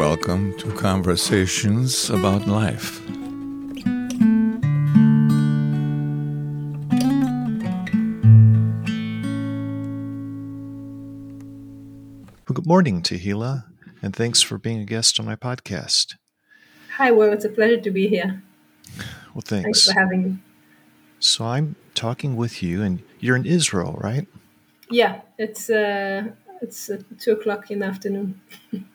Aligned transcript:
welcome 0.00 0.56
to 0.56 0.72
Conversations 0.72 2.08
About 2.08 2.46
Life. 2.46 3.06
Well, 12.48 12.54
good 12.54 12.66
morning, 12.66 13.02
Tehilla, 13.02 13.64
and 14.00 14.16
thanks 14.16 14.40
for 14.40 14.56
being 14.56 14.80
a 14.80 14.86
guest 14.86 15.20
on 15.20 15.26
my 15.26 15.36
podcast. 15.36 16.16
Hi, 16.96 17.10
well, 17.10 17.30
it's 17.34 17.44
a 17.44 17.50
pleasure 17.50 17.82
to 17.82 17.90
be 17.90 18.08
here. 18.08 18.42
Well, 19.34 19.42
thanks. 19.44 19.64
Thanks 19.64 19.84
for 19.84 20.00
having 20.00 20.22
me. 20.24 20.38
So 21.18 21.44
I'm 21.44 21.76
talking 21.94 22.36
with 22.36 22.62
you, 22.62 22.80
and 22.80 23.02
you're 23.18 23.36
in 23.36 23.44
Israel, 23.44 23.98
right? 24.00 24.26
Yeah, 24.88 25.20
it's 25.36 25.68
uh, 25.68 26.28
it's 26.62 26.88
uh, 26.88 27.02
two 27.18 27.32
o'clock 27.32 27.70
in 27.70 27.80
the 27.80 27.86
afternoon. 27.86 28.40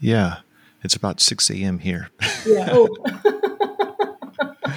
Yeah, 0.00 0.38
it's 0.82 0.94
about 0.94 1.20
six 1.20 1.50
a.m. 1.50 1.78
here. 1.78 2.10
Yeah. 2.46 2.68
Oh. 2.70 2.88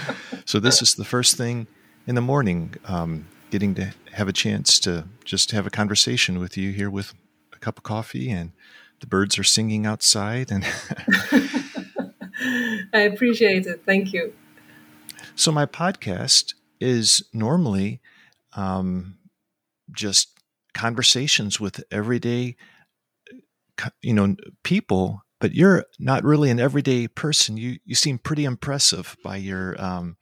so 0.46 0.60
this 0.60 0.82
is 0.82 0.96
the 0.96 1.06
first 1.06 1.38
thing 1.38 1.68
in 2.08 2.16
the 2.16 2.22
morning. 2.22 2.76
Um, 2.86 3.28
getting 3.50 3.76
to 3.76 3.94
have 4.14 4.28
a 4.28 4.34
chance 4.34 4.80
to 4.80 5.06
just 5.26 5.52
have 5.52 5.68
a 5.68 5.70
conversation 5.70 6.40
with 6.40 6.58
you 6.58 6.72
here 6.72 6.90
with 6.90 7.14
a 7.54 7.60
cup 7.60 7.78
of 7.78 7.84
coffee, 7.84 8.32
and 8.32 8.52
the 9.00 9.08
birds 9.08 9.38
are 9.38 9.44
singing 9.44 9.86
outside, 9.86 10.52
and 10.52 10.64
I 12.94 13.02
appreciate 13.02 13.68
it. 13.68 13.84
Thank 13.86 14.14
you. 14.14 14.34
So 15.36 15.52
my 15.52 15.66
podcast 15.66 16.54
is 16.80 17.24
normally 17.34 18.02
um, 18.54 19.18
just 19.92 20.40
conversations 20.74 21.60
with 21.60 21.84
everyday, 21.92 22.56
you 24.02 24.14
know, 24.14 24.36
people. 24.64 25.24
But 25.42 25.54
you're 25.54 25.86
not 26.00 26.24
really 26.24 26.50
an 26.50 26.60
everyday 26.60 27.08
person. 27.08 27.58
You 27.58 27.80
you 27.84 27.96
seem 27.96 28.20
pretty 28.20 28.46
impressive 28.46 29.18
by 29.24 29.38
your 29.38 29.76
um, 29.82 30.16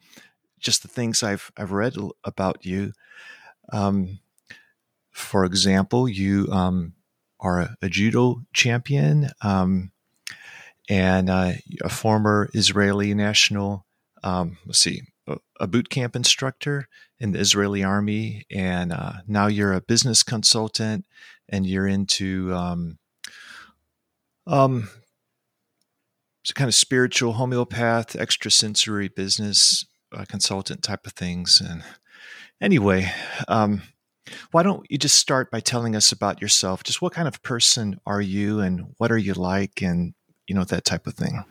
just 0.60 0.82
the 0.82 0.88
things 0.88 1.22
I've 1.22 1.52
I've 1.56 1.72
read 1.72 1.96
about 2.24 2.66
you. 2.66 2.94
Um, 3.72 4.20
for 5.12 5.46
example, 5.46 6.10
you 6.10 6.48
um, 6.52 6.94
are 7.40 7.60
a, 7.60 7.78
a, 7.82 7.90
judo 7.90 8.42
champion 8.54 9.30
um, 9.44 9.92
and 10.90 11.30
uh, 11.30 11.52
a 11.84 11.90
former 11.90 12.50
Israeli 12.54 13.14
national 13.14 13.86
um, 14.24 14.58
let's 14.66 14.80
see, 14.80 15.02
a, 15.28 15.38
a, 15.60 15.68
boot 15.68 15.90
camp 15.90 16.16
instructor 16.16 16.88
in 17.20 17.32
the 17.32 17.40
Israeli 17.40 17.84
army, 17.84 18.46
and 18.52 18.92
uh, 18.92 19.14
now 19.28 19.48
you're 19.48 19.74
a 19.74 19.82
business 19.82 20.24
consultant, 20.24 21.06
and 21.48 21.66
you're 21.66 21.88
into 21.88 22.54
um, 22.54 22.98
um, 24.48 24.90
kind 26.56 26.68
of 26.68 26.76
spiritual 26.76 27.34
homeopath, 27.34 28.16
extrasensory 28.16 29.08
business 29.08 29.86
uh, 30.16 30.26
consultant 30.28 30.84
type 30.84 31.06
of 31.06 31.14
things. 31.14 31.62
And 31.64 31.84
anyway, 32.62 33.12
um, 33.48 33.82
why 34.52 34.64
don't 34.64 34.86
you 34.90 34.98
just 34.98 35.18
start 35.18 35.52
by 35.52 35.60
telling 35.60 35.96
us 35.96 36.12
about 36.12 36.42
yourself? 36.42 36.84
Just 36.84 37.02
what 37.02 37.14
kind 37.14 37.28
of 37.28 37.42
person 37.44 38.00
are 38.06 38.22
you, 38.22 38.60
and 38.60 38.94
what 38.98 39.12
are 39.12 39.18
you 39.18 39.34
like, 39.34 39.82
and 39.82 40.14
you 40.48 40.56
know 40.56 40.64
that 40.66 40.86
type 40.86 41.08
of 41.08 41.16
thing. 41.16 41.44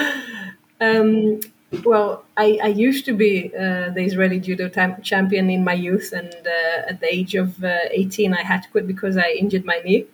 um, 0.80 1.40
well, 1.84 2.24
I, 2.36 2.58
I 2.62 2.68
used 2.68 3.04
to 3.06 3.12
be 3.12 3.52
uh, 3.54 3.90
the 3.90 4.02
Israeli 4.02 4.40
judo 4.40 4.68
tam- 4.68 5.02
champion 5.02 5.50
in 5.50 5.64
my 5.64 5.74
youth, 5.74 6.12
and 6.12 6.32
uh, 6.34 6.88
at 6.88 7.00
the 7.00 7.12
age 7.12 7.34
of 7.34 7.62
uh, 7.62 7.78
18, 7.90 8.34
I 8.34 8.42
had 8.42 8.62
to 8.62 8.70
quit 8.70 8.86
because 8.86 9.16
I 9.16 9.30
injured 9.38 9.64
my 9.64 9.80
knee. 9.84 10.06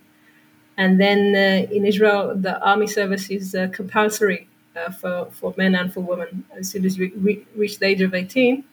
And 0.77 1.01
then 1.01 1.35
uh, 1.35 1.73
in 1.73 1.87
Israel, 1.87 2.35
the 2.35 2.61
army 2.61 2.87
service 2.87 3.31
is 3.31 3.55
uh, 3.55 3.69
compulsory 3.73 4.49
uh, 4.77 4.91
for, 4.91 5.27
for 5.31 5.55
men 5.57 5.75
and 5.75 5.93
for 5.93 6.01
women 6.01 6.45
as 6.59 6.71
soon 6.71 6.85
as 6.85 6.99
you 6.99 7.13
re- 7.17 7.47
reach 7.55 7.79
the 7.79 7.87
age 7.87 8.01
of 8.01 8.15
18. 8.15 8.65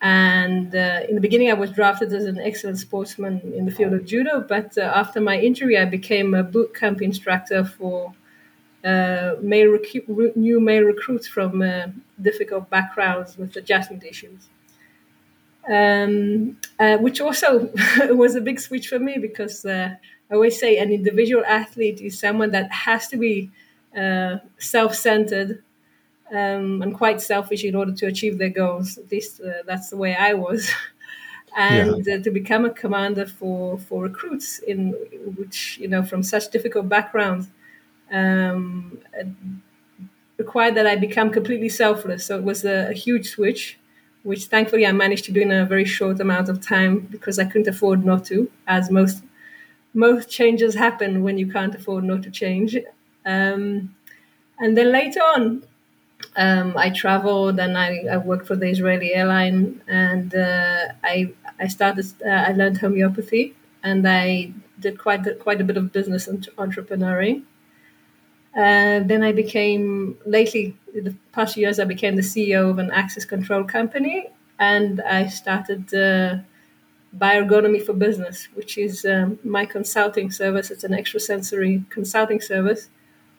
And 0.00 0.74
in 0.74 1.14
the 1.14 1.20
beginning, 1.20 1.50
I 1.50 1.54
was 1.54 1.70
drafted 1.70 2.12
as 2.12 2.26
an 2.26 2.38
excellent 2.38 2.78
sportsman 2.78 3.40
in 3.56 3.64
the 3.64 3.72
field 3.72 3.94
of 3.94 4.04
judo, 4.04 4.42
but 4.46 4.76
after 4.76 5.18
my 5.18 5.38
injury, 5.38 5.78
I 5.78 5.86
became 5.86 6.34
a 6.34 6.42
boot 6.42 6.74
camp 6.74 7.00
instructor 7.00 7.64
for 7.64 8.12
uh, 8.84 9.36
male 9.40 9.68
recu- 9.68 10.36
new 10.36 10.60
male 10.60 10.82
recruits 10.82 11.26
from 11.26 11.62
uh, 11.62 11.86
difficult 12.20 12.68
backgrounds 12.68 13.38
with 13.38 13.56
adjustment 13.56 14.04
issues. 14.04 14.48
Um, 15.66 16.58
uh, 16.78 16.98
which 16.98 17.22
also 17.22 17.70
was 18.10 18.34
a 18.34 18.42
big 18.42 18.60
switch 18.60 18.88
for 18.88 18.98
me 18.98 19.16
because 19.18 19.64
uh, 19.64 19.94
I 20.30 20.34
always 20.34 20.58
say 20.58 20.78
an 20.78 20.90
individual 20.90 21.44
athlete 21.46 22.00
is 22.00 22.18
someone 22.18 22.50
that 22.52 22.70
has 22.70 23.08
to 23.08 23.16
be 23.16 23.50
uh, 23.96 24.38
self 24.58 24.94
centered 24.94 25.62
um, 26.30 26.82
and 26.82 26.94
quite 26.94 27.20
selfish 27.20 27.64
in 27.64 27.74
order 27.74 27.92
to 27.92 28.06
achieve 28.06 28.38
their 28.38 28.48
goals. 28.48 28.98
At 28.98 29.10
least 29.10 29.40
uh, 29.40 29.62
that's 29.66 29.90
the 29.90 29.96
way 29.96 30.16
I 30.16 30.34
was. 30.34 30.70
and 31.56 32.04
yeah. 32.04 32.18
to 32.18 32.30
become 32.30 32.64
a 32.64 32.70
commander 32.70 33.26
for, 33.26 33.78
for 33.78 34.02
recruits 34.02 34.58
in 34.60 34.90
which 35.36 35.78
you 35.78 35.86
know 35.86 36.02
from 36.02 36.20
such 36.22 36.50
difficult 36.50 36.88
backgrounds 36.88 37.48
um, 38.10 38.98
required 40.36 40.74
that 40.74 40.86
I 40.86 40.96
become 40.96 41.30
completely 41.30 41.68
selfless. 41.68 42.26
So 42.26 42.36
it 42.38 42.44
was 42.44 42.64
a, 42.64 42.90
a, 42.90 42.92
huge 42.92 43.30
switch, 43.30 43.78
which 44.22 44.46
thankfully 44.46 44.86
I 44.86 44.92
managed 44.92 45.24
to 45.26 45.32
do 45.32 45.40
in 45.40 45.50
a 45.50 45.64
very 45.64 45.84
short 45.84 46.20
amount 46.20 46.48
of 46.48 46.60
time 46.60 47.00
because 47.10 47.38
I 47.38 47.44
couldn't 47.44 47.68
afford 47.68 48.04
not 48.04 48.24
to, 48.26 48.50
as 48.66 48.90
most 48.90 49.22
most 49.94 50.28
changes 50.28 50.74
happen 50.74 51.22
when 51.22 51.38
you 51.38 51.50
can't 51.50 51.74
afford 51.74 52.04
not 52.04 52.22
to 52.24 52.30
change. 52.30 52.76
Um, 53.24 53.94
and 54.58 54.76
then 54.76 54.92
later 54.92 55.20
on, 55.20 55.64
um, 56.36 56.76
I 56.76 56.90
traveled 56.90 57.58
and 57.58 57.78
I, 57.78 58.04
I, 58.10 58.16
worked 58.16 58.46
for 58.46 58.56
the 58.56 58.68
Israeli 58.68 59.14
airline, 59.14 59.82
and 59.86 60.34
uh, 60.34 60.88
I 61.02 61.32
I 61.58 61.68
started 61.68 62.06
uh, 62.24 62.30
I 62.30 62.52
learned 62.52 62.78
homeopathy, 62.78 63.54
and 63.82 64.06
I 64.08 64.52
did 64.80 64.98
quite 64.98 65.26
a, 65.26 65.34
quite 65.34 65.60
a 65.60 65.64
bit 65.64 65.76
of 65.76 65.92
business 65.92 66.26
and 66.26 66.46
entrepreneuring. 66.56 67.42
Uh, 68.56 69.00
then 69.00 69.22
I 69.22 69.32
became, 69.32 70.16
lately, 70.24 70.76
the 70.94 71.14
past 71.32 71.56
years, 71.56 71.80
I 71.80 71.84
became 71.84 72.14
the 72.14 72.22
CEO 72.22 72.70
of 72.70 72.78
an 72.78 72.90
access 72.92 73.24
control 73.24 73.64
company 73.64 74.28
and 74.58 75.00
I 75.00 75.26
started 75.26 75.92
uh, 75.92 76.38
Bioergonomy 77.18 77.84
for 77.84 77.92
Business, 77.92 78.48
which 78.54 78.76
is 78.78 79.04
um, 79.04 79.38
my 79.44 79.64
consulting 79.66 80.30
service. 80.30 80.70
It's 80.70 80.84
an 80.84 80.94
extrasensory 80.94 81.84
consulting 81.90 82.40
service 82.40 82.88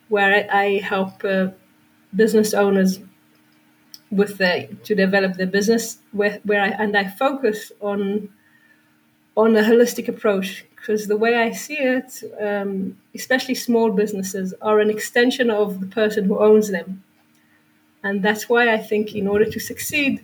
where 0.07 0.47
I, 0.51 0.77
help 0.77 1.23
uh, 1.23 1.47
business 2.15 2.53
owners 2.53 2.99
with 4.11 4.37
the, 4.37 4.69
to 4.83 4.95
develop 4.95 5.33
their 5.35 5.47
business 5.47 5.97
where, 6.11 6.39
where 6.43 6.61
I, 6.61 6.67
and 6.69 6.95
I 6.95 7.05
focus 7.07 7.71
on 7.81 8.29
on 9.37 9.55
a 9.55 9.61
holistic 9.61 10.07
approach 10.07 10.65
because 10.75 11.07
the 11.07 11.17
way 11.17 11.35
I 11.35 11.51
see 11.51 11.77
it, 11.77 12.23
um, 12.39 12.97
especially 13.13 13.55
small 13.55 13.91
businesses, 13.91 14.53
are 14.61 14.79
an 14.79 14.89
extension 14.89 15.49
of 15.49 15.81
the 15.81 15.87
person 15.87 16.25
who 16.25 16.39
owns 16.39 16.69
them. 16.69 17.03
And 18.03 18.21
that's 18.21 18.47
why 18.47 18.71
I 18.71 18.77
think 18.77 19.15
in 19.15 19.27
order 19.27 19.45
to 19.45 19.59
succeed, 19.59 20.23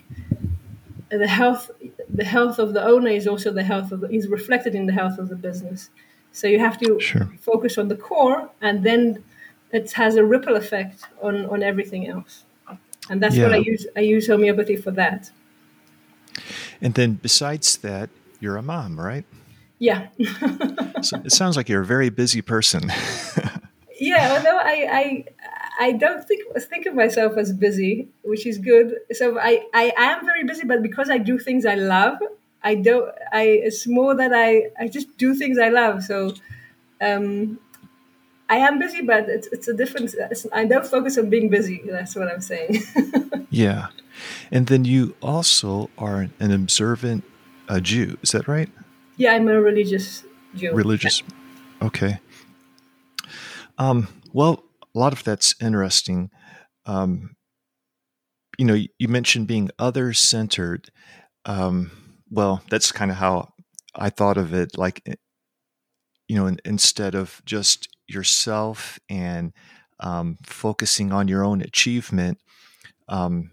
the 1.11 1.27
health 1.27 1.69
the 2.09 2.23
health 2.23 2.59
of 2.59 2.73
the 2.73 2.83
owner 2.83 3.09
is 3.09 3.27
also 3.27 3.51
the 3.51 3.63
health 3.63 3.91
of 3.91 4.01
the, 4.01 4.09
is 4.09 4.27
reflected 4.27 4.75
in 4.75 4.85
the 4.85 4.93
health 4.93 5.17
of 5.17 5.29
the 5.29 5.35
business. 5.35 5.89
So 6.31 6.47
you 6.47 6.59
have 6.59 6.77
to 6.79 6.99
sure. 6.99 7.29
focus 7.41 7.77
on 7.77 7.89
the 7.89 7.95
core, 7.95 8.49
and 8.61 8.83
then 8.83 9.23
it 9.71 9.91
has 9.93 10.15
a 10.15 10.23
ripple 10.23 10.55
effect 10.55 11.03
on 11.21 11.45
on 11.47 11.63
everything 11.63 12.07
else. 12.07 12.45
And 13.09 13.21
that's 13.21 13.35
yeah. 13.35 13.43
what 13.43 13.53
I 13.53 13.57
use. 13.57 13.85
I 13.95 14.01
use 14.01 14.27
homeopathy 14.27 14.75
for 14.75 14.91
that. 14.91 15.31
And 16.81 16.93
then 16.93 17.13
besides 17.13 17.77
that, 17.77 18.09
you're 18.39 18.57
a 18.57 18.61
mom, 18.61 18.99
right? 18.99 19.25
Yeah. 19.79 20.07
so 21.01 21.17
it 21.25 21.31
sounds 21.31 21.57
like 21.57 21.67
you're 21.67 21.81
a 21.81 21.85
very 21.85 22.09
busy 22.09 22.41
person. 22.41 22.91
yeah, 23.99 24.35
although 24.35 24.57
I, 24.57 25.25
I 25.81 25.93
don't 25.93 26.23
think 26.27 26.43
think 26.69 26.85
of 26.85 26.93
myself 26.93 27.37
as 27.37 27.51
busy, 27.51 28.07
which 28.21 28.45
is 28.45 28.59
good. 28.59 28.97
So 29.13 29.39
I, 29.39 29.65
I 29.73 29.91
am 29.97 30.23
very 30.23 30.43
busy, 30.43 30.63
but 30.63 30.83
because 30.83 31.09
I 31.09 31.17
do 31.17 31.39
things 31.39 31.65
I 31.65 31.73
love, 31.73 32.19
I 32.61 32.75
don't. 32.75 33.09
I 33.33 33.43
it's 33.67 33.87
more 33.87 34.13
that 34.13 34.31
I 34.31 34.69
I 34.79 34.87
just 34.87 35.17
do 35.17 35.33
things 35.33 35.57
I 35.57 35.69
love. 35.69 36.03
So, 36.03 36.35
um, 37.01 37.57
I 38.47 38.57
am 38.57 38.77
busy, 38.77 39.01
but 39.01 39.27
it's 39.27 39.47
it's 39.47 39.67
a 39.67 39.73
difference. 39.73 40.15
I 40.53 40.65
don't 40.65 40.85
focus 40.85 41.17
on 41.17 41.31
being 41.31 41.49
busy. 41.49 41.81
That's 41.83 42.15
what 42.15 42.27
I'm 42.27 42.41
saying. 42.41 42.83
yeah, 43.49 43.87
and 44.51 44.67
then 44.67 44.85
you 44.85 45.15
also 45.19 45.89
are 45.97 46.29
an 46.39 46.51
observant 46.51 47.23
uh, 47.67 47.79
Jew. 47.79 48.19
Is 48.21 48.33
that 48.33 48.47
right? 48.47 48.69
Yeah, 49.17 49.33
I'm 49.33 49.47
a 49.47 49.59
religious 49.59 50.23
Jew. 50.53 50.73
Religious. 50.73 51.23
Okay. 51.81 52.19
Um, 53.79 54.07
well, 54.31 54.63
a 54.95 54.99
lot 54.99 55.13
of 55.13 55.23
that's 55.23 55.55
interesting. 55.61 56.29
Um, 56.85 57.35
you 58.57 58.65
know, 58.65 58.73
you 58.73 59.07
mentioned 59.07 59.47
being 59.47 59.69
other 59.79 60.13
centered. 60.13 60.89
Um, 61.45 61.91
well, 62.29 62.63
that's 62.69 62.91
kind 62.91 63.11
of 63.11 63.17
how 63.17 63.53
I 63.95 64.09
thought 64.09 64.37
of 64.37 64.53
it. 64.53 64.77
Like, 64.77 65.01
eh, 65.05 65.15
you 66.27 66.35
know, 66.35 66.47
in, 66.47 66.59
instead 66.65 67.15
of 67.15 67.41
just 67.45 67.89
yourself 68.07 68.99
and 69.09 69.53
um, 69.99 70.37
focusing 70.43 71.11
on 71.11 71.27
your 71.27 71.43
own 71.43 71.61
achievement, 71.61 72.39
um, 73.07 73.51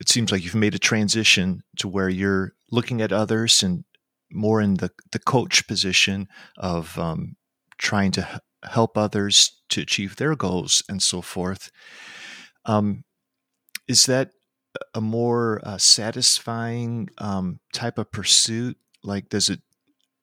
it 0.00 0.08
seems 0.08 0.30
like 0.30 0.44
you've 0.44 0.54
made 0.54 0.74
a 0.74 0.78
transition 0.78 1.62
to 1.78 1.88
where 1.88 2.08
you're 2.08 2.52
looking 2.70 3.00
at 3.00 3.12
others 3.12 3.62
and 3.62 3.84
more 4.30 4.60
in 4.60 4.74
the, 4.74 4.90
the 5.12 5.18
coach 5.18 5.66
position 5.66 6.28
of 6.56 6.98
um, 6.98 7.36
trying 7.78 8.12
to 8.12 8.40
help 8.64 8.96
others 8.96 9.60
to 9.70 9.80
achieve 9.80 10.16
their 10.16 10.34
goals 10.34 10.82
and 10.88 11.02
so 11.02 11.22
forth. 11.22 11.70
Um, 12.64 13.04
is 13.86 14.06
that 14.06 14.30
a 14.94 15.00
more 15.00 15.60
uh, 15.64 15.78
satisfying 15.78 17.08
um, 17.18 17.60
type 17.72 17.98
of 17.98 18.12
pursuit? 18.12 18.76
Like, 19.02 19.28
does 19.28 19.48
it, 19.48 19.60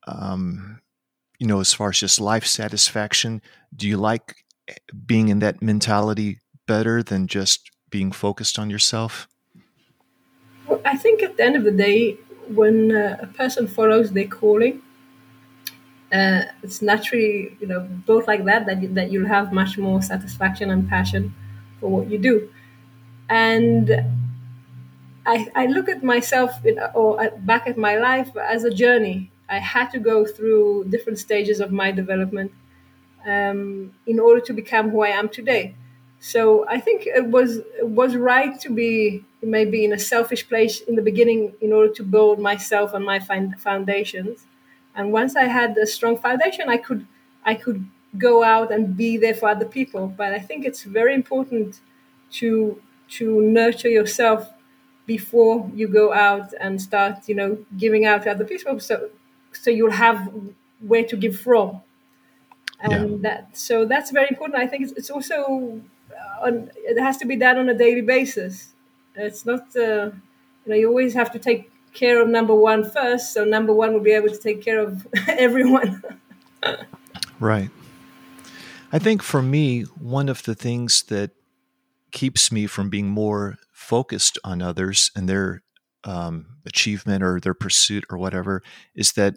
um, 0.08 0.82
you 1.40 1.48
know, 1.48 1.60
as 1.60 1.74
far 1.74 1.90
as 1.90 2.00
just 2.00 2.20
life 2.20 2.46
satisfaction, 2.46 3.42
do 3.76 3.88
you 3.88 3.98
like 3.98 4.36
eh, 4.68 4.74
being 5.06 5.30
in 5.30 5.40
that 5.40 5.62
mentality 5.62 6.40
better 6.68 7.02
than 7.02 7.28
just 7.28 7.72
being 7.90 8.12
focused 8.12 8.60
on 8.60 8.70
yourself? 8.70 9.28
Well, 10.68 10.82
I 10.86 10.98
think 10.98 11.24
at 11.24 11.38
the 11.38 11.44
end 11.44 11.56
of 11.56 11.64
the 11.64 11.72
day, 11.72 12.18
when 12.48 12.96
uh, 12.96 13.18
a 13.22 13.28
person 13.28 13.68
follows 13.68 14.12
their 14.12 14.28
calling, 14.28 14.82
uh, 16.14 16.44
it's 16.64 16.82
naturally, 16.82 17.58
you 17.60 17.68
know, 17.68 17.82
both 18.06 18.28
like 18.28 18.46
that, 18.46 18.66
that, 18.68 18.82
you, 18.82 18.94
that 18.94 19.12
you'll 19.12 19.28
have 19.28 19.52
much 19.52 19.78
more 19.78 20.02
satisfaction 20.02 20.70
and 20.72 20.88
passion 20.90 21.34
for 21.80 21.90
what 21.90 22.10
you 22.10 22.18
do. 22.18 22.50
And 23.30 23.92
I, 25.26 25.48
I 25.56 25.66
look 25.66 25.90
at 25.90 26.04
myself 26.04 26.52
or 26.94 27.22
at, 27.22 27.46
back 27.46 27.68
at 27.68 27.78
my 27.78 27.98
life 27.98 28.36
as 28.38 28.64
a 28.64 28.70
journey. 28.74 29.32
I 29.50 29.60
had 29.60 29.90
to 29.92 30.00
go 30.00 30.26
through 30.26 30.86
different 30.90 31.20
stages 31.20 31.60
of 31.60 31.72
my 31.72 31.92
development 31.92 32.52
um, 33.28 33.94
in 34.08 34.20
order 34.20 34.42
to 34.42 34.54
become 34.54 34.92
who 34.92 35.04
I 35.04 35.10
am 35.10 35.30
today. 35.30 35.76
So 36.20 36.66
I 36.70 36.80
think 36.80 37.08
it 37.08 37.28
was 37.28 37.58
it 37.58 37.88
was 37.90 38.16
right 38.16 38.60
to 38.62 38.70
be 38.74 39.26
maybe 39.44 39.86
in 39.86 39.94
a 39.94 40.00
selfish 40.00 40.48
place 40.50 40.82
in 40.82 40.96
the 40.96 41.02
beginning 41.04 41.54
in 41.62 41.74
order 41.74 41.94
to 41.96 42.04
build 42.04 42.40
myself 42.40 42.94
and 42.94 43.06
my 43.06 43.20
foundations. 43.20 44.46
And 44.96 45.12
once 45.12 45.36
I 45.36 45.44
had 45.44 45.78
a 45.78 45.86
strong 45.86 46.18
foundation, 46.18 46.70
I 46.70 46.78
could 46.78 47.06
I 47.44 47.56
could 47.56 47.88
go 48.18 48.44
out 48.44 48.72
and 48.72 48.96
be 48.96 49.18
there 49.18 49.34
for 49.34 49.50
other 49.50 49.66
people. 49.66 50.08
But 50.08 50.34
I 50.34 50.40
think 50.40 50.66
it's 50.66 50.84
very 50.84 51.14
important 51.14 51.82
to 52.40 52.82
to 53.08 53.42
nurture 53.42 53.90
yourself 53.90 54.50
before 55.06 55.70
you 55.74 55.88
go 55.88 56.14
out 56.14 56.54
and 56.60 56.82
start, 56.82 57.28
you 57.28 57.36
know, 57.36 57.58
giving 57.78 58.06
out 58.06 58.24
to 58.24 58.32
other 58.32 58.46
people. 58.46 58.80
So, 58.80 59.10
so 59.52 59.70
you'll 59.70 59.92
have 59.92 60.32
where 60.80 61.04
to 61.04 61.16
give 61.16 61.40
from, 61.40 61.82
and 62.80 63.12
yeah. 63.12 63.18
that. 63.22 63.58
So 63.58 63.86
that's 63.86 64.12
very 64.12 64.28
important. 64.30 64.60
I 64.60 64.68
think 64.68 64.84
it's, 64.84 64.92
it's 64.94 65.10
also 65.10 65.82
on. 66.42 66.72
It 66.76 67.00
has 67.00 67.18
to 67.18 67.26
be 67.26 67.36
done 67.36 67.58
on 67.58 67.70
a 67.70 67.78
daily 67.78 68.02
basis. 68.02 68.74
It's 69.16 69.46
not. 69.46 69.76
Uh, 69.76 70.12
you 70.66 70.72
know, 70.72 70.76
you 70.76 70.88
always 70.88 71.14
have 71.14 71.32
to 71.34 71.40
take 71.40 71.72
care 71.96 72.22
of 72.22 72.28
number 72.28 72.54
one 72.54 72.90
first. 72.90 73.34
So 73.34 73.44
number 73.44 73.74
one 73.74 73.94
will 73.94 74.02
be 74.02 74.12
able 74.12 74.30
to 74.30 74.38
take 74.38 74.64
care 74.64 74.80
of 74.80 75.08
everyone. 75.28 76.04
right. 77.40 77.70
I 78.92 79.00
think 79.00 79.24
for 79.24 79.42
me, 79.42 79.82
one 79.84 80.30
of 80.30 80.44
the 80.44 80.56
things 80.56 81.04
that 81.04 81.32
keeps 82.12 82.52
me 82.52 82.68
from 82.68 82.90
being 82.90 83.10
more 83.10 83.58
focused 83.72 84.40
on 84.44 84.62
others 84.62 85.12
and 85.16 85.28
their 85.28 85.64
um, 86.06 86.46
achievement 86.66 87.24
or 87.24 87.40
their 87.40 87.54
pursuit 87.54 88.06
or 88.10 88.18
whatever 88.18 88.62
is 88.96 89.14
that 89.14 89.36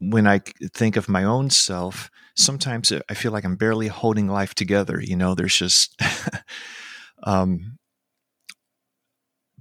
when 0.00 0.26
I 0.26 0.40
think 0.74 0.96
of 0.96 1.08
my 1.08 1.22
own 1.22 1.50
self, 1.50 2.10
sometimes 2.34 2.92
I 3.08 3.14
feel 3.14 3.30
like 3.30 3.44
I'm 3.44 3.56
barely 3.56 3.88
holding 3.88 4.26
life 4.26 4.54
together. 4.54 5.00
You 5.00 5.16
know, 5.16 5.34
there's 5.34 5.56
just, 5.56 6.00
um, 7.22 7.78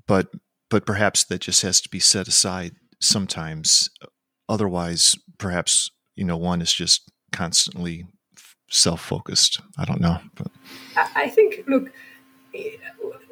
but 0.07 0.27
but 0.71 0.85
perhaps 0.85 1.23
that 1.25 1.41
just 1.41 1.61
has 1.61 1.79
to 1.81 1.89
be 1.89 1.99
set 1.99 2.27
aside 2.27 2.71
sometimes. 2.99 3.89
Otherwise, 4.49 5.15
perhaps 5.37 5.91
you 6.15 6.25
know, 6.25 6.37
one 6.37 6.61
is 6.61 6.73
just 6.73 7.11
constantly 7.31 8.05
self-focused. 8.69 9.61
I 9.77 9.85
don't 9.85 10.01
know, 10.01 10.17
but 10.35 10.47
I 10.95 11.29
think 11.29 11.63
look 11.67 11.91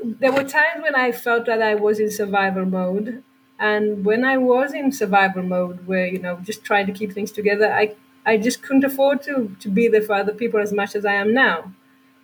there 0.04 0.32
were 0.32 0.44
times 0.44 0.82
when 0.82 0.96
I 0.96 1.12
felt 1.12 1.46
that 1.46 1.62
I 1.62 1.76
was 1.76 2.00
in 2.00 2.12
survival 2.12 2.66
mode. 2.66 3.24
And 3.60 4.06
when 4.06 4.24
I 4.24 4.38
was 4.38 4.74
in 4.74 4.94
survival 4.94 5.44
mode, 5.44 5.86
where, 5.86 6.08
you 6.08 6.20
know, 6.20 6.38
just 6.38 6.64
trying 6.64 6.86
to 6.88 6.94
keep 6.94 7.12
things 7.12 7.32
together, 7.32 7.72
I, 7.72 7.96
I 8.26 8.38
just 8.38 8.64
couldn't 8.64 8.86
afford 8.86 9.22
to, 9.24 9.56
to 9.60 9.70
be 9.70 9.90
there 9.90 10.02
for 10.02 10.14
other 10.14 10.34
people 10.34 10.62
as 10.62 10.72
much 10.72 10.96
as 10.96 11.06
I 11.06 11.16
am 11.16 11.34
now. 11.34 11.74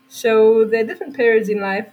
So 0.08 0.64
there 0.64 0.84
are 0.84 0.88
different 0.88 1.16
periods 1.16 1.50
in 1.50 1.60
life 1.60 1.88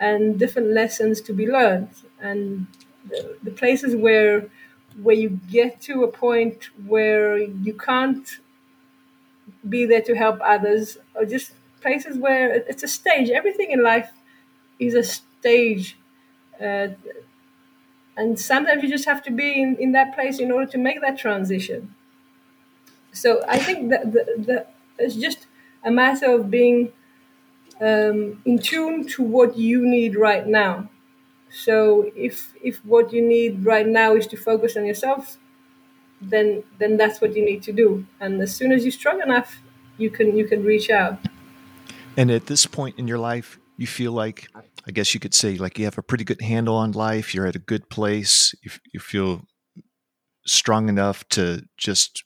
and 0.00 0.38
different 0.38 0.68
lessons 0.68 1.20
to 1.22 1.32
be 1.32 1.46
learned. 1.46 1.90
And 2.20 2.66
the, 3.08 3.38
the 3.42 3.50
places 3.50 3.96
where 3.96 4.48
where 5.02 5.16
you 5.16 5.40
get 5.50 5.80
to 5.82 6.04
a 6.04 6.08
point 6.08 6.70
where 6.86 7.36
you 7.38 7.74
can't 7.74 8.38
be 9.68 9.84
there 9.86 10.02
to 10.02 10.14
help 10.14 10.40
others, 10.42 10.98
or 11.14 11.24
just 11.24 11.52
places 11.80 12.18
where 12.18 12.52
it's 12.52 12.82
a 12.82 12.88
stage. 12.88 13.30
Everything 13.30 13.70
in 13.70 13.82
life 13.82 14.10
is 14.78 14.94
a 14.94 15.02
stage. 15.02 15.96
Uh, 16.60 16.88
and 18.16 18.38
sometimes 18.38 18.82
you 18.82 18.88
just 18.88 19.04
have 19.04 19.22
to 19.22 19.30
be 19.30 19.60
in, 19.60 19.76
in 19.76 19.92
that 19.92 20.14
place 20.14 20.38
in 20.38 20.50
order 20.50 20.66
to 20.70 20.78
make 20.78 21.00
that 21.00 21.18
transition. 21.18 21.94
So 23.12 23.42
I 23.48 23.58
think 23.58 23.90
that 23.90 24.12
the, 24.12 24.24
the, 24.38 24.66
it's 24.98 25.14
just 25.16 25.46
a 25.84 25.90
matter 25.90 26.30
of 26.30 26.50
being 26.50 26.92
um, 27.80 28.40
in 28.44 28.58
tune 28.58 29.06
to 29.08 29.22
what 29.22 29.56
you 29.56 29.86
need 29.86 30.16
right 30.16 30.46
now. 30.46 30.88
So 31.50 32.10
if 32.16 32.52
if 32.62 32.84
what 32.84 33.12
you 33.12 33.22
need 33.22 33.64
right 33.64 33.86
now 33.86 34.14
is 34.14 34.26
to 34.28 34.36
focus 34.36 34.76
on 34.76 34.84
yourself, 34.84 35.36
then 36.20 36.62
then 36.78 36.96
that's 36.96 37.20
what 37.20 37.36
you 37.36 37.44
need 37.44 37.62
to 37.64 37.72
do. 37.72 38.06
And 38.20 38.40
as 38.40 38.54
soon 38.54 38.72
as 38.72 38.84
you're 38.84 38.92
strong 38.92 39.20
enough, 39.20 39.60
you 39.98 40.10
can 40.10 40.36
you 40.36 40.46
can 40.46 40.64
reach 40.64 40.90
out. 40.90 41.18
And 42.16 42.30
at 42.30 42.46
this 42.46 42.66
point 42.66 42.98
in 42.98 43.06
your 43.06 43.18
life, 43.18 43.58
you 43.76 43.86
feel 43.86 44.12
like 44.12 44.48
I 44.86 44.90
guess 44.90 45.14
you 45.14 45.20
could 45.20 45.34
say 45.34 45.56
like 45.56 45.78
you 45.78 45.84
have 45.84 45.98
a 45.98 46.02
pretty 46.02 46.24
good 46.24 46.40
handle 46.40 46.76
on 46.76 46.92
life. 46.92 47.34
You're 47.34 47.46
at 47.46 47.56
a 47.56 47.60
good 47.60 47.88
place. 47.88 48.54
You, 48.62 48.70
you 48.92 49.00
feel 49.00 49.42
strong 50.46 50.88
enough 50.88 51.28
to 51.30 51.62
just 51.76 52.24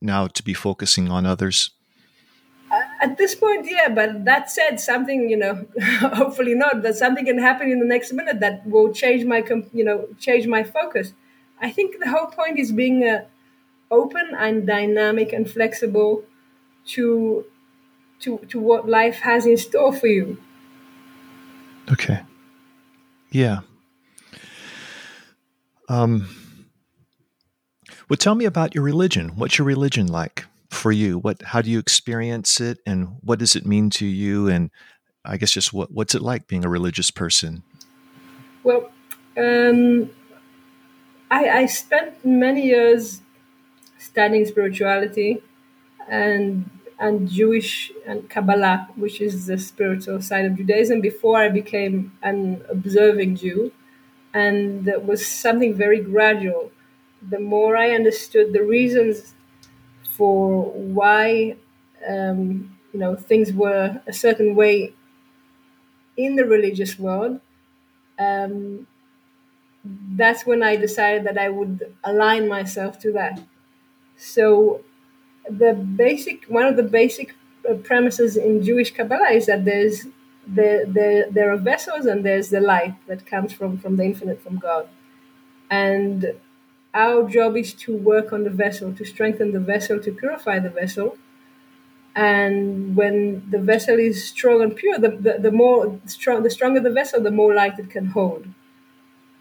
now 0.00 0.28
to 0.28 0.42
be 0.42 0.54
focusing 0.54 1.10
on 1.10 1.26
others. 1.26 1.70
At 3.00 3.16
this 3.16 3.34
point, 3.34 3.66
yeah. 3.70 3.88
But 3.88 4.24
that 4.24 4.50
said, 4.50 4.80
something 4.80 5.28
you 5.30 5.36
know, 5.36 5.66
hopefully 6.00 6.54
not. 6.54 6.82
That 6.82 6.96
something 6.96 7.24
can 7.24 7.38
happen 7.38 7.70
in 7.70 7.78
the 7.78 7.86
next 7.86 8.12
minute 8.12 8.40
that 8.40 8.66
will 8.66 8.92
change 8.92 9.24
my 9.24 9.44
you 9.72 9.84
know 9.84 10.08
change 10.18 10.46
my 10.46 10.64
focus. 10.64 11.12
I 11.60 11.70
think 11.70 11.98
the 11.98 12.10
whole 12.10 12.26
point 12.26 12.58
is 12.58 12.72
being 12.72 13.04
uh, 13.04 13.24
open 13.90 14.34
and 14.36 14.66
dynamic 14.66 15.32
and 15.32 15.48
flexible 15.50 16.24
to 16.86 17.44
to 18.20 18.38
to 18.48 18.58
what 18.58 18.88
life 18.88 19.20
has 19.20 19.46
in 19.46 19.56
store 19.56 19.92
for 19.92 20.06
you. 20.06 20.38
Okay. 21.90 22.20
Yeah. 23.30 23.60
Um, 25.88 26.28
well, 28.08 28.16
tell 28.16 28.34
me 28.34 28.44
about 28.44 28.74
your 28.74 28.84
religion. 28.84 29.30
What's 29.36 29.58
your 29.58 29.66
religion 29.66 30.06
like 30.06 30.46
for 30.68 30.92
you? 30.92 31.18
What, 31.18 31.42
how 31.42 31.62
do 31.62 31.70
you 31.70 31.78
experience 31.78 32.60
it, 32.60 32.78
and 32.86 33.16
what 33.22 33.38
does 33.38 33.56
it 33.56 33.66
mean 33.66 33.90
to 33.90 34.06
you? 34.06 34.48
And 34.48 34.70
I 35.24 35.36
guess 35.36 35.50
just 35.52 35.72
what, 35.72 35.90
what's 35.90 36.14
it 36.14 36.22
like 36.22 36.46
being 36.46 36.64
a 36.64 36.68
religious 36.68 37.10
person? 37.10 37.62
Well, 38.62 38.90
um, 39.36 40.10
I, 41.30 41.48
I 41.48 41.66
spent 41.66 42.24
many 42.24 42.66
years 42.66 43.22
studying 43.98 44.46
spirituality, 44.46 45.42
and 46.08 46.70
and 47.00 47.28
Jewish 47.28 47.92
and 48.06 48.28
Kabbalah, 48.28 48.88
which 48.96 49.20
is 49.20 49.46
the 49.46 49.56
spiritual 49.56 50.20
side 50.20 50.44
of 50.44 50.56
Judaism, 50.56 51.00
before 51.00 51.38
I 51.38 51.48
became 51.48 52.12
an 52.22 52.64
observing 52.68 53.36
Jew. 53.36 53.72
And 54.34 54.86
it 54.88 55.04
was 55.04 55.26
something 55.26 55.74
very 55.74 56.00
gradual. 56.00 56.72
The 57.22 57.38
more 57.38 57.76
I 57.76 57.90
understood 57.90 58.52
the 58.52 58.62
reasons 58.62 59.34
for 60.18 60.64
why 60.72 61.56
um, 62.08 62.76
you 62.92 63.00
know 63.00 63.16
things 63.16 63.52
were 63.52 64.02
a 64.06 64.12
certain 64.12 64.54
way 64.56 64.94
in 66.16 66.36
the 66.36 66.44
religious 66.44 66.98
world, 66.98 67.40
um, 68.18 68.86
that's 69.84 70.44
when 70.44 70.62
I 70.62 70.76
decided 70.76 71.24
that 71.24 71.38
I 71.38 71.48
would 71.48 71.94
align 72.04 72.48
myself 72.48 72.98
to 73.00 73.12
that. 73.12 73.40
So 74.16 74.82
the 75.48 75.72
basic 75.74 76.44
one 76.46 76.66
of 76.66 76.76
the 76.76 76.82
basic 76.82 77.34
uh, 77.68 77.74
premises 77.74 78.36
in 78.36 78.62
Jewish 78.62 78.92
Kabbalah 78.92 79.30
is 79.30 79.46
that 79.46 79.64
there's 79.64 80.06
there, 80.48 80.86
there, 80.86 81.30
there 81.30 81.52
are 81.52 81.56
vessels 81.56 82.06
and 82.06 82.24
there's 82.24 82.48
the 82.50 82.60
light 82.60 82.94
that 83.06 83.26
comes 83.26 83.52
from, 83.52 83.78
from 83.78 83.96
the 83.96 84.04
infinite, 84.04 84.42
from 84.42 84.58
God. 84.58 84.88
And 85.70 86.34
our 86.94 87.28
job 87.28 87.56
is 87.56 87.74
to 87.74 87.96
work 87.96 88.32
on 88.32 88.44
the 88.44 88.50
vessel, 88.50 88.92
to 88.94 89.04
strengthen 89.04 89.52
the 89.52 89.60
vessel, 89.60 90.00
to 90.00 90.12
purify 90.12 90.58
the 90.58 90.70
vessel. 90.70 91.16
and 92.14 92.96
when 92.96 93.44
the 93.50 93.58
vessel 93.58 93.98
is 93.98 94.24
strong 94.24 94.60
and 94.62 94.74
pure, 94.74 94.98
the, 94.98 95.10
the, 95.10 95.38
the 95.40 95.52
more 95.52 96.00
strong, 96.06 96.42
the 96.42 96.50
stronger 96.50 96.80
the 96.80 96.90
vessel, 96.90 97.22
the 97.22 97.30
more 97.30 97.54
light 97.54 97.78
it 97.78 97.90
can 97.90 98.06
hold. 98.06 98.46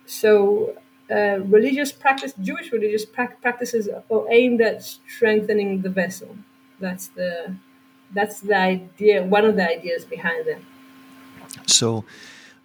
So, 0.06 0.75
uh, 1.12 1.39
religious 1.42 1.92
practice, 1.92 2.34
Jewish 2.42 2.72
religious 2.72 3.06
pra- 3.06 3.36
practices, 3.42 3.88
are 3.89 4.32
aimed 4.32 4.62
at 4.62 4.84
strengthening 4.84 5.82
the 5.82 5.89
vessel. 5.89 6.38
That's 6.80 7.08
the 7.10 7.56
that's 8.13 8.39
the 8.42 8.58
idea. 8.58 9.24
One 9.24 9.46
of 9.46 9.56
the 9.56 9.68
ideas 9.70 10.06
behind 10.06 10.48
them. 10.48 10.66
So, 11.66 12.06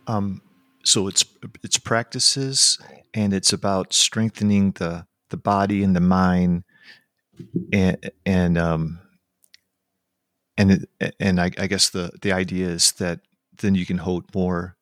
um, 0.07 0.43
so 0.85 1.09
it's 1.09 1.22
it's 1.63 1.79
practices, 1.79 2.79
and 3.15 3.33
it's 3.33 3.53
about 3.53 3.93
strengthening 3.93 4.73
the 4.73 5.07
the 5.31 5.37
body 5.37 5.83
and 5.83 5.97
the 5.97 6.01
mind, 6.01 6.65
and 7.73 8.11
and 8.25 8.59
um, 8.59 9.01
and 10.57 10.71
it, 11.01 11.15
and 11.19 11.41
I, 11.41 11.51
I 11.59 11.67
guess 11.67 11.91
the 11.91 12.13
the 12.21 12.33
idea 12.33 12.69
is 12.69 12.93
that 12.93 13.21
then 13.61 13.75
you 13.75 13.87
can 13.87 13.99
hold 13.99 14.35
more 14.35 14.77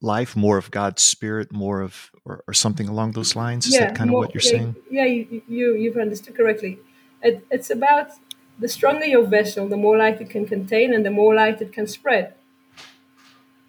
life, 0.00 0.36
more 0.36 0.58
of 0.58 0.70
God's 0.70 1.02
spirit, 1.02 1.52
more 1.52 1.80
of 1.80 2.10
or, 2.24 2.44
or 2.46 2.54
something 2.54 2.88
along 2.88 3.12
those 3.12 3.34
lines. 3.36 3.66
Is 3.66 3.74
yeah, 3.74 3.86
that 3.86 3.94
kind 3.96 4.10
more, 4.10 4.24
of 4.24 4.26
what 4.26 4.34
you're 4.34 4.52
yeah, 4.52 4.58
saying? 4.58 4.76
Yeah, 4.90 5.04
you, 5.06 5.42
you 5.48 5.74
you've 5.74 5.96
understood 5.96 6.36
correctly. 6.36 6.78
It, 7.22 7.44
it's 7.50 7.70
about 7.70 8.10
the 8.58 8.68
stronger 8.68 9.06
your 9.06 9.26
vessel, 9.26 9.68
the 9.68 9.76
more 9.76 9.96
light 9.96 10.20
it 10.20 10.30
can 10.30 10.46
contain, 10.46 10.94
and 10.94 11.04
the 11.04 11.10
more 11.10 11.34
light 11.34 11.60
it 11.60 11.72
can 11.72 11.86
spread. 11.86 12.34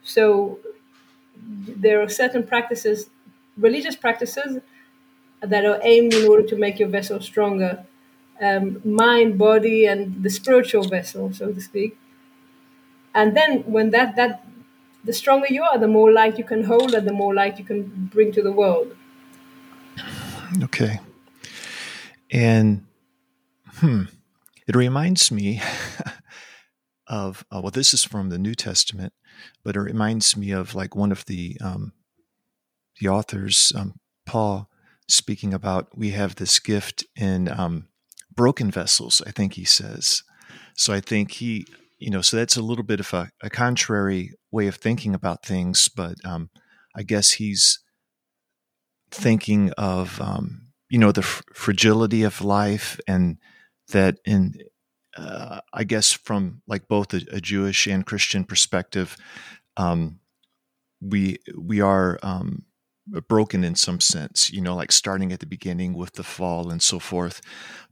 So 0.04 0.60
there 1.38 2.02
are 2.02 2.10
certain 2.10 2.46
practices, 2.46 3.10
religious 3.58 3.96
practices, 3.96 4.62
that 5.42 5.66
are 5.66 5.80
aimed 5.84 6.14
in 6.14 6.28
order 6.28 6.44
to 6.48 6.56
make 6.56 6.80
your 6.80 6.90
vessel 6.90 7.22
stronger, 7.22 7.86
um, 8.42 8.82
mind, 8.84 9.38
body, 9.38 9.86
and 9.86 10.24
the 10.24 10.30
spiritual 10.30 10.84
vessel, 10.84 11.34
so 11.34 11.52
to 11.52 11.62
speak. 11.62 11.98
And 13.14 13.36
then 13.36 13.64
when 13.64 13.92
that 13.92 14.16
that 14.16 14.46
the 15.04 15.14
stronger 15.14 15.48
you 15.50 15.64
are, 15.64 15.78
the 15.78 15.88
more 15.88 16.12
light 16.12 16.38
you 16.38 16.44
can 16.44 16.64
hold, 16.64 16.94
and 16.94 17.08
the 17.08 17.14
more 17.14 17.34
light 17.34 17.60
you 17.60 17.66
can 17.66 18.10
bring 18.14 18.32
to 18.34 18.42
the 18.42 18.52
world. 18.52 18.96
Okay. 20.64 21.00
And 22.32 22.86
hmm, 23.76 24.04
it 24.68 24.76
reminds 24.76 25.32
me 25.32 25.62
of 27.08 27.46
uh, 27.52 27.62
well, 27.62 27.72
this 27.72 27.94
is 27.94 28.04
from 28.04 28.30
the 28.30 28.38
New 28.38 28.56
Testament, 28.56 29.14
but 29.64 29.76
it 29.76 29.82
reminds 29.82 30.36
me 30.36 30.52
of 30.52 30.76
like 30.76 30.96
one 30.96 31.12
of 31.12 31.26
the 31.26 31.58
um, 31.62 31.94
the 33.00 33.08
authors, 33.10 33.72
um, 33.76 33.96
Paul, 34.26 34.70
speaking 35.08 35.54
about 35.54 35.98
we 35.98 36.12
have 36.12 36.36
this 36.36 36.60
gift 36.60 37.04
in 37.16 37.50
um, 37.50 37.88
broken 38.34 38.72
vessels. 38.72 39.22
I 39.26 39.32
think 39.32 39.54
he 39.54 39.66
says. 39.66 40.24
So 40.76 40.94
I 40.94 41.00
think 41.00 41.32
he, 41.32 41.66
you 42.00 42.10
know, 42.10 42.22
so 42.22 42.38
that's 42.38 42.58
a 42.58 42.62
little 42.62 42.84
bit 42.84 43.00
of 43.00 43.14
a, 43.14 43.32
a 43.42 43.50
contrary 43.50 44.32
way 44.52 44.68
of 44.68 44.76
thinking 44.76 45.16
about 45.16 45.46
things, 45.46 45.88
but 45.88 46.16
um, 46.26 46.50
I 46.96 47.04
guess 47.04 47.32
he's 47.34 47.80
thinking 49.12 49.72
of 49.78 50.20
um, 50.22 50.68
you 50.90 51.00
know 51.00 51.12
the 51.12 51.22
fr- 51.22 51.44
fragility 51.54 52.24
of 52.24 52.42
life 52.42 53.00
and 53.08 53.38
that 53.90 54.18
in 54.26 54.54
uh, 55.16 55.62
I 55.74 55.84
guess 55.84 56.12
from 56.12 56.62
like 56.68 56.88
both 56.88 57.14
a, 57.14 57.22
a 57.32 57.42
Jewish 57.42 57.88
and 57.88 58.06
Christian 58.06 58.44
perspective, 58.44 59.18
um, 59.78 60.20
we 61.02 61.38
we 61.58 61.82
are 61.82 62.20
um, 62.24 62.66
broken 63.28 63.64
in 63.64 63.76
some 63.76 64.00
sense, 64.00 64.52
you 64.52 64.62
know, 64.62 64.76
like 64.76 64.92
starting 64.92 65.32
at 65.32 65.40
the 65.40 65.46
beginning 65.46 65.94
with 65.94 66.14
the 66.14 66.24
fall 66.24 66.70
and 66.70 66.82
so 66.82 67.00
forth. 67.00 67.42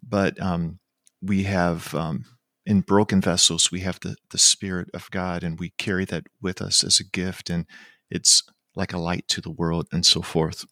But 0.02 0.42
um, 0.42 0.80
we 1.22 1.44
have 1.44 1.94
um, 1.96 2.26
in 2.66 2.82
broken 2.82 3.22
vessels, 3.22 3.72
we 3.72 3.82
have 3.82 4.00
the 4.02 4.16
the 4.32 4.38
Spirit 4.38 4.90
of 4.94 5.10
God, 5.12 5.44
and 5.44 5.60
we 5.60 5.70
carry 5.78 6.06
that 6.06 6.28
with 6.42 6.62
us 6.62 6.84
as 6.84 7.00
a 7.00 7.06
gift, 7.06 7.50
and 7.50 7.66
it's 8.10 8.44
like 8.76 8.94
a 8.94 9.00
light 9.00 9.28
to 9.30 9.42
the 9.42 9.52
world 9.52 9.88
and 9.92 10.06
so 10.06 10.22
forth. 10.22 10.66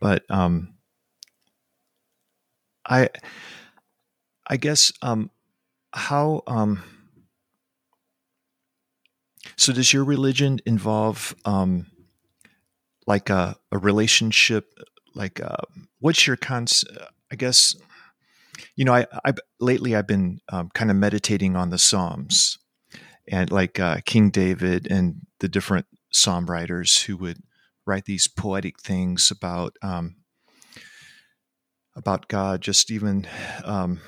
But 0.00 0.22
um, 0.30 0.74
I 2.86 3.08
I 4.48 4.56
guess 4.56 4.92
um, 5.02 5.30
how 5.92 6.42
um, 6.46 6.82
so 9.56 9.72
does 9.72 9.92
your 9.92 10.04
religion 10.04 10.60
involve 10.64 11.34
um, 11.44 11.86
like 13.06 13.30
a, 13.30 13.56
a 13.70 13.78
relationship? 13.78 14.72
Like 15.14 15.40
uh, 15.40 15.56
what's 16.00 16.26
your 16.26 16.36
cons? 16.36 16.84
I 17.30 17.36
guess 17.36 17.76
you 18.74 18.84
know 18.84 18.94
I, 18.94 19.06
I 19.24 19.34
lately 19.60 19.94
I've 19.94 20.06
been 20.06 20.40
um, 20.50 20.70
kind 20.74 20.90
of 20.90 20.96
meditating 20.96 21.56
on 21.56 21.70
the 21.70 21.78
Psalms 21.78 22.58
and 23.26 23.50
like 23.50 23.78
uh, 23.78 23.98
King 24.04 24.30
David 24.30 24.90
and 24.90 25.26
the 25.40 25.48
different 25.48 25.86
psalm 26.10 26.46
writers 26.46 27.02
who 27.02 27.16
would 27.18 27.42
write 27.86 28.06
these 28.06 28.26
poetic 28.26 28.80
things 28.80 29.30
about 29.30 29.76
um, 29.82 30.16
about 31.94 32.28
God. 32.28 32.60
Just 32.62 32.90
even 32.90 33.26
um, 33.64 34.00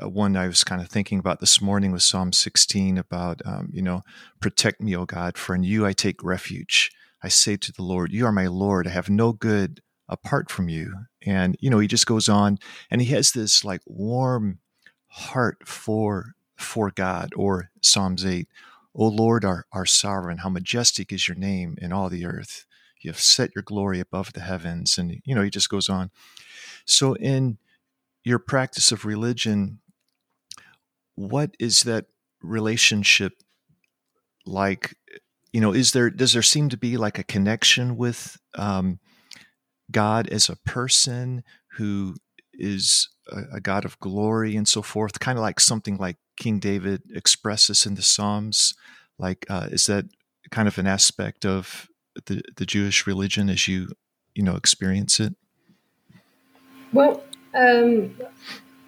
one 0.00 0.36
I 0.36 0.46
was 0.46 0.64
kind 0.64 0.80
of 0.80 0.88
thinking 0.88 1.18
about 1.18 1.40
this 1.40 1.60
morning 1.60 1.92
was 1.92 2.04
Psalm 2.04 2.32
16 2.32 2.98
about, 2.98 3.40
um, 3.44 3.70
you 3.72 3.82
know, 3.82 4.02
protect 4.40 4.80
me, 4.80 4.96
O 4.96 5.04
God, 5.04 5.36
for 5.38 5.54
in 5.54 5.62
you 5.62 5.86
I 5.86 5.92
take 5.92 6.22
refuge. 6.22 6.90
I 7.22 7.28
say 7.28 7.56
to 7.56 7.72
the 7.72 7.82
Lord, 7.82 8.12
You 8.12 8.26
are 8.26 8.32
my 8.32 8.46
Lord. 8.46 8.86
I 8.86 8.90
have 8.90 9.10
no 9.10 9.32
good 9.32 9.80
apart 10.08 10.50
from 10.50 10.68
you. 10.68 10.94
And, 11.24 11.56
you 11.60 11.70
know, 11.70 11.78
he 11.78 11.88
just 11.88 12.06
goes 12.06 12.28
on 12.28 12.58
and 12.90 13.00
he 13.00 13.12
has 13.12 13.32
this 13.32 13.64
like 13.64 13.82
warm 13.86 14.60
heart 15.08 15.66
for 15.66 16.34
for 16.56 16.90
God, 16.90 17.32
or 17.36 17.70
Psalms 17.80 18.26
8. 18.26 18.48
O 18.94 19.06
Lord, 19.06 19.44
our, 19.44 19.64
our 19.72 19.86
sovereign, 19.86 20.38
how 20.38 20.48
majestic 20.48 21.12
is 21.12 21.28
your 21.28 21.36
name 21.36 21.76
in 21.80 21.92
all 21.92 22.08
the 22.08 22.26
earth. 22.26 22.66
You 23.00 23.10
have 23.10 23.20
set 23.20 23.54
your 23.54 23.62
glory 23.62 24.00
above 24.00 24.32
the 24.32 24.40
heavens. 24.40 24.98
And, 24.98 25.22
you 25.24 25.36
know, 25.36 25.42
he 25.42 25.50
just 25.50 25.68
goes 25.68 25.88
on. 25.88 26.10
So, 26.84 27.14
in 27.14 27.58
your 28.28 28.38
practice 28.38 28.92
of 28.92 29.06
religion, 29.06 29.80
what 31.14 31.54
is 31.58 31.80
that 31.80 32.04
relationship 32.42 33.32
like? 34.44 34.94
You 35.52 35.62
know, 35.62 35.72
is 35.72 35.92
there 35.92 36.10
does 36.10 36.34
there 36.34 36.42
seem 36.42 36.68
to 36.68 36.76
be 36.76 36.98
like 36.98 37.18
a 37.18 37.24
connection 37.24 37.96
with 37.96 38.36
um, 38.54 39.00
God 39.90 40.28
as 40.28 40.50
a 40.50 40.56
person 40.56 41.42
who 41.78 42.16
is 42.52 43.08
a, 43.32 43.56
a 43.56 43.60
God 43.60 43.86
of 43.86 43.98
glory 43.98 44.56
and 44.56 44.68
so 44.68 44.82
forth? 44.82 45.20
Kind 45.20 45.38
of 45.38 45.42
like 45.42 45.58
something 45.58 45.96
like 45.96 46.16
King 46.36 46.58
David 46.58 47.02
expresses 47.14 47.86
in 47.86 47.94
the 47.94 48.02
Psalms. 48.02 48.74
Like, 49.18 49.46
uh, 49.48 49.68
is 49.72 49.86
that 49.86 50.04
kind 50.50 50.68
of 50.68 50.76
an 50.76 50.86
aspect 50.86 51.46
of 51.46 51.88
the 52.26 52.42
the 52.56 52.66
Jewish 52.66 53.06
religion 53.06 53.48
as 53.48 53.66
you 53.66 53.88
you 54.34 54.42
know 54.42 54.54
experience 54.54 55.18
it? 55.18 55.34
Well, 56.92 57.22
um, 57.54 58.14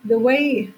the 0.05 0.19
way 0.19 0.73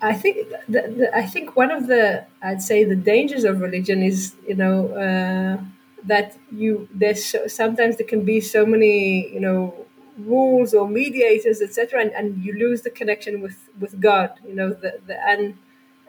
I 0.00 0.12
think 0.12 0.50
the, 0.68 0.82
the, 0.98 1.16
I 1.16 1.24
think 1.26 1.56
one 1.56 1.70
of 1.70 1.86
the 1.86 2.26
I'd 2.42 2.62
say 2.62 2.84
the 2.84 2.96
dangers 2.96 3.44
of 3.44 3.60
religion 3.60 4.02
is 4.02 4.34
you 4.46 4.54
know 4.54 4.88
uh, 5.04 5.62
that 6.04 6.36
you 6.52 6.88
there's 6.92 7.24
so, 7.24 7.46
sometimes 7.46 7.96
there 7.96 8.06
can 8.06 8.24
be 8.24 8.40
so 8.40 8.66
many 8.66 9.32
you 9.32 9.40
know 9.40 9.86
rules 10.18 10.74
or 10.74 10.88
mediators 10.88 11.60
etc 11.60 12.00
and, 12.02 12.12
and 12.12 12.44
you 12.44 12.52
lose 12.52 12.82
the 12.82 12.90
connection 12.90 13.40
with 13.40 13.58
with 13.80 13.98
God 14.00 14.30
you 14.46 14.54
know 14.54 14.70
the 14.70 15.00
the 15.06 15.16
un, 15.32 15.58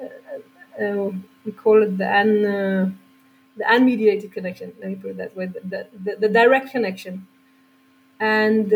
uh, 0.02 0.84
uh, 0.84 1.12
we 1.46 1.52
call 1.54 1.82
it 1.84 1.98
the 1.98 2.10
un 2.22 2.46
uh, 2.46 2.92
the 3.56 3.64
unmediated 3.64 4.32
connection 4.34 4.74
let 4.82 4.90
me 4.90 4.96
put 4.96 5.12
it 5.12 5.18
that 5.18 5.36
way 5.38 5.46
the, 5.46 5.88
the, 6.06 6.18
the 6.20 6.30
direct 6.30 6.72
connection. 6.72 7.28
And 8.20 8.72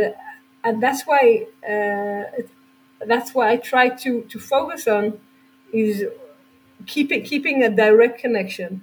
and 0.63 0.82
that's 0.82 1.04
why 1.04 1.46
uh, 1.68 2.42
that's 3.06 3.34
why 3.34 3.51
I 3.51 3.58
try 3.58 3.89
to 3.89 4.24
to 4.24 4.39
focus 4.39 4.88
on 4.88 5.20
is 5.74 6.06
keeping 6.86 7.24
keeping 7.24 7.63
a 7.63 7.70
direct 7.70 8.20
connection, 8.20 8.82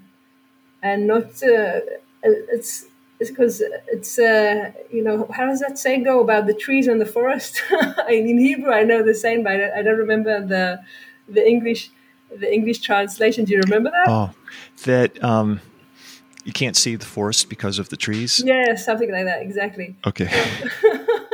and 0.82 1.06
not 1.06 1.42
uh, 1.42 1.80
it's 2.22 2.86
it's 3.18 3.30
because 3.30 3.62
it's 3.88 4.18
uh, 4.18 4.72
you 4.90 5.02
know 5.02 5.28
how 5.32 5.46
does 5.46 5.60
that 5.60 5.78
saying 5.78 6.04
go 6.04 6.20
about 6.20 6.46
the 6.46 6.54
trees 6.54 6.86
and 6.86 7.00
the 7.00 7.06
forest? 7.06 7.62
in 8.08 8.38
Hebrew, 8.38 8.72
I 8.72 8.84
know 8.84 9.02
the 9.02 9.14
saying, 9.14 9.44
but 9.44 9.52
I 9.52 9.82
don't 9.82 9.98
remember 9.98 10.44
the 10.46 10.80
the 11.28 11.46
English 11.46 11.90
the 12.30 12.52
English 12.52 12.80
translation. 12.80 13.44
Do 13.44 13.52
you 13.52 13.60
remember 13.60 13.90
that? 13.90 14.08
Oh, 14.08 14.30
that 14.84 15.22
um, 15.22 15.60
you 16.44 16.52
can't 16.52 16.76
see 16.76 16.96
the 16.96 17.06
forest 17.06 17.48
because 17.48 17.78
of 17.78 17.88
the 17.88 17.96
trees. 17.96 18.42
Yeah, 18.44 18.74
something 18.76 19.10
like 19.10 19.24
that. 19.24 19.42
Exactly. 19.42 19.96
Okay. 20.06 20.28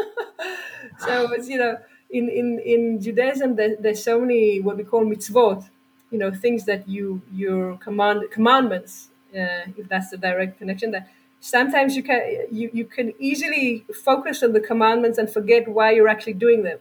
so 1.04 1.32
it's 1.32 1.48
you 1.48 1.58
know 1.58 1.78
in 2.10 2.28
in 2.28 2.58
in 2.60 3.00
Judaism 3.00 3.56
there, 3.56 3.76
there's 3.78 4.02
so 4.02 4.20
many 4.20 4.60
what 4.60 4.76
we 4.76 4.84
call 4.84 5.04
mitzvot, 5.04 5.68
you 6.10 6.18
know 6.18 6.30
things 6.32 6.64
that 6.66 6.88
you 6.88 7.22
your 7.32 7.76
command 7.78 8.24
commandments, 8.30 9.08
uh, 9.34 9.64
if 9.76 9.88
that's 9.88 10.10
the 10.10 10.18
direct 10.18 10.58
connection. 10.58 10.90
That 10.92 11.08
sometimes 11.40 11.96
you 11.96 12.02
can 12.02 12.20
you 12.50 12.70
you 12.72 12.84
can 12.84 13.12
easily 13.18 13.84
focus 14.04 14.42
on 14.42 14.52
the 14.52 14.60
commandments 14.60 15.18
and 15.18 15.30
forget 15.30 15.68
why 15.68 15.90
you're 15.92 16.08
actually 16.08 16.34
doing 16.34 16.62
them. 16.62 16.78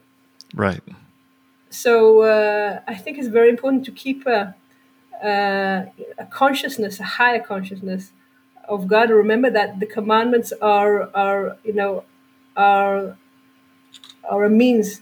Right. 0.53 0.83
so 1.69 2.21
uh, 2.23 2.81
I 2.87 2.95
think 2.95 3.17
it's 3.17 3.29
very 3.29 3.49
important 3.49 3.85
to 3.85 3.91
keep 3.91 4.27
a, 4.27 4.53
a, 5.23 5.91
a, 6.17 6.25
consciousness, 6.25 6.99
a 6.99 7.03
higher 7.03 7.39
consciousness 7.39 8.11
of 8.67 8.87
God. 8.87 9.09
Remember 9.09 9.49
that 9.49 9.79
the 9.79 9.85
commandments 9.85 10.51
are 10.61 11.09
are 11.15 11.57
you 11.63 11.73
know 11.73 12.03
are 12.57 13.17
are 14.29 14.43
a 14.43 14.49
means, 14.49 15.01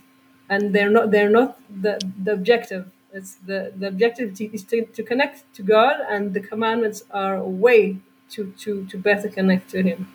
and 0.50 0.74
they're 0.74 0.90
not 0.90 1.12
they're 1.12 1.30
not 1.30 1.60
the 1.70 2.00
the 2.24 2.34
objective. 2.34 2.86
It's 3.12 3.36
the 3.36 3.74
the 3.76 3.88
objective 3.88 4.40
is 4.40 4.64
to, 4.66 4.86
to 4.86 5.04
connect 5.04 5.52
to 5.56 5.64
God, 5.64 5.98
and 6.10 6.34
the 6.34 6.40
commandments 6.40 7.04
are 7.12 7.38
a 7.38 7.50
way 7.50 7.98
to 8.32 8.54
to 8.60 8.86
to 8.86 8.98
better 8.98 9.30
connect 9.30 9.70
to 9.72 9.82
Him. 9.82 10.08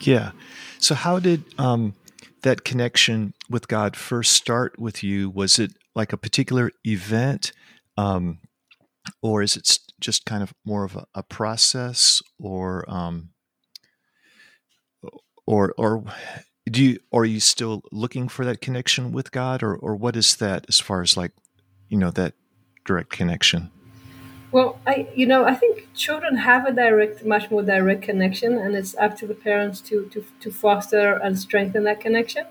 Yeah. 0.00 0.32
So 0.78 0.94
how 0.94 1.18
did 1.18 1.44
um, 1.58 1.94
that 2.42 2.64
connection 2.64 3.34
with 3.48 3.68
God 3.68 3.96
first 3.96 4.32
start 4.32 4.78
with 4.78 5.02
you? 5.02 5.30
Was 5.30 5.58
it 5.58 5.72
like 5.94 6.12
a 6.12 6.16
particular 6.16 6.70
event, 6.84 7.52
um, 7.96 8.38
or 9.22 9.42
is 9.42 9.56
it 9.56 9.78
just 10.00 10.26
kind 10.26 10.42
of 10.42 10.52
more 10.64 10.84
of 10.84 10.96
a, 10.96 11.06
a 11.14 11.22
process, 11.22 12.22
or 12.38 12.84
um, 12.88 13.30
or 15.46 15.74
or 15.78 16.04
do 16.68 16.82
you 16.82 16.98
are 17.12 17.24
you 17.24 17.40
still 17.40 17.82
looking 17.92 18.28
for 18.28 18.44
that 18.44 18.60
connection 18.60 19.12
with 19.12 19.30
God, 19.32 19.62
or 19.62 19.74
or 19.74 19.94
what 19.94 20.16
is 20.16 20.36
that 20.36 20.66
as 20.68 20.80
far 20.80 21.02
as 21.02 21.16
like 21.16 21.32
you 21.88 21.96
know 21.96 22.10
that 22.10 22.34
direct 22.84 23.10
connection? 23.10 23.70
Well, 24.52 24.78
I 24.86 25.08
you 25.14 25.26
know 25.26 25.44
I 25.44 25.54
think 25.54 25.88
children 25.94 26.36
have 26.36 26.66
a 26.66 26.72
direct, 26.72 27.24
much 27.24 27.50
more 27.50 27.62
direct 27.62 28.02
connection, 28.02 28.58
and 28.58 28.74
it's 28.74 28.96
up 28.96 29.16
to 29.18 29.26
the 29.26 29.34
parents 29.34 29.80
to 29.82 30.06
to 30.06 30.24
to 30.40 30.50
foster 30.50 31.14
and 31.14 31.38
strengthen 31.38 31.84
that 31.84 32.00
connection. 32.00 32.46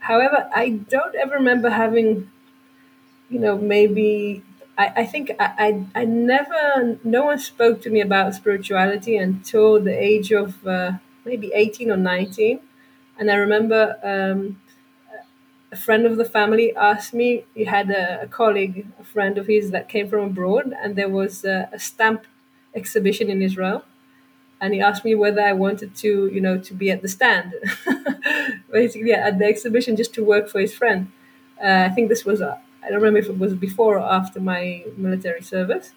However, 0.00 0.48
I 0.54 0.70
don't 0.70 1.14
ever 1.16 1.34
remember 1.34 1.70
having, 1.70 2.30
you 3.28 3.38
know, 3.40 3.58
maybe 3.58 4.42
I, 4.76 4.92
I 4.96 5.06
think 5.06 5.32
I, 5.38 5.84
I, 5.94 6.00
I 6.02 6.04
never 6.04 6.98
no 7.04 7.24
one 7.24 7.38
spoke 7.38 7.82
to 7.82 7.90
me 7.90 8.00
about 8.00 8.34
spirituality 8.34 9.16
until 9.16 9.80
the 9.80 9.92
age 9.92 10.32
of 10.32 10.66
uh, 10.66 10.92
maybe 11.24 11.52
eighteen 11.52 11.90
or 11.90 11.96
nineteen, 11.96 12.60
and 13.18 13.30
I 13.30 13.34
remember. 13.34 13.98
Um, 14.02 14.60
a 15.70 15.76
friend 15.76 16.06
of 16.06 16.16
the 16.16 16.24
family 16.24 16.74
asked 16.74 17.12
me, 17.12 17.44
he 17.54 17.64
had 17.64 17.90
a, 17.90 18.22
a, 18.22 18.26
colleague, 18.26 18.86
a 18.98 19.04
friend 19.04 19.36
of 19.36 19.46
his 19.46 19.70
that 19.70 19.88
came 19.88 20.08
from 20.08 20.24
abroad, 20.24 20.74
and 20.82 20.96
there 20.96 21.08
was 21.08 21.44
a, 21.44 21.68
a, 21.72 21.78
stamp 21.78 22.26
exhibition 22.74 23.28
in 23.28 23.42
Israel. 23.42 23.84
And 24.60 24.74
he 24.74 24.80
asked 24.80 25.04
me 25.04 25.14
whether 25.14 25.42
I 25.42 25.52
wanted 25.52 25.94
to, 25.96 26.28
you 26.28 26.40
know, 26.40 26.58
to 26.58 26.74
be 26.74 26.90
at 26.90 27.02
the 27.02 27.08
stand, 27.08 27.54
basically 28.72 29.12
at 29.12 29.38
the 29.38 29.44
exhibition 29.44 29.94
just 29.94 30.14
to 30.14 30.24
work 30.24 30.48
for 30.48 30.58
his 30.58 30.74
friend. 30.74 31.12
Uh, 31.62 31.86
I 31.86 31.90
think 31.90 32.08
this 32.08 32.24
was, 32.24 32.40
uh, 32.40 32.58
I 32.82 32.88
don't 32.88 32.96
remember 32.96 33.18
if 33.18 33.28
it 33.28 33.38
was 33.38 33.54
before 33.54 33.98
or 33.98 34.08
after 34.10 34.40
my 34.40 34.84
military 34.96 35.42
service 35.42 35.92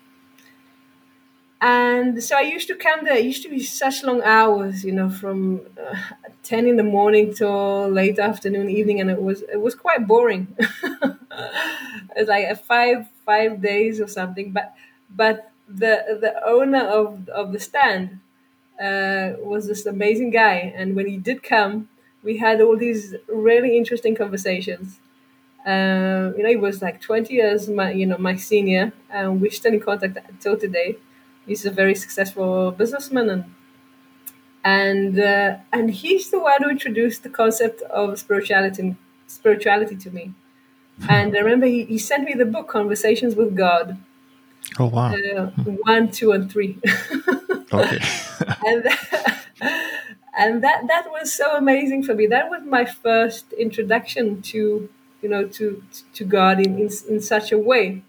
and 1.61 2.23
so 2.23 2.35
I 2.35 2.41
used 2.41 2.67
to 2.69 2.75
come 2.75 3.05
there. 3.05 3.17
It 3.17 3.25
used 3.25 3.43
to 3.43 3.49
be 3.49 3.61
such 3.61 4.03
long 4.03 4.21
hours, 4.23 4.83
you 4.83 4.91
know, 4.91 5.09
from 5.09 5.61
uh, 5.79 5.95
ten 6.43 6.67
in 6.67 6.75
the 6.77 6.83
morning 6.83 7.33
till 7.33 7.87
late 7.89 8.17
afternoon, 8.19 8.69
evening, 8.69 8.99
and 8.99 9.11
it 9.11 9.21
was 9.21 9.43
it 9.43 9.61
was 9.61 9.75
quite 9.75 10.07
boring. 10.07 10.55
it's 12.15 12.29
like 12.29 12.47
a 12.47 12.55
five 12.55 13.07
five 13.25 13.61
days 13.61 14.01
or 14.01 14.07
something. 14.07 14.51
But 14.51 14.73
but 15.09 15.51
the 15.67 16.17
the 16.19 16.33
owner 16.45 16.83
of 16.83 17.29
of 17.29 17.53
the 17.53 17.59
stand 17.59 18.19
uh, 18.81 19.33
was 19.39 19.67
this 19.67 19.85
amazing 19.85 20.31
guy, 20.31 20.73
and 20.75 20.95
when 20.95 21.07
he 21.07 21.17
did 21.17 21.43
come, 21.43 21.89
we 22.23 22.37
had 22.37 22.61
all 22.61 22.77
these 22.77 23.15
really 23.27 23.77
interesting 23.77 24.15
conversations. 24.15 24.99
Uh, 25.65 26.31
you 26.35 26.43
know, 26.43 26.49
he 26.49 26.55
was 26.55 26.81
like 26.81 27.01
twenty 27.01 27.35
years 27.35 27.69
my 27.69 27.91
you 27.91 28.05
know 28.07 28.17
my 28.17 28.35
senior, 28.35 28.93
and 29.11 29.39
we're 29.41 29.51
still 29.51 29.73
in 29.73 29.79
contact 29.79 30.17
until 30.29 30.57
today 30.57 30.97
he's 31.45 31.65
a 31.65 31.71
very 31.71 31.95
successful 31.95 32.71
businessman 32.71 33.29
and 33.29 33.45
and 34.63 35.19
uh, 35.19 35.57
and 35.73 35.89
he's 35.91 36.29
the 36.29 36.39
one 36.39 36.61
who 36.63 36.69
introduced 36.69 37.23
the 37.23 37.29
concept 37.29 37.81
of 37.83 38.19
spirituality 38.19 38.95
spirituality 39.27 39.95
to 39.95 40.11
me. 40.11 40.33
And 41.09 41.35
i 41.35 41.39
remember 41.39 41.65
he, 41.65 41.85
he 41.85 41.97
sent 41.97 42.25
me 42.25 42.33
the 42.33 42.45
book 42.45 42.67
conversations 42.67 43.35
with 43.35 43.55
god. 43.55 43.97
Oh 44.79 44.87
wow. 44.87 45.13
Uh, 45.13 45.47
one 45.85 46.11
two 46.11 46.31
and 46.31 46.51
three. 46.51 46.79
Okay. 47.73 47.99
And 48.65 48.83
that, 48.83 49.45
and 50.37 50.63
that 50.63 50.87
that 50.87 51.05
was 51.11 51.33
so 51.33 51.55
amazing 51.55 52.03
for 52.03 52.13
me. 52.13 52.27
That 52.27 52.49
was 52.49 52.63
my 52.65 52.85
first 52.85 53.53
introduction 53.53 54.41
to 54.43 54.89
you 55.21 55.29
know 55.29 55.47
to 55.47 55.83
to 56.13 56.25
god 56.25 56.59
in 56.59 56.79
in, 56.79 56.89
in 57.09 57.21
such 57.21 57.51
a 57.51 57.57
way 57.57 58.03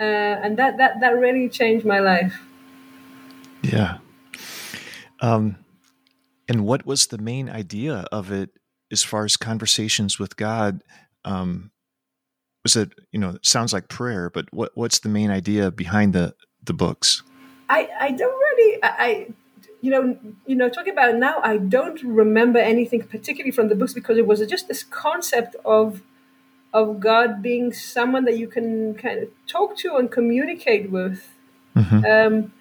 uh, 0.00 0.02
and 0.02 0.56
that 0.58 0.76
that 0.78 1.00
that 1.00 1.18
really 1.18 1.48
changed 1.48 1.84
my 1.84 1.98
life. 1.98 2.40
Yeah. 3.62 3.98
Um, 5.20 5.56
and 6.48 6.64
what 6.64 6.86
was 6.86 7.08
the 7.08 7.18
main 7.18 7.50
idea 7.50 8.06
of 8.12 8.30
it 8.30 8.50
as 8.90 9.02
far 9.02 9.24
as 9.24 9.36
conversations 9.36 10.18
with 10.18 10.36
God? 10.36 10.82
Um, 11.24 11.70
was 12.62 12.76
it 12.76 12.92
you 13.12 13.18
know 13.18 13.30
it 13.30 13.46
sounds 13.46 13.72
like 13.72 13.88
prayer, 13.88 14.30
but 14.30 14.52
what 14.52 14.72
what's 14.74 15.00
the 15.00 15.08
main 15.08 15.30
idea 15.30 15.70
behind 15.70 16.12
the 16.12 16.34
the 16.62 16.72
books? 16.72 17.22
I 17.68 17.88
I 18.00 18.10
don't 18.12 18.38
really 18.38 18.78
I. 18.82 19.28
you 19.80 19.92
know, 19.92 20.18
you 20.44 20.56
know, 20.56 20.68
talking 20.68 20.92
about 20.92 21.10
it 21.10 21.16
now, 21.16 21.38
I 21.44 21.56
don't 21.56 22.02
remember 22.02 22.58
anything 22.58 23.00
particularly 23.02 23.52
from 23.52 23.68
the 23.68 23.76
books 23.76 23.94
because 23.94 24.18
it 24.18 24.26
was 24.26 24.44
just 24.46 24.66
this 24.66 24.82
concept 24.82 25.54
of 25.64 26.02
of 26.72 27.00
God 27.00 27.42
being 27.42 27.72
someone 27.72 28.24
that 28.24 28.36
you 28.36 28.46
can 28.46 28.94
kind 28.94 29.22
of 29.22 29.28
talk 29.46 29.76
to 29.78 29.96
and 29.96 30.10
communicate 30.10 30.90
with. 30.90 31.28
Mm-hmm. 31.74 32.04
Um, 32.04 32.52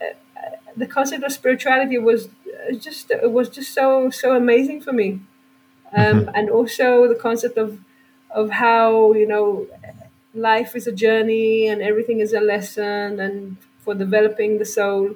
uh, 0.00 0.50
the 0.76 0.86
concept 0.86 1.24
of 1.24 1.32
spirituality 1.32 1.98
was 1.98 2.28
uh, 2.28 2.74
just 2.76 3.10
it 3.10 3.32
was 3.32 3.48
just 3.48 3.72
so 3.72 4.10
so 4.10 4.36
amazing 4.36 4.80
for 4.80 4.92
me, 4.92 5.20
um, 5.96 6.20
mm-hmm. 6.20 6.30
and 6.34 6.50
also 6.50 7.08
the 7.08 7.14
concept 7.14 7.56
of 7.56 7.80
of 8.30 8.50
how 8.50 9.12
you 9.14 9.26
know 9.26 9.66
life 10.34 10.76
is 10.76 10.86
a 10.86 10.92
journey 10.92 11.66
and 11.66 11.80
everything 11.80 12.20
is 12.20 12.32
a 12.32 12.40
lesson 12.40 13.18
and 13.18 13.56
for 13.80 13.94
developing 13.94 14.58
the 14.58 14.64
soul 14.64 15.14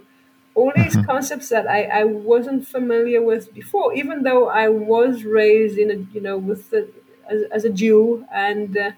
all 0.54 0.72
these 0.74 0.96
mm-hmm. 0.96 1.04
concepts 1.04 1.50
that 1.50 1.68
I, 1.68 1.84
I 1.84 2.04
wasn't 2.04 2.66
familiar 2.66 3.22
with 3.22 3.52
before 3.52 3.92
even 3.92 4.22
though 4.22 4.48
i 4.48 4.68
was 4.68 5.24
raised 5.24 5.76
in 5.76 5.90
a 5.90 6.14
you 6.14 6.20
know 6.20 6.38
with 6.38 6.70
the 6.70 6.88
as, 7.30 7.42
as 7.52 7.64
a 7.64 7.70
Jew, 7.70 8.26
and 8.32 8.76
uh, 8.76 8.90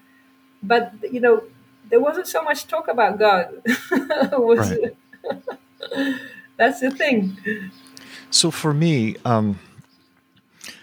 but 0.62 0.94
you 1.10 1.20
know 1.20 1.44
there 1.88 2.00
wasn't 2.00 2.26
so 2.26 2.42
much 2.42 2.66
talk 2.66 2.88
about 2.88 3.18
God. 3.18 3.62
was, 4.32 4.74
that's 6.56 6.80
the 6.80 6.90
thing. 6.90 7.36
So 8.30 8.50
for 8.50 8.72
me, 8.72 9.16
um, 9.24 9.60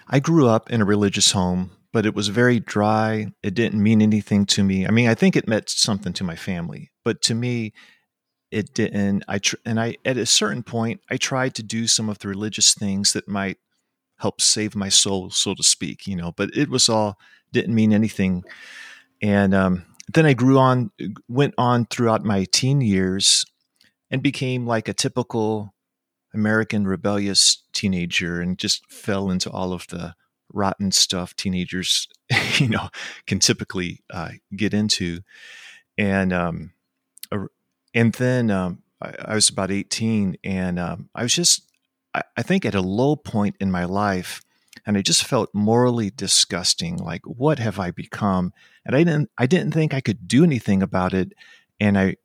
I 0.08 0.20
grew 0.20 0.48
up 0.48 0.70
in 0.70 0.80
a 0.80 0.84
religious 0.84 1.32
home, 1.32 1.72
but 1.92 2.06
it 2.06 2.14
was 2.14 2.28
very 2.28 2.60
dry. 2.60 3.32
It 3.42 3.54
didn't 3.54 3.82
mean 3.82 4.00
anything 4.00 4.46
to 4.46 4.62
me. 4.62 4.86
I 4.86 4.90
mean, 4.90 5.08
I 5.08 5.14
think 5.14 5.34
it 5.36 5.48
meant 5.48 5.68
something 5.68 6.12
to 6.14 6.24
my 6.24 6.36
family, 6.36 6.90
but 7.04 7.20
to 7.22 7.34
me, 7.34 7.72
it 8.50 8.72
didn't. 8.72 9.24
I 9.28 9.38
tr- 9.38 9.56
and 9.64 9.80
I 9.80 9.96
at 10.04 10.16
a 10.16 10.26
certain 10.26 10.62
point, 10.62 11.00
I 11.10 11.16
tried 11.16 11.54
to 11.56 11.62
do 11.62 11.86
some 11.86 12.08
of 12.08 12.18
the 12.18 12.28
religious 12.28 12.74
things 12.74 13.12
that 13.12 13.28
might 13.28 13.58
help 14.20 14.40
save 14.40 14.76
my 14.76 14.88
soul, 14.88 15.30
so 15.30 15.54
to 15.54 15.62
speak. 15.62 16.06
You 16.06 16.16
know, 16.16 16.32
but 16.32 16.50
it 16.54 16.68
was 16.68 16.88
all 16.88 17.18
didn't 17.52 17.74
mean 17.74 17.92
anything. 17.92 18.44
And 19.22 19.54
um, 19.54 19.84
then 20.12 20.26
I 20.26 20.32
grew 20.32 20.58
on, 20.58 20.90
went 21.28 21.54
on 21.58 21.86
throughout 21.86 22.24
my 22.24 22.44
teen 22.44 22.80
years 22.80 23.44
and 24.10 24.22
became 24.22 24.66
like 24.66 24.88
a 24.88 24.94
typical 24.94 25.74
American 26.32 26.86
rebellious 26.86 27.62
teenager 27.72 28.40
and 28.40 28.58
just 28.58 28.90
fell 28.90 29.30
into 29.30 29.50
all 29.50 29.72
of 29.72 29.86
the 29.88 30.14
rotten 30.52 30.90
stuff 30.90 31.34
teenagers, 31.36 32.08
you 32.58 32.68
know, 32.68 32.88
can 33.26 33.38
typically 33.38 34.02
uh, 34.10 34.30
get 34.54 34.74
into. 34.74 35.20
And, 35.98 36.32
um, 36.32 36.72
and 37.94 38.12
then 38.14 38.50
um, 38.50 38.82
I, 39.00 39.14
I, 39.26 39.34
was 39.34 39.48
about 39.48 39.70
18 39.70 40.38
and 40.42 40.78
um, 40.78 41.08
I 41.14 41.22
was 41.22 41.34
just, 41.34 41.69
I, 42.14 42.42
think 42.42 42.64
at 42.64 42.74
a 42.74 42.80
low 42.80 43.16
point 43.16 43.56
in 43.60 43.70
my 43.70 43.84
life 43.84 44.42
and 44.86 44.96
I 44.96 45.02
just 45.02 45.24
felt 45.24 45.50
morally 45.54 46.10
disgusting. 46.10 46.96
Like, 46.96 47.22
what 47.24 47.58
have 47.58 47.78
I 47.78 47.90
become? 47.90 48.52
And 48.84 48.96
I 48.96 49.04
didn't, 49.04 49.30
I 49.38 49.46
didn't 49.46 49.72
think 49.72 49.94
I 49.94 50.00
could 50.00 50.26
do 50.26 50.42
anything 50.42 50.82
about 50.82 51.14
it. 51.14 51.32
And 51.78 51.98
I, 51.98 52.16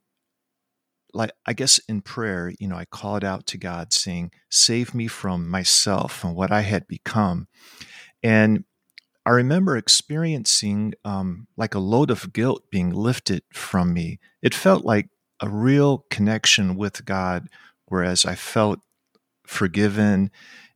like, 1.13 1.31
I 1.45 1.53
guess 1.53 1.79
in 1.87 2.01
prayer, 2.01 2.53
you 2.59 2.67
know, 2.67 2.75
I 2.75 2.85
called 2.85 3.23
out 3.23 3.45
to 3.47 3.57
God 3.57 3.93
saying, 3.93 4.31
save 4.49 4.93
me 4.93 5.07
from 5.07 5.49
myself 5.49 6.23
and 6.23 6.35
what 6.35 6.51
I 6.51 6.61
had 6.61 6.87
become. 6.87 7.47
And 8.23 8.65
I 9.25 9.31
remember 9.31 9.75
experiencing 9.75 10.93
um, 11.03 11.47
like 11.57 11.73
a 11.73 11.79
load 11.79 12.11
of 12.11 12.31
guilt 12.31 12.69
being 12.69 12.91
lifted 12.91 13.43
from 13.53 13.93
me. 13.93 14.19
It 14.41 14.53
felt 14.53 14.85
like 14.85 15.09
a 15.39 15.49
real 15.49 16.05
connection 16.09 16.75
with 16.75 17.05
God, 17.05 17.47
whereas 17.85 18.25
I 18.25 18.35
felt 18.35 18.79
forgiven 19.45 20.31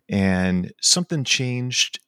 and 0.07 0.73
something 0.81 1.23
changed 1.23 1.99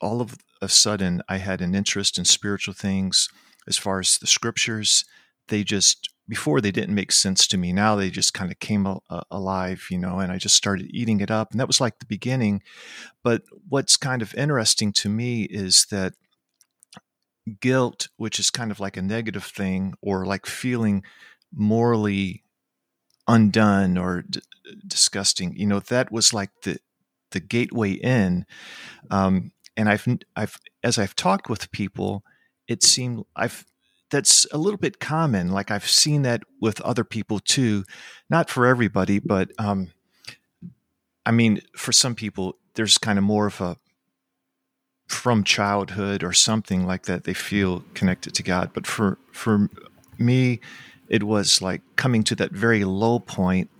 all 0.00 0.20
of 0.20 0.36
a 0.60 0.68
sudden 0.68 1.22
I 1.28 1.38
had 1.38 1.60
an 1.60 1.74
interest 1.74 2.18
in 2.18 2.24
spiritual 2.24 2.74
things 2.74 3.28
as 3.66 3.78
far 3.78 4.00
as 4.00 4.18
the 4.18 4.26
scriptures. 4.26 5.04
They 5.48 5.64
just 5.64 6.08
before 6.28 6.60
they 6.60 6.70
didn't 6.70 6.94
make 6.94 7.12
sense 7.12 7.46
to 7.48 7.58
me. 7.58 7.72
Now 7.72 7.96
they 7.96 8.08
just 8.08 8.32
kind 8.32 8.50
of 8.50 8.58
came 8.60 8.86
alive, 9.30 9.86
you 9.90 9.98
know, 9.98 10.20
and 10.20 10.30
I 10.30 10.38
just 10.38 10.54
started 10.54 10.88
eating 10.90 11.20
it 11.20 11.30
up. 11.30 11.50
And 11.50 11.60
that 11.60 11.66
was 11.66 11.80
like 11.80 11.98
the 11.98 12.06
beginning. 12.06 12.62
But 13.24 13.42
what's 13.68 13.96
kind 13.96 14.22
of 14.22 14.34
interesting 14.34 14.92
to 14.94 15.08
me 15.08 15.42
is 15.42 15.86
that 15.90 16.14
guilt, 17.60 18.08
which 18.16 18.38
is 18.38 18.50
kind 18.50 18.70
of 18.70 18.78
like 18.78 18.96
a 18.96 19.02
negative 19.02 19.44
thing 19.44 19.94
or 20.00 20.24
like 20.24 20.46
feeling 20.46 21.02
morally 21.52 22.44
undone 23.28 23.96
or 23.98 24.22
d- 24.22 24.40
disgusting, 24.86 25.54
you 25.56 25.66
know, 25.66 25.80
that 25.80 26.12
was 26.12 26.32
like 26.32 26.50
the 26.62 26.78
the 27.30 27.40
gateway 27.40 27.92
in. 27.92 28.46
Um, 29.10 29.52
and 29.76 29.88
I've 29.88 30.06
I've 30.36 30.58
as 30.82 30.98
I've 30.98 31.16
talked 31.16 31.48
with 31.48 31.70
people, 31.72 32.24
it 32.68 32.82
seemed 32.82 33.24
I've 33.36 33.64
that's 34.10 34.46
a 34.52 34.58
little 34.58 34.78
bit 34.78 35.00
common. 35.00 35.50
Like 35.50 35.70
I've 35.70 35.88
seen 35.88 36.22
that 36.22 36.42
with 36.60 36.80
other 36.82 37.04
people 37.04 37.40
too, 37.40 37.84
not 38.28 38.50
for 38.50 38.66
everybody, 38.66 39.18
but 39.18 39.50
um, 39.58 39.88
I 41.24 41.30
mean, 41.30 41.62
for 41.74 41.92
some 41.92 42.14
people, 42.14 42.58
there's 42.74 42.98
kind 42.98 43.18
of 43.18 43.24
more 43.24 43.46
of 43.46 43.60
a 43.60 43.76
from 45.08 45.44
childhood 45.44 46.22
or 46.22 46.32
something 46.32 46.86
like 46.86 47.04
that. 47.04 47.24
They 47.24 47.34
feel 47.34 47.84
connected 47.94 48.34
to 48.34 48.42
God, 48.42 48.70
but 48.74 48.86
for 48.86 49.18
for 49.32 49.68
me, 50.18 50.60
it 51.08 51.22
was 51.22 51.60
like 51.62 51.82
coming 51.96 52.22
to 52.24 52.34
that 52.36 52.52
very 52.52 52.84
low 52.84 53.18
point, 53.18 53.70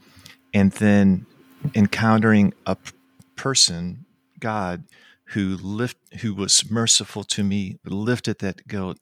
and 0.53 0.73
then 0.73 1.27
encountering 1.75 2.53
a 2.67 2.77
p- 2.77 2.93
person, 3.37 4.05
God, 4.39 4.85
who 5.27 5.57
lift 5.57 5.97
who 6.21 6.35
was 6.35 6.71
merciful 6.71 7.25
to 7.25 7.43
me, 7.43 7.79
lifted 7.85 8.39
that 8.41 8.67
guilt 8.69 8.99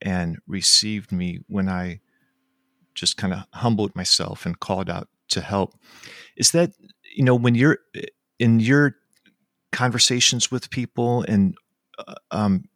and 0.00 0.38
received 0.46 1.12
me 1.12 1.40
when 1.48 1.68
I 1.68 2.00
just 2.94 3.16
kind 3.16 3.32
of 3.32 3.44
humbled 3.52 3.94
myself 3.96 4.46
and 4.46 4.58
called 4.58 4.88
out 4.88 5.08
to 5.28 5.40
help. 5.40 5.74
Is 6.36 6.52
that, 6.52 6.72
you 7.14 7.24
know, 7.24 7.34
when 7.34 7.54
you're 7.54 7.78
in 8.38 8.60
your 8.60 8.96
conversations 9.72 10.50
with 10.50 10.70
people 10.70 11.22
and 11.22 11.56
uh, 11.98 12.14
um, 12.30 12.68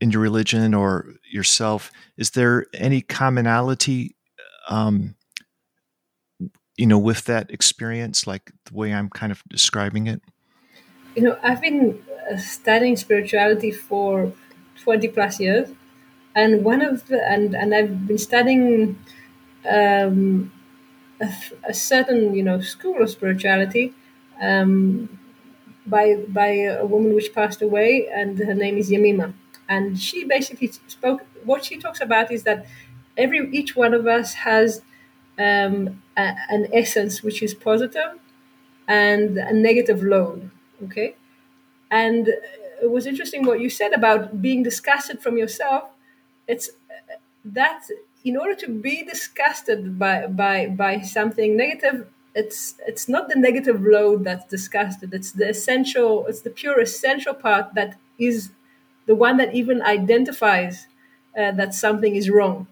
in 0.00 0.10
your 0.10 0.20
religion 0.20 0.74
or 0.74 1.14
yourself, 1.30 1.90
is 2.16 2.30
there 2.30 2.66
any 2.74 3.00
commonality, 3.00 4.14
um, 4.68 5.14
you 6.76 6.86
know, 6.86 6.98
with 6.98 7.24
that 7.24 7.50
experience, 7.50 8.26
like 8.26 8.52
the 8.64 8.74
way 8.74 8.92
I'm 8.92 9.10
kind 9.10 9.32
of 9.32 9.42
describing 9.48 10.06
it? 10.06 10.22
You 11.14 11.22
know, 11.22 11.38
I've 11.42 11.60
been 11.60 12.02
uh, 12.30 12.38
studying 12.38 12.96
spirituality 12.96 13.70
for 13.70 14.32
20 14.82 15.08
plus 15.08 15.38
years 15.38 15.68
and 16.34 16.64
one 16.64 16.82
of 16.82 17.06
the 17.08 17.22
and 17.28 17.54
and 17.54 17.74
I've 17.74 18.06
been 18.06 18.18
studying 18.18 18.98
um, 19.68 20.52
a, 21.20 21.32
a, 21.68 21.74
certain 21.74 22.34
you 22.34 22.42
know 22.42 22.60
school 22.60 23.02
of 23.02 23.10
spirituality 23.10 23.94
um, 24.40 25.18
by 25.86 26.16
by 26.28 26.48
a 26.48 26.84
woman 26.84 27.14
which 27.14 27.34
passed 27.34 27.62
away, 27.62 28.08
and 28.12 28.38
her 28.38 28.54
name 28.54 28.78
is 28.78 28.90
Yemima, 28.90 29.34
and 29.68 29.98
she 29.98 30.24
basically 30.24 30.72
spoke. 30.86 31.22
What 31.44 31.64
she 31.64 31.76
talks 31.76 32.00
about 32.00 32.30
is 32.30 32.44
that 32.44 32.66
every 33.16 33.50
each 33.52 33.76
one 33.76 33.94
of 33.94 34.06
us 34.06 34.34
has 34.34 34.82
um, 35.38 36.02
a, 36.16 36.34
an 36.50 36.68
essence 36.72 37.22
which 37.22 37.42
is 37.42 37.54
positive 37.54 38.18
and 38.88 39.38
a 39.38 39.52
negative 39.52 40.02
load. 40.02 40.50
Okay, 40.84 41.16
and 41.90 42.28
it 42.28 42.90
was 42.90 43.06
interesting 43.06 43.46
what 43.46 43.60
you 43.60 43.70
said 43.70 43.92
about 43.92 44.42
being 44.42 44.62
disgusted 44.62 45.22
from 45.22 45.38
yourself. 45.38 45.84
It's 46.48 46.70
that 47.44 47.82
in 48.24 48.36
order 48.36 48.54
to 48.54 48.68
be 48.68 49.02
disgusted 49.04 49.98
by 49.98 50.26
by 50.26 50.66
by 50.68 51.00
something 51.00 51.56
negative 51.56 52.08
it's 52.34 52.76
it's 52.86 53.08
not 53.08 53.28
the 53.28 53.34
negative 53.38 53.82
load 53.82 54.24
that's 54.24 54.46
disgusted. 54.46 55.12
It's 55.12 55.32
the 55.32 55.48
essential 55.48 56.26
it's 56.28 56.40
the 56.42 56.50
pure 56.50 56.80
essential 56.80 57.34
part 57.34 57.74
that 57.74 57.98
is 58.18 58.50
the 59.06 59.14
one 59.14 59.36
that 59.36 59.54
even 59.54 59.82
identifies 59.82 60.86
uh, 61.36 61.50
that 61.52 61.74
something 61.74 62.16
is 62.16 62.30
wrong 62.30 62.68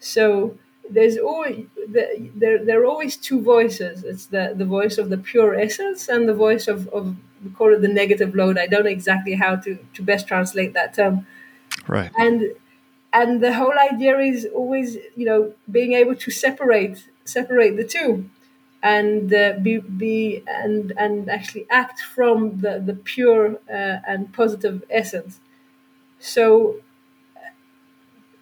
so 0.00 0.56
there's 0.90 1.18
always 1.18 1.66
there, 1.88 2.64
there 2.64 2.80
are 2.82 2.86
always 2.86 3.16
two 3.16 3.40
voices. 3.42 4.04
It's 4.04 4.26
the, 4.26 4.52
the 4.56 4.64
voice 4.64 4.98
of 4.98 5.10
the 5.10 5.18
pure 5.18 5.54
essence 5.54 6.08
and 6.08 6.28
the 6.28 6.34
voice 6.34 6.68
of, 6.68 6.88
of 6.88 7.16
we 7.44 7.50
call 7.50 7.72
it 7.74 7.82
the 7.82 7.88
negative 7.88 8.34
load. 8.34 8.58
I 8.58 8.66
don't 8.66 8.84
know 8.84 8.90
exactly 8.90 9.34
how 9.34 9.56
to, 9.56 9.78
to 9.94 10.02
best 10.02 10.26
translate 10.26 10.74
that 10.74 10.94
term. 10.94 11.26
Right. 11.86 12.10
And 12.18 12.54
and 13.12 13.42
the 13.42 13.54
whole 13.54 13.78
idea 13.78 14.18
is 14.18 14.46
always 14.54 14.96
you 15.16 15.26
know 15.26 15.54
being 15.70 15.92
able 15.94 16.14
to 16.16 16.30
separate 16.30 17.08
separate 17.24 17.76
the 17.76 17.84
two 17.84 18.28
and 18.82 19.32
uh, 19.34 19.54
be, 19.62 19.78
be 19.78 20.42
and 20.46 20.92
and 20.96 21.28
actually 21.30 21.66
act 21.70 22.00
from 22.00 22.60
the 22.60 22.82
the 22.84 22.94
pure 22.94 23.58
uh, 23.70 23.98
and 24.06 24.32
positive 24.32 24.84
essence. 24.90 25.40
So 26.20 26.80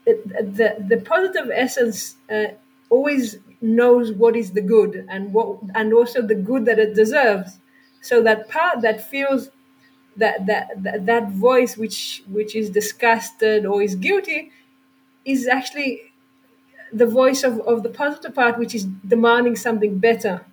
the 0.06 0.76
the 0.88 0.98
positive 0.98 1.50
essence 1.52 2.16
uh, 2.30 2.46
always 2.90 3.38
knows 3.60 4.12
what 4.12 4.36
is 4.36 4.52
the 4.52 4.60
good 4.60 5.06
and 5.08 5.32
what 5.32 5.58
and 5.74 5.92
also 5.92 6.22
the 6.22 6.34
good 6.34 6.64
that 6.66 6.78
it 6.78 6.94
deserves. 6.94 7.58
So 8.00 8.22
that 8.22 8.48
part 8.48 8.82
that 8.82 9.08
feels 9.10 9.50
that 10.16 10.46
that 10.46 10.82
that, 10.82 11.06
that 11.06 11.30
voice 11.32 11.76
which 11.76 12.22
which 12.30 12.54
is 12.54 12.70
disgusted 12.70 13.66
or 13.66 13.82
is 13.82 13.96
guilty 13.96 14.52
is 15.24 15.48
actually 15.48 16.12
the 16.92 17.06
voice 17.06 17.42
of, 17.42 17.60
of 17.60 17.82
the 17.82 17.88
positive 17.88 18.34
part 18.34 18.58
which 18.58 18.74
is 18.74 18.84
demanding 18.84 19.56
something 19.56 19.98
better 19.98 20.46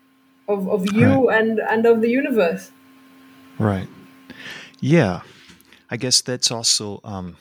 of, 0.48 0.68
of 0.68 0.92
you 0.94 1.30
right. 1.30 1.40
and 1.40 1.60
and 1.60 1.86
of 1.86 2.02
the 2.02 2.10
universe. 2.10 2.72
Right. 3.60 3.88
Yeah. 4.80 5.22
I 5.92 5.98
guess 5.98 6.22
that's 6.22 6.50
also 6.50 7.00
um, 7.04 7.38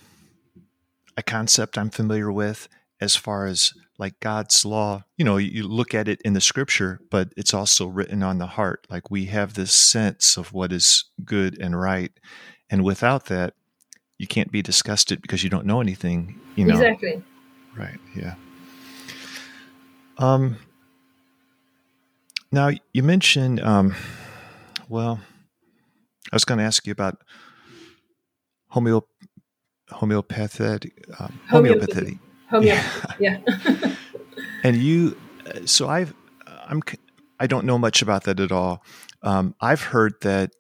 a 1.17 1.23
concept 1.23 1.79
i'm 1.79 1.91
familiar 1.91 2.31
with 2.33 2.69
as 3.01 3.17
far 3.17 3.47
as 3.47 3.73
like 3.99 4.19
god's 4.21 4.65
law. 4.65 5.05
You 5.17 5.25
know 5.25 5.37
you 5.37 5.67
look 5.67 5.93
at 5.95 6.09
it 6.09 6.21
in 6.25 6.33
the 6.33 6.41
scripture 6.41 7.01
but 7.11 7.33
it's 7.37 7.53
also 7.53 7.87
written 7.87 8.23
on 8.23 8.39
the 8.39 8.47
heart. 8.47 8.87
Like 8.89 9.11
we 9.11 9.27
have 9.27 9.55
this 9.55 9.73
sense 9.73 10.37
of 10.37 10.53
what 10.53 10.73
is 10.73 11.05
good 11.25 11.61
and 11.61 11.79
right. 11.79 12.13
And 12.71 12.85
without 12.85 13.27
that 13.27 13.55
you 14.19 14.27
can't 14.27 14.53
be 14.53 14.63
disgusted 14.63 15.21
because 15.21 15.43
you 15.43 15.51
don't 15.51 15.67
know 15.67 15.81
anything 15.81 16.41
you 16.57 16.65
know? 16.65 16.75
Exactly. 16.75 17.23
Right 17.77 17.99
yeah. 18.15 18.35
Um 20.19 20.57
now 22.51 22.71
you 22.93 23.03
mentioned 23.03 23.61
um 23.61 23.95
well 24.89 25.21
i 26.33 26.37
was 26.37 26.45
going 26.45 26.59
to 26.59 26.65
ask 26.65 26.87
you 26.87 26.93
about 26.93 27.23
homeo 28.73 29.03
homeopathic 29.93 31.05
um, 31.19 31.41
homeopathy 31.49 32.19
homeopathy 32.51 33.19
yeah, 33.19 33.39
yeah. 33.41 33.95
and 34.65 34.77
you 34.77 35.17
so 35.65 35.89
i've 35.89 36.15
i'm 36.67 36.83
i 37.41 37.47
don't 37.47 37.65
know 37.65 37.79
much 37.79 38.03
about 38.03 38.25
that 38.25 38.41
at 38.41 38.53
all 38.53 38.83
um, 39.23 39.55
i've 39.61 39.83
heard 39.83 40.15
that 40.23 40.51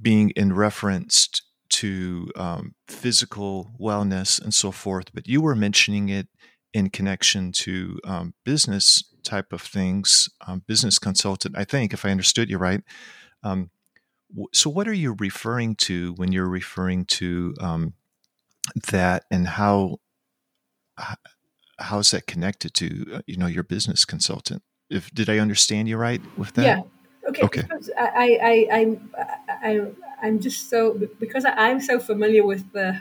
being 0.00 0.30
in 0.30 0.52
reference 0.52 1.28
to 1.68 2.28
um, 2.36 2.74
physical 2.88 3.72
wellness 3.80 4.42
and 4.42 4.54
so 4.54 4.70
forth, 4.72 5.12
but 5.12 5.26
you 5.26 5.40
were 5.40 5.54
mentioning 5.54 6.08
it 6.08 6.28
in 6.72 6.90
connection 6.90 7.52
to 7.52 7.98
um, 8.04 8.34
business 8.44 9.02
type 9.24 9.52
of 9.52 9.62
things, 9.62 10.28
um, 10.46 10.62
business 10.66 10.98
consultant, 10.98 11.56
I 11.56 11.64
think, 11.64 11.92
if 11.92 12.04
I 12.04 12.10
understood 12.10 12.50
you 12.50 12.58
right. 12.58 12.82
Um, 13.42 13.70
so, 14.52 14.68
what 14.68 14.86
are 14.86 14.94
you 14.94 15.16
referring 15.18 15.74
to 15.76 16.12
when 16.14 16.32
you're 16.32 16.48
referring 16.48 17.06
to 17.06 17.54
um, 17.60 17.94
that, 18.90 19.24
and 19.30 19.48
how 19.48 19.98
how 21.78 21.98
is 21.98 22.10
that 22.10 22.26
connected 22.26 22.74
to 22.74 23.06
uh, 23.14 23.20
you 23.26 23.36
know 23.36 23.46
your 23.46 23.62
business 23.62 24.04
consultant? 24.04 24.62
If 24.90 25.10
did 25.12 25.28
I 25.28 25.38
understand 25.38 25.88
you 25.88 25.96
right 25.96 26.20
with 26.36 26.54
that? 26.54 26.64
Yeah. 26.64 26.82
Okay. 27.28 27.42
okay. 27.42 27.62
I, 27.98 28.38
I, 28.42 28.68
I, 28.72 28.98
I, 29.62 29.80
I'm 30.22 30.40
just 30.40 30.70
so 30.70 30.98
because 31.20 31.44
I'm 31.44 31.78
so 31.78 32.00
familiar 32.00 32.44
with 32.44 32.72
the 32.72 32.98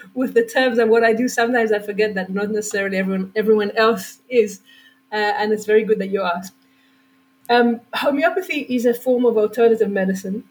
with 0.14 0.34
the 0.34 0.44
terms 0.44 0.78
and 0.78 0.90
what 0.90 1.04
I 1.04 1.14
do. 1.14 1.26
Sometimes 1.26 1.72
I 1.72 1.78
forget 1.78 2.14
that 2.14 2.28
not 2.30 2.50
necessarily 2.50 2.98
everyone 2.98 3.32
everyone 3.34 3.70
else 3.76 4.18
is, 4.28 4.60
uh, 5.10 5.16
and 5.16 5.52
it's 5.52 5.64
very 5.64 5.84
good 5.84 5.98
that 6.00 6.08
you 6.08 6.22
asked. 6.22 6.52
Um, 7.48 7.80
homeopathy 7.94 8.60
is 8.60 8.84
a 8.84 8.94
form 8.94 9.24
of 9.24 9.36
alternative 9.36 9.90
medicine. 9.90 10.44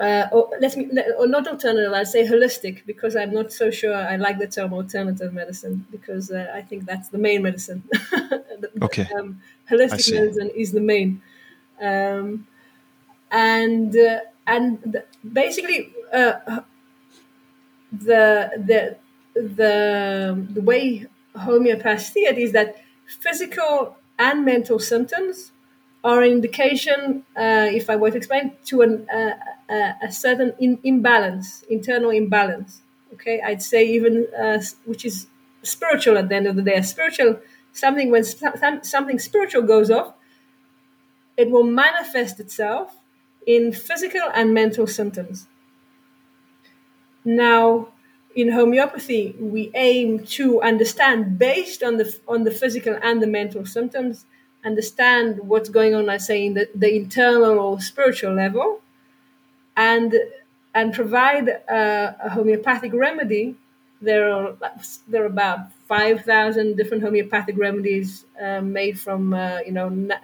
Uh, 0.00 0.28
or 0.30 0.48
let 0.60 0.76
me, 0.76 0.88
or 1.18 1.26
not 1.26 1.48
alternative. 1.48 1.92
I'd 1.92 2.06
say 2.06 2.24
holistic 2.24 2.86
because 2.86 3.16
I'm 3.16 3.32
not 3.32 3.52
so 3.52 3.68
sure. 3.70 3.96
I 3.96 4.14
like 4.14 4.38
the 4.38 4.46
term 4.46 4.72
alternative 4.72 5.32
medicine 5.32 5.86
because 5.90 6.30
uh, 6.30 6.52
I 6.54 6.62
think 6.62 6.86
that's 6.86 7.08
the 7.08 7.18
main 7.18 7.42
medicine. 7.42 7.82
okay. 8.82 9.08
Um, 9.18 9.40
holistic 9.68 10.14
medicine 10.14 10.50
is 10.54 10.70
the 10.70 10.80
main, 10.80 11.20
um, 11.80 12.46
and 13.32 13.96
uh, 13.96 14.20
and 14.46 15.02
basically 15.32 15.92
uh, 16.12 16.60
the 17.90 18.52
the 18.56 18.96
the 19.34 20.46
the 20.50 20.60
way 20.62 21.06
homeopathy 21.34 22.20
is 22.20 22.52
that 22.52 22.76
physical 23.06 23.96
and 24.16 24.44
mental 24.44 24.78
symptoms 24.78 25.50
are 26.08 26.22
an 26.22 26.32
indication, 26.38 27.00
uh, 27.44 27.68
if 27.80 27.84
I 27.92 27.96
were 27.96 28.10
to 28.10 28.16
explain, 28.22 28.46
to 28.70 28.74
an, 28.86 28.92
uh, 29.18 29.34
uh, 29.76 29.92
a 30.08 30.10
certain 30.10 30.50
in, 30.58 30.78
imbalance, 30.82 31.46
internal 31.76 32.10
imbalance. 32.22 32.70
Okay, 33.14 33.36
I'd 33.48 33.62
say 33.72 33.82
even 33.96 34.14
uh, 34.44 34.60
which 34.90 35.04
is 35.04 35.26
spiritual 35.62 36.16
at 36.16 36.26
the 36.28 36.36
end 36.40 36.46
of 36.46 36.56
the 36.56 36.62
day. 36.62 36.76
A 36.76 36.82
spiritual 36.82 37.40
something 37.72 38.10
when 38.10 38.24
something 38.94 39.18
spiritual 39.18 39.62
goes 39.74 39.90
off, 39.90 40.14
it 41.36 41.50
will 41.50 41.68
manifest 41.84 42.40
itself 42.40 42.96
in 43.46 43.72
physical 43.72 44.26
and 44.34 44.52
mental 44.52 44.86
symptoms. 44.86 45.46
Now, 47.24 47.88
in 48.34 48.52
homeopathy, 48.52 49.36
we 49.38 49.70
aim 49.74 50.24
to 50.38 50.62
understand 50.62 51.38
based 51.38 51.82
on 51.82 51.96
the 51.98 52.06
on 52.26 52.44
the 52.44 52.50
physical 52.50 52.98
and 53.02 53.22
the 53.22 53.26
mental 53.26 53.64
symptoms, 53.66 54.24
understand 54.70 55.40
what's 55.50 55.70
going 55.78 55.94
on, 55.94 56.08
I 56.08 56.18
say, 56.18 56.38
in 56.46 56.54
the, 56.54 56.64
the 56.84 56.90
internal 57.02 57.58
or 57.66 57.80
spiritual 57.80 58.34
level, 58.34 58.80
and 59.76 60.14
and 60.74 60.92
provide 60.92 61.48
a, 61.48 62.16
a 62.24 62.30
homeopathic 62.30 62.92
remedy. 62.92 63.56
There 64.00 64.30
are 64.32 64.54
there 65.08 65.22
are 65.24 65.26
about 65.26 65.72
five 65.86 66.24
thousand 66.24 66.76
different 66.76 67.02
homeopathic 67.02 67.56
remedies 67.58 68.24
uh, 68.40 68.60
made 68.60 68.98
from 69.00 69.34
uh, 69.34 69.58
you 69.66 69.72
know 69.72 69.88
na- 69.88 70.16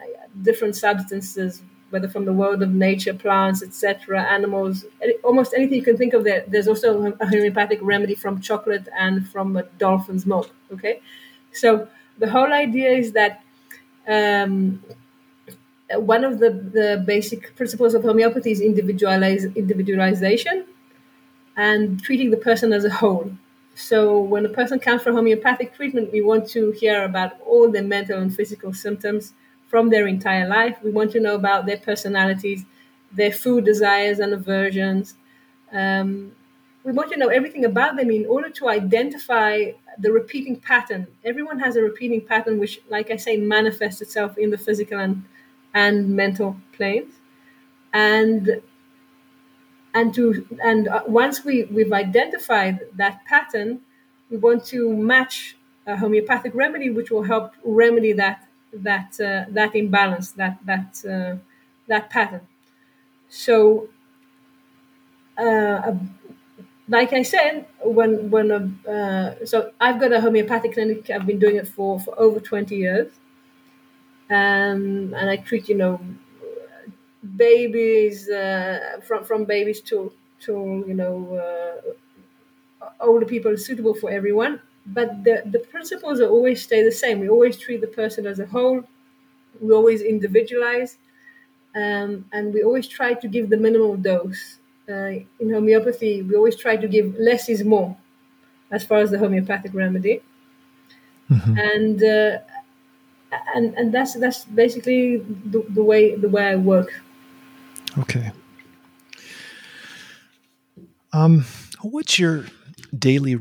different 0.42 0.76
substances 0.76 1.62
whether 1.90 2.09
from 2.09 2.24
the 2.24 2.33
world 2.33 2.61
of 2.61 2.70
nature, 2.70 3.14
plants, 3.14 3.62
etc., 3.62 4.20
animals, 4.20 4.85
almost 5.22 5.54
anything 5.54 5.76
you 5.78 5.85
can 5.85 5.96
think 5.96 6.12
of. 6.12 6.24
There, 6.24 6.44
there's 6.48 6.66
also 6.66 7.14
a 7.20 7.26
homeopathic 7.26 7.78
remedy 7.83 8.16
from 8.16 8.40
chocolate 8.40 8.88
and 8.98 9.28
from 9.28 9.57
a 9.57 9.62
dolphin's 9.78 10.26
milk. 10.26 10.50
Okay, 10.72 11.00
so 11.52 11.88
the 12.18 12.30
whole 12.30 12.52
idea 12.52 12.90
is 12.90 13.12
that 13.12 13.43
um, 14.09 14.83
one 15.97 16.25
of 16.25 16.38
the, 16.38 16.51
the 16.51 17.03
basic 17.07 17.55
principles 17.57 17.95
of 17.95 18.03
homeopathy 18.03 18.51
is 18.51 18.61
individualize, 18.61 19.45
individualization 19.45 20.64
and 21.57 22.03
treating 22.03 22.31
the 22.31 22.37
person 22.37 22.73
as 22.73 22.85
a 22.85 22.90
whole. 22.90 23.33
So 23.75 24.21
when 24.21 24.47
a 24.47 24.51
person 24.51 24.81
comes 24.81 25.03
for 25.03 25.12
homeopathic 25.12 25.75
treatment, 25.75 26.12
we 26.12 26.23
want 26.23 26.49
to 26.51 26.73
hear 26.73 27.05
about 27.05 27.40
all 27.43 27.71
the 27.71 27.83
mental 27.83 28.21
and 28.21 28.35
physical 28.35 28.73
symptoms 28.75 29.35
from 29.69 29.90
their 29.90 30.07
entire 30.07 30.49
life. 30.49 30.79
We 30.85 30.90
want 30.90 31.12
to 31.12 31.21
know 31.21 31.35
about 31.37 31.67
their 31.67 31.79
personalities, 31.79 32.64
their 33.12 33.33
food 33.33 33.64
desires 33.64 34.21
and 34.21 34.33
aversions. 34.35 35.17
Um, 35.73 36.33
we 36.85 36.93
want 36.93 37.11
to 37.12 37.19
know 37.19 37.29
everything 37.29 37.64
about 37.64 37.97
them 37.97 38.11
in 38.11 38.27
order 38.27 38.51
to 38.51 38.69
identify 38.69 39.73
the 39.98 40.12
repeating 40.12 40.57
pattern. 40.61 41.07
Everyone 41.24 41.59
has 41.61 41.76
a 41.76 41.83
repeating 41.83 42.20
pattern, 42.20 42.59
which, 42.59 42.80
like 42.88 43.11
I 43.11 43.16
say, 43.16 43.37
manifests 43.37 44.00
itself 44.02 44.37
in 44.38 44.50
the 44.50 44.59
physical 44.59 44.98
and, 44.98 45.24
and 45.74 46.11
mental 46.16 46.57
planes. 46.72 47.14
And 47.92 48.62
and 49.92 50.12
to 50.14 50.46
and 50.62 50.88
uh, 50.88 51.02
once 51.07 51.44
we 51.44 51.64
we've 51.64 51.92
identified 51.92 52.80
that 52.94 53.24
pattern, 53.26 53.80
we 54.30 54.37
want 54.37 54.64
to 54.66 54.94
match 54.96 55.57
a 55.87 55.96
homeopathic 55.96 56.54
remedy, 56.54 56.90
which 56.90 57.11
will 57.11 57.22
help 57.22 57.52
remedy 57.64 58.12
that 58.12 58.46
that 58.72 59.18
uh, 59.20 59.44
that 59.50 59.74
imbalance, 59.74 60.33
that 60.33 60.59
that 60.64 61.04
uh, 61.09 61.37
that 61.87 62.11
pattern. 62.11 62.40
So, 63.28 63.88
uh, 65.38 65.92
like 66.88 67.12
I 67.12 67.23
said, 67.23 67.66
when 67.83 68.31
when 68.31 68.51
uh, 68.87 69.44
so 69.44 69.73
I've 69.81 70.01
got 70.01 70.12
a 70.12 70.20
homeopathic 70.20 70.75
clinic. 70.75 71.11
I've 71.11 71.27
been 71.27 71.38
doing 71.38 71.57
it 71.57 71.68
for 71.68 71.99
for 72.01 72.18
over 72.18 72.40
twenty 72.40 72.77
years, 72.77 73.11
um, 74.31 75.14
and 75.14 75.31
I 75.31 75.37
treat 75.37 75.68
you 75.68 75.77
know 75.77 76.01
babies 77.37 78.29
uh, 78.29 79.01
from 79.07 79.25
from 79.25 79.44
babies 79.44 79.81
to 79.83 80.12
to 80.40 80.85
you 80.87 80.94
know 80.94 81.16
uh, 81.37 81.92
older 83.01 83.27
people 83.27 83.57
suitable 83.57 83.94
for 83.94 84.11
everyone 84.11 84.61
but 84.87 85.25
the, 85.25 85.42
the 85.47 85.59
principles 85.59 86.20
always 86.20 86.61
stay 86.62 86.83
the 86.85 86.92
same. 86.92 87.18
We 87.20 87.31
always 87.31 87.57
treat 87.57 87.81
the 87.81 87.87
person 87.87 88.27
as 88.27 88.38
a 88.38 88.44
whole. 88.44 88.85
We 89.61 89.73
always 89.73 90.03
individualize, 90.03 90.99
um, 91.75 92.27
and 92.33 92.55
we 92.55 92.62
always 92.64 92.88
try 92.88 93.14
to 93.14 93.29
give 93.29 93.51
the 93.51 93.57
minimal 93.57 93.97
dose. 93.97 94.59
Uh, 94.88 95.25
in 95.40 95.51
homeopathy, 95.53 96.23
we 96.23 96.37
always 96.37 96.57
try 96.57 96.77
to 96.77 96.87
give 96.87 97.14
less 97.18 97.49
is 97.49 97.64
more, 97.64 97.97
as 98.70 98.85
far 98.85 98.99
as 98.99 99.11
the 99.11 99.18
homeopathic 99.18 99.73
remedy, 99.73 100.23
mm-hmm. 101.31 101.59
and 101.59 102.03
uh, 102.03 102.38
and 103.55 103.75
and 103.77 103.94
that's 103.94 104.14
that's 104.14 104.44
basically 104.44 105.18
the, 105.18 105.64
the 105.70 105.83
way 105.83 106.14
the 106.16 106.29
way 106.29 106.49
I 106.49 106.57
work. 106.57 106.92
Okay. 107.99 108.33
Um, 111.12 111.44
what's 111.81 112.18
your 112.18 112.44
daily 112.97 113.38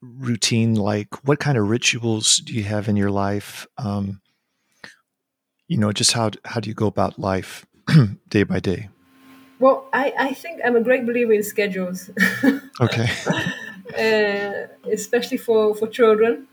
routine 0.00 0.74
like? 0.74 1.26
What 1.26 1.40
kind 1.40 1.56
of 1.56 1.68
rituals 1.68 2.36
do 2.36 2.52
you 2.52 2.64
have 2.64 2.88
in 2.88 2.96
your 2.96 3.10
life? 3.10 3.66
Um, 3.78 4.20
you 5.66 5.76
know, 5.76 5.90
just 5.92 6.12
how 6.12 6.30
how 6.44 6.60
do 6.60 6.68
you 6.68 6.74
go 6.74 6.86
about 6.86 7.18
life 7.18 7.66
day 8.28 8.42
by 8.42 8.60
day? 8.60 8.90
Well, 9.58 9.88
I, 9.92 10.12
I 10.18 10.34
think 10.34 10.60
I'm 10.64 10.76
a 10.76 10.80
great 10.80 11.04
believer 11.06 11.32
in 11.32 11.42
schedules. 11.42 12.10
okay. 12.80 13.08
uh, 13.98 14.90
especially 14.90 15.38
for, 15.38 15.74
for 15.74 15.88
children. 15.88 16.46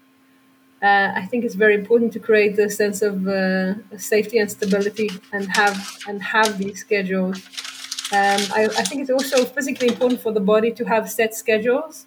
Uh, 0.82 1.12
I 1.16 1.26
think 1.26 1.46
it's 1.46 1.56
very 1.56 1.76
important 1.76 2.14
to 2.14 2.20
create 2.20 2.58
a 2.60 2.70
sense 2.70 3.02
of 3.02 3.28
uh, 3.28 3.76
safety 3.98 4.38
and 4.38 4.52
stability 4.52 5.10
and 5.32 5.48
have 5.56 5.98
and 6.08 6.22
have 6.22 6.58
these 6.58 6.82
schedules. 6.82 7.38
Um, 8.12 8.42
I, 8.54 8.70
I 8.78 8.84
think 8.84 9.02
it's 9.02 9.10
also 9.10 9.46
physically 9.46 9.88
important 9.88 10.22
for 10.22 10.32
the 10.32 10.40
body 10.40 10.72
to 10.74 10.86
have 10.86 11.10
set 11.10 11.34
schedules 11.34 12.06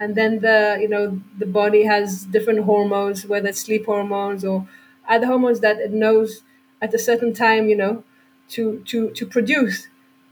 and 0.00 0.14
then 0.14 0.40
the 0.40 0.78
you 0.80 0.88
know 0.88 1.20
the 1.38 1.46
body 1.46 1.84
has 1.84 2.24
different 2.24 2.64
hormones 2.64 3.26
whether 3.26 3.48
it's 3.48 3.60
sleep 3.60 3.86
hormones 3.86 4.44
or 4.44 4.66
other 5.08 5.26
hormones 5.26 5.60
that 5.60 5.78
it 5.78 5.92
knows 5.92 6.42
at 6.80 6.92
a 6.94 6.98
certain 6.98 7.32
time 7.34 7.68
you 7.68 7.76
know 7.76 8.02
to 8.48 8.82
to 8.86 9.10
to 9.10 9.26
produce 9.26 9.88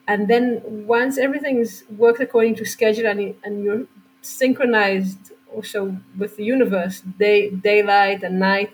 and 0.08 0.26
then 0.26 0.60
once 0.86 1.18
everything's 1.18 1.84
worked 1.96 2.20
according 2.20 2.54
to 2.56 2.64
schedule 2.64 3.06
and, 3.06 3.34
and 3.44 3.62
you're 3.62 3.86
synchronized 4.22 5.32
also 5.54 5.96
with 6.18 6.36
the 6.36 6.44
universe 6.44 7.02
day 7.18 7.50
daylight 7.50 8.24
and 8.24 8.40
night 8.40 8.70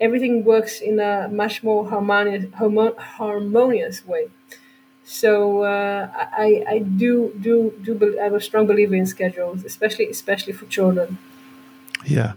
everything 0.00 0.44
works 0.44 0.80
in 0.80 0.98
a 1.00 1.28
much 1.28 1.62
more 1.62 1.86
harmonious 1.90 2.46
harmonious 2.54 4.06
way 4.06 4.28
so 5.08 5.62
uh, 5.62 6.10
I, 6.14 6.62
I 6.68 6.78
do 6.80 7.32
do 7.40 7.72
do 7.82 8.18
I'm 8.20 8.34
a 8.34 8.40
strong 8.42 8.66
believer 8.66 8.94
in 8.94 9.06
schedules, 9.06 9.64
especially 9.64 10.06
especially 10.10 10.52
for 10.52 10.66
children. 10.66 11.16
Yeah. 12.04 12.34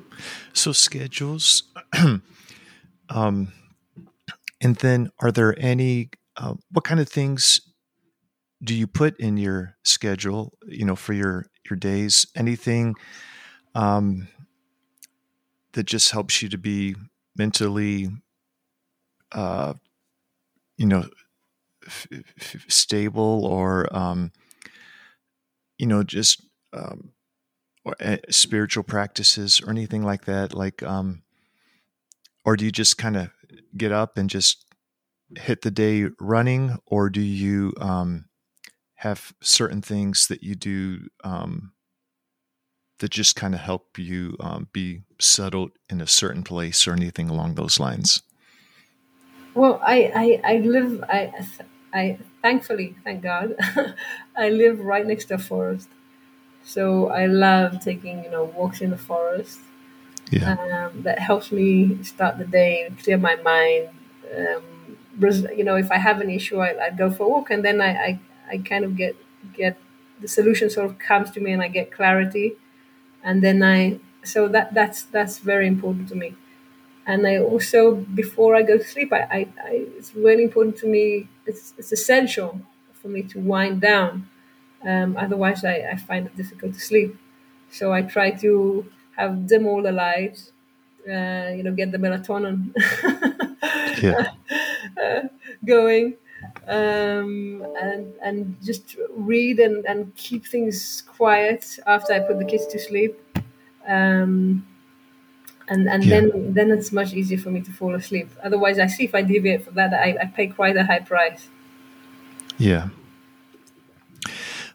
So 0.53 0.71
schedules. 0.71 1.63
um, 3.09 3.51
and 4.61 4.75
then, 4.77 5.11
are 5.19 5.33
there 5.33 5.53
any? 5.59 6.11
Uh, 6.37 6.53
what 6.71 6.85
kind 6.85 7.01
of 7.01 7.09
things 7.09 7.59
do 8.63 8.73
you 8.75 8.87
put 8.87 9.19
in 9.19 9.37
your 9.37 9.75
schedule? 9.83 10.53
You 10.67 10.85
know, 10.85 10.95
for 10.95 11.13
your 11.13 11.47
your 11.69 11.77
days. 11.77 12.25
Anything 12.35 12.95
um, 13.75 14.27
that 15.73 15.83
just 15.85 16.11
helps 16.11 16.41
you 16.41 16.49
to 16.49 16.57
be 16.57 16.95
mentally, 17.35 18.09
uh, 19.31 19.73
you 20.77 20.85
know, 20.85 21.05
f- 21.85 22.07
f- 22.11 22.65
stable 22.67 23.45
or 23.45 23.93
um, 23.95 24.31
you 25.77 25.87
know 25.87 26.03
just 26.03 26.45
um, 26.73 27.11
or, 27.83 27.95
uh, 27.99 28.17
spiritual 28.29 28.83
practices 28.83 29.61
or 29.61 29.69
anything 29.71 30.03
like 30.03 30.25
that 30.25 30.53
like 30.53 30.83
um, 30.83 31.23
or 32.45 32.55
do 32.55 32.65
you 32.65 32.71
just 32.71 32.97
kind 32.97 33.17
of 33.17 33.29
get 33.75 33.91
up 33.91 34.17
and 34.17 34.29
just 34.29 34.65
hit 35.37 35.61
the 35.61 35.71
day 35.71 36.07
running 36.19 36.77
or 36.85 37.09
do 37.09 37.21
you 37.21 37.73
um, 37.79 38.25
have 39.01 39.33
certain 39.41 39.81
things 39.81 40.27
that 40.27 40.43
you 40.43 40.55
do 40.55 41.07
um, 41.23 41.73
that 42.99 43.11
just 43.11 43.35
kind 43.35 43.53
of 43.53 43.61
help 43.61 43.97
you 43.97 44.35
um, 44.39 44.67
be 44.73 45.01
settled 45.19 45.71
in 45.89 46.01
a 46.01 46.07
certain 46.07 46.43
place 46.43 46.87
or 46.87 46.93
anything 46.93 47.29
along 47.29 47.55
those 47.55 47.79
lines 47.79 48.21
well, 49.53 49.81
I, 49.83 50.11
I, 50.43 50.53
I 50.53 50.57
live, 50.59 51.03
I, 51.09 51.45
I 51.93 52.17
thankfully, 52.41 52.95
thank 53.03 53.21
God, 53.21 53.55
I 54.37 54.49
live 54.49 54.79
right 54.79 55.05
next 55.05 55.25
to 55.25 55.35
a 55.35 55.37
forest. 55.37 55.89
So 56.63 57.07
I 57.07 57.25
love 57.25 57.83
taking, 57.83 58.23
you 58.23 58.29
know, 58.29 58.45
walks 58.45 58.81
in 58.81 58.91
the 58.91 58.97
forest. 58.97 59.59
Yeah. 60.29 60.53
Um, 60.53 61.01
that 61.03 61.19
helps 61.19 61.51
me 61.51 62.01
start 62.03 62.37
the 62.37 62.45
day, 62.45 62.89
clear 63.03 63.17
my 63.17 63.35
mind. 63.35 63.89
Um, 64.37 64.97
you 65.19 65.63
know, 65.65 65.75
if 65.75 65.91
I 65.91 65.97
have 65.97 66.21
an 66.21 66.29
issue, 66.29 66.59
I, 66.59 66.85
I 66.85 66.89
go 66.91 67.11
for 67.11 67.23
a 67.25 67.27
walk, 67.27 67.49
and 67.49 67.65
then 67.65 67.81
I, 67.81 67.89
I, 67.89 68.19
I 68.51 68.57
kind 68.59 68.85
of 68.85 68.95
get 68.95 69.15
get 69.53 69.77
the 70.21 70.27
solution 70.27 70.69
sort 70.69 70.87
of 70.87 70.99
comes 70.99 71.31
to 71.31 71.39
me 71.41 71.51
and 71.51 71.61
I 71.61 71.67
get 71.67 71.91
clarity, 71.91 72.57
and 73.23 73.43
then 73.43 73.63
I 73.63 73.99
so 74.23 74.47
that 74.49 74.73
that's 74.73 75.03
that's 75.03 75.39
very 75.39 75.67
important 75.67 76.09
to 76.09 76.15
me. 76.15 76.35
And 77.05 77.25
I 77.27 77.39
also 77.39 77.95
before 77.95 78.55
I 78.55 78.61
go 78.61 78.77
to 78.77 78.83
sleep, 78.83 79.11
I, 79.11 79.21
I, 79.21 79.47
I 79.63 79.71
it's 79.97 80.13
really 80.15 80.43
important 80.43 80.77
to 80.77 80.87
me. 80.87 81.27
It's 81.45 81.73
it's 81.77 81.91
essential 81.91 82.61
for 82.93 83.07
me 83.09 83.23
to 83.23 83.39
wind 83.39 83.81
down. 83.81 84.29
Um, 84.85 85.17
otherwise, 85.17 85.65
I, 85.65 85.75
I 85.93 85.97
find 85.97 86.27
it 86.27 86.35
difficult 86.37 86.73
to 86.75 86.79
sleep. 86.79 87.17
So 87.71 87.93
I 87.93 88.01
try 88.03 88.31
to 88.31 88.85
have 89.17 89.47
dim 89.47 89.65
all 89.67 89.81
the 89.81 89.91
lights. 89.91 90.51
Uh, 91.07 91.49
you 91.57 91.63
know, 91.63 91.73
get 91.73 91.91
the 91.91 91.97
melatonin 91.97 92.73
Yeah. 94.01 94.31
uh, 95.03 95.21
going 95.65 96.15
um, 96.71 97.65
and 97.81 98.13
and 98.23 98.55
just 98.63 98.95
read 99.15 99.59
and, 99.59 99.85
and 99.85 100.15
keep 100.15 100.45
things 100.45 101.03
quiet 101.17 101.79
after 101.85 102.13
I 102.13 102.19
put 102.19 102.39
the 102.39 102.45
kids 102.45 102.65
to 102.67 102.79
sleep. 102.79 103.19
Um, 103.87 104.65
and 105.67 105.87
and 105.89 106.03
Yeah. 106.03 106.09
then 106.21 106.53
then 106.53 106.71
it's 106.71 106.91
much 106.91 107.13
easier 107.13 107.37
for 107.37 107.51
me 107.51 107.61
to 107.61 107.71
fall 107.71 107.93
asleep. 107.95 108.29
Otherwise, 108.43 108.79
I 108.79 108.87
see 108.87 109.03
if 109.05 109.13
I 109.15 109.21
deviate 109.21 109.63
from 109.65 109.75
that, 109.75 109.93
I, 109.93 110.17
I 110.21 110.25
pay 110.25 110.47
quite 110.47 110.77
a 110.77 110.83
high 110.83 110.99
price. 110.99 111.47
Yeah. 112.57 112.89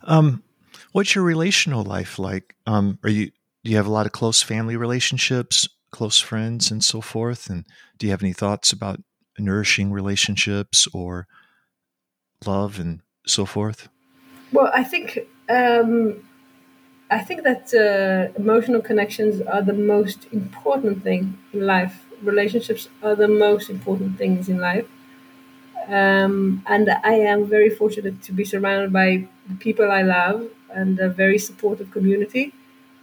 Um, 0.05 0.43
what's 0.93 1.15
your 1.15 1.25
relational 1.25 1.85
life 1.85 2.19
like? 2.19 2.55
Um, 2.67 2.99
are 3.03 3.11
you 3.11 3.31
do 3.65 3.71
you 3.71 3.77
have 3.77 3.87
a 3.87 3.93
lot 3.93 4.07
of 4.07 4.13
close 4.13 4.43
family 4.43 4.77
relationships, 4.77 5.69
close 5.91 6.21
friends, 6.21 6.71
and 6.71 6.85
so 6.85 7.01
forth? 7.01 7.51
And 7.51 7.65
do 7.99 8.07
you 8.07 8.13
have 8.13 8.23
any 8.23 8.33
thoughts 8.33 8.73
about 8.73 9.03
nourishing 9.39 9.93
relationships 9.93 10.87
or 10.93 11.27
love 12.45 12.79
and 12.79 13.01
so 13.27 13.45
forth? 13.45 13.89
Well, 14.53 14.71
I 14.73 14.85
think 14.85 15.27
um, 15.49 16.23
I 17.11 17.19
think 17.19 17.43
that 17.45 17.73
uh, 17.75 18.33
emotional 18.39 18.81
connections 18.81 19.41
are 19.43 19.63
the 19.63 19.73
most 19.73 20.27
important 20.33 21.03
thing 21.03 21.39
in 21.53 21.67
life. 21.67 22.05
Relationships 22.23 22.89
are 23.03 23.15
the 23.15 23.29
most 23.29 23.71
important 23.71 24.19
things 24.19 24.49
in 24.49 24.59
life, 24.59 24.87
um, 25.89 26.63
and 26.67 26.91
I 26.91 27.15
am 27.15 27.47
very 27.47 27.71
fortunate 27.71 28.23
to 28.23 28.33
be 28.33 28.45
surrounded 28.45 28.93
by 28.93 29.29
the 29.49 29.55
people 29.57 29.91
I 29.91 30.03
love 30.03 30.49
and 30.71 30.99
a 30.99 31.09
very 31.09 31.39
supportive 31.39 31.91
community. 31.91 32.53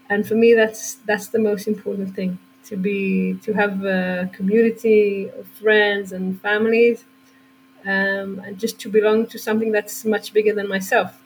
And 0.09 0.27
for 0.27 0.35
me, 0.35 0.53
that's 0.53 0.95
that's 1.05 1.27
the 1.27 1.39
most 1.39 1.67
important 1.67 2.15
thing 2.15 2.39
to 2.65 2.75
be 2.75 3.35
to 3.43 3.53
have 3.53 3.83
a 3.85 4.29
community 4.33 5.29
of 5.29 5.47
friends 5.47 6.11
and 6.11 6.41
families, 6.41 7.05
um, 7.85 8.39
and 8.39 8.57
just 8.57 8.79
to 8.79 8.89
belong 8.89 9.27
to 9.27 9.37
something 9.37 9.71
that's 9.71 10.05
much 10.05 10.33
bigger 10.33 10.53
than 10.53 10.67
myself. 10.67 11.21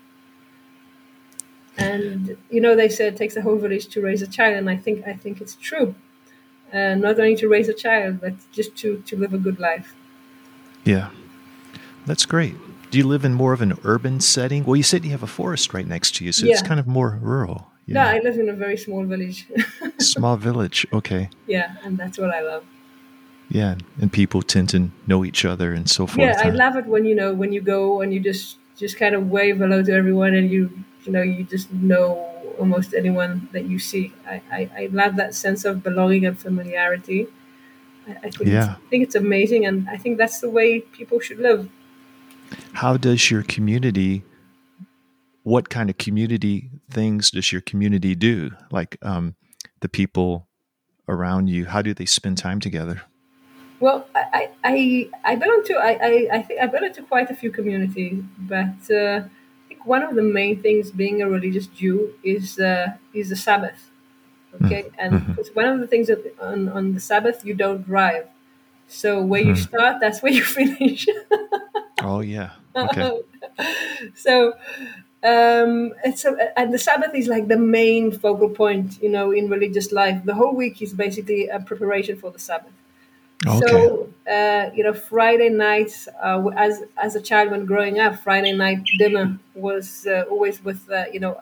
And 1.78 2.38
you 2.50 2.60
know, 2.60 2.76
they 2.76 2.90
say 2.90 3.08
it 3.08 3.18
takes 3.18 3.36
a 3.36 3.42
whole 3.42 3.58
village 3.58 3.88
to 3.90 4.02
raise 4.02 4.22
a 4.22 4.28
child, 4.28 4.56
and 4.58 4.70
I 4.70 4.78
think 4.78 5.08
I 5.08 5.14
think 5.14 5.42
it's 5.42 5.56
true. 5.56 5.96
Uh, 6.74 6.96
not 6.96 7.20
only 7.20 7.36
to 7.36 7.48
raise 7.48 7.70
a 7.70 7.74
child, 7.74 8.20
but 8.20 8.34
just 8.52 8.76
to 8.78 9.04
to 9.06 9.16
live 9.16 9.34
a 9.34 9.38
good 9.38 9.60
life. 9.60 9.96
Yeah, 10.84 11.10
that's 12.06 12.26
great. 12.26 12.56
Do 12.90 12.98
you 12.98 13.06
live 13.06 13.26
in 13.26 13.34
more 13.34 13.54
of 13.54 13.62
an 13.62 13.78
urban 13.84 14.22
setting? 14.22 14.64
Well, 14.64 14.76
you 14.76 14.84
said 14.84 15.04
you 15.06 15.12
have 15.12 15.24
a 15.24 15.28
forest 15.28 15.74
right 15.74 15.86
next 15.86 16.16
to 16.16 16.26
you, 16.26 16.32
so 16.32 16.48
it's 16.48 16.62
kind 16.62 16.80
of 16.80 16.88
more 16.88 17.20
rural. 17.22 17.68
No, 17.88 18.02
I 18.02 18.20
live 18.20 18.38
in 18.38 18.50
a 18.50 18.54
very 18.54 18.78
small 18.78 19.06
village. 19.06 19.48
Small 20.00 20.36
village. 20.36 20.86
Okay. 20.92 21.30
yeah, 21.48 21.76
and 21.84 21.98
that's 21.98 22.18
what 22.18 22.32
I 22.32 22.42
love. 22.42 22.66
Yeah, 23.50 23.76
and 24.02 24.12
people 24.12 24.42
tend 24.42 24.70
to 24.70 24.92
know 25.06 25.24
each 25.24 25.46
other 25.46 25.74
and 25.74 25.90
so 25.90 26.06
forth. 26.06 26.20
Yeah, 26.20 26.36
I 26.38 26.50
huh? 26.50 26.56
love 26.56 26.76
it 26.76 26.86
when 26.86 27.06
you 27.06 27.16
know 27.16 27.34
when 27.34 27.54
you 27.54 27.62
go 27.62 28.02
and 28.02 28.14
you 28.14 28.20
just 28.20 28.58
just 28.76 28.98
kind 28.98 29.16
of 29.16 29.30
wave 29.30 29.58
hello 29.58 29.82
to 29.82 29.92
everyone, 29.92 30.36
and 30.36 30.50
you 30.52 30.84
you 31.06 31.12
know 31.12 31.22
you 31.22 31.44
just 31.44 31.72
know 31.72 32.26
almost 32.60 32.94
anyone 32.94 33.48
that 33.54 33.66
you 33.66 33.80
see. 33.80 34.14
I 34.28 34.42
I, 34.52 34.70
I 34.78 34.90
love 34.92 35.16
that 35.16 35.34
sense 35.34 35.64
of 35.66 35.84
belonging 35.84 36.26
and 36.26 36.38
familiarity. 36.38 37.28
I, 38.08 38.12
I 38.12 38.30
think 38.30 38.50
Yeah. 38.50 38.58
it's, 38.58 38.68
I 38.68 38.90
think 38.90 39.04
it's 39.04 39.16
amazing, 39.16 39.66
and 39.66 39.90
I 39.90 39.98
think 39.98 40.18
that's 40.18 40.40
the 40.42 40.50
way 40.50 40.82
people 40.82 41.20
should 41.20 41.40
live. 41.40 41.70
How 42.74 42.98
does 42.98 43.32
your 43.32 43.44
community? 43.44 44.24
What 45.44 45.70
kind 45.70 45.90
of 45.90 45.98
community 45.98 46.70
things 46.90 47.32
does 47.32 47.54
your 47.54 47.62
community 47.62 48.16
do? 48.16 48.52
Like 48.70 48.98
um, 49.02 49.36
the 49.80 49.88
people 49.88 50.50
around 51.08 51.48
you, 51.48 51.66
how 51.66 51.82
do 51.82 51.94
they 51.94 52.06
spend 52.06 52.38
time 52.38 52.60
together? 52.60 53.04
Well, 53.80 54.08
I, 54.16 54.50
I, 54.64 55.10
I 55.24 55.36
belong 55.36 55.64
to 55.66 55.76
I, 55.76 55.92
I, 55.92 56.28
I 56.38 56.42
think 56.42 56.60
I 56.62 56.66
belong 56.68 56.94
to 56.94 57.04
quite 57.04 57.30
a 57.30 57.36
few 57.36 57.52
communities, 57.52 58.24
but 58.40 58.90
uh, 58.90 59.22
I 59.26 59.68
think 59.68 59.86
one 59.86 60.02
of 60.04 60.16
the 60.16 60.24
main 60.24 60.62
things 60.62 60.90
being 60.92 61.22
a 61.22 61.30
religious 61.30 61.68
Jew 61.68 62.14
is 62.24 62.60
uh, 62.60 62.94
is 63.14 63.30
the 63.30 63.36
Sabbath. 63.36 63.92
Okay, 64.56 64.92
and 64.98 65.20
Mhm. 65.20 65.36
because 65.36 65.50
one 65.56 65.66
of 65.68 65.80
the 65.80 65.88
things 65.88 66.08
that 66.08 66.36
on, 66.42 66.70
on 66.70 66.94
the 66.96 67.00
Sabbath 67.00 67.46
you 67.46 67.54
don't 67.54 67.84
drive, 67.86 68.28
so 68.88 69.22
where 69.24 69.42
you 69.42 69.56
Hmm. 69.56 69.56
start, 69.56 69.98
that's 70.02 70.24
where 70.24 70.34
you 70.34 70.44
finish. 70.60 71.08
Oh 72.02 72.22
yeah. 72.22 72.52
Okay. 72.84 73.12
so 74.16 74.54
um, 75.24 75.94
it's 76.04 76.26
a, 76.26 76.58
and 76.60 76.74
the 76.74 76.78
Sabbath 76.80 77.14
is 77.16 77.28
like 77.28 77.48
the 77.48 77.58
main 77.58 78.12
focal 78.12 78.50
point, 78.50 79.02
you 79.02 79.10
know, 79.10 79.32
in 79.32 79.50
religious 79.50 79.92
life. 79.92 80.24
The 80.24 80.36
whole 80.36 80.54
week 80.56 80.82
is 80.82 80.94
basically 80.94 81.48
a 81.48 81.60
preparation 81.60 82.18
for 82.18 82.32
the 82.32 82.40
Sabbath. 82.40 82.72
Okay. 83.46 83.68
So 83.68 84.10
uh, 84.30 84.72
you 84.74 84.84
know, 84.84 84.94
Friday 84.94 85.50
nights, 85.50 86.08
uh, 86.22 86.44
as 86.56 86.84
as 86.98 87.16
a 87.16 87.22
child 87.22 87.52
when 87.52 87.66
growing 87.66 88.00
up, 88.00 88.20
Friday 88.24 88.52
night 88.54 88.84
dinner 88.98 89.38
was 89.54 90.08
uh, 90.08 90.24
always 90.30 90.64
with 90.64 90.90
uh, 90.90 91.06
you 91.14 91.20
know 91.20 91.40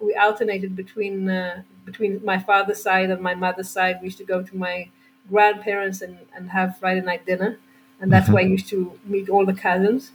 we 0.00 0.14
alternated 0.14 0.74
between 0.74 1.28
uh, 1.28 1.62
between 1.84 2.24
my 2.24 2.38
father's 2.38 2.82
side 2.82 3.10
and 3.10 3.20
my 3.20 3.34
mother's 3.34 3.68
side. 3.70 3.98
We 4.00 4.06
used 4.06 4.18
to 4.18 4.24
go 4.24 4.42
to 4.42 4.56
my 4.56 4.88
grandparents 5.30 6.00
and, 6.00 6.18
and 6.34 6.50
have 6.50 6.78
Friday 6.78 7.02
night 7.02 7.26
dinner, 7.26 7.58
and 8.00 8.10
that's 8.10 8.28
where 8.30 8.42
I 8.42 8.46
used 8.46 8.68
to 8.70 8.98
meet 9.04 9.28
all 9.28 9.44
the 9.44 9.54
cousins. 9.54 10.12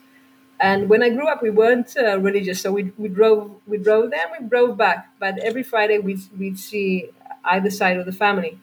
And 0.59 0.89
when 0.89 1.03
I 1.03 1.09
grew 1.09 1.27
up, 1.27 1.41
we 1.41 1.49
weren't 1.51 1.95
uh, 1.97 2.19
religious, 2.19 2.61
so 2.61 2.71
we, 2.71 2.91
we 2.97 3.09
drove 3.09 3.55
we 3.67 3.77
drove 3.77 4.11
there, 4.11 4.25
and 4.27 4.43
we 4.43 4.49
drove 4.49 4.77
back. 4.77 5.09
But 5.19 5.37
every 5.39 5.63
Friday 5.63 5.99
we'd 5.99 6.21
we'd 6.37 6.59
see 6.59 7.09
either 7.45 7.69
side 7.69 7.97
of 7.97 8.05
the 8.05 8.11
family. 8.13 8.59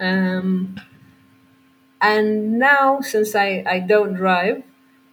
Um, 0.00 0.76
and 2.00 2.58
now 2.58 3.00
since 3.00 3.34
I, 3.34 3.64
I 3.66 3.80
don't 3.80 4.14
drive 4.14 4.62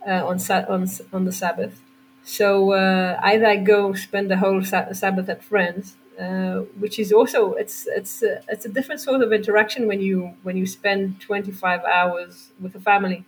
uh, 0.08 0.26
on 0.26 0.40
on 0.70 0.88
on 1.14 1.26
the 1.26 1.32
Sabbath, 1.32 1.82
so 2.24 2.72
uh, 2.74 3.20
either 3.24 3.46
I 3.48 3.58
go 3.58 3.94
spend 3.94 4.30
the 4.32 4.38
whole 4.38 4.64
sa- 4.64 4.92
Sabbath 4.94 5.30
at 5.30 5.44
friends, 5.44 5.96
uh, 6.20 6.60
which 6.80 7.00
is 7.00 7.12
also 7.12 7.54
it's 7.54 7.88
it's 7.88 8.24
a, 8.24 8.42
it's 8.50 8.66
a 8.66 8.70
different 8.70 9.02
sort 9.02 9.22
of 9.22 9.34
interaction 9.34 9.88
when 9.88 10.02
you 10.02 10.34
when 10.44 10.58
you 10.58 10.66
spend 10.66 11.20
twenty 11.22 11.52
five 11.52 11.84
hours 11.84 12.52
with 12.60 12.76
a 12.76 12.80
family, 12.80 13.26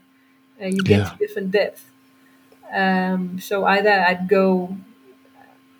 uh, 0.61 0.65
you 0.67 0.83
get 0.83 1.05
Yeah. 1.05 1.07
to 1.07 1.15
different 1.17 1.51
depth. 1.51 1.85
Um, 2.73 3.39
so 3.39 3.65
either 3.65 3.91
I'd 3.91 4.27
go 4.29 4.77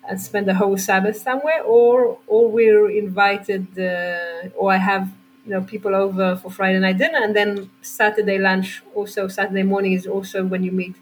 and 0.08 0.20
spend 0.20 0.48
the 0.48 0.54
whole 0.54 0.76
Sabbath 0.78 1.16
somewhere, 1.16 1.62
or 1.62 2.18
or 2.26 2.48
we're 2.50 2.90
invited, 2.90 3.66
uh, 3.78 4.48
or 4.56 4.72
I 4.72 4.76
have 4.78 5.10
you 5.48 5.54
know 5.54 5.62
people 5.62 5.94
over 5.94 6.36
for 6.36 6.50
Friday 6.50 6.78
night 6.78 6.98
dinner, 6.98 7.20
and 7.22 7.34
then 7.34 7.70
Saturday 7.82 8.38
lunch. 8.38 8.82
Also, 8.94 9.28
Saturday 9.28 9.62
morning 9.64 9.94
is 9.94 10.06
also 10.06 10.44
when 10.44 10.62
you 10.62 10.72
meet 10.72 10.94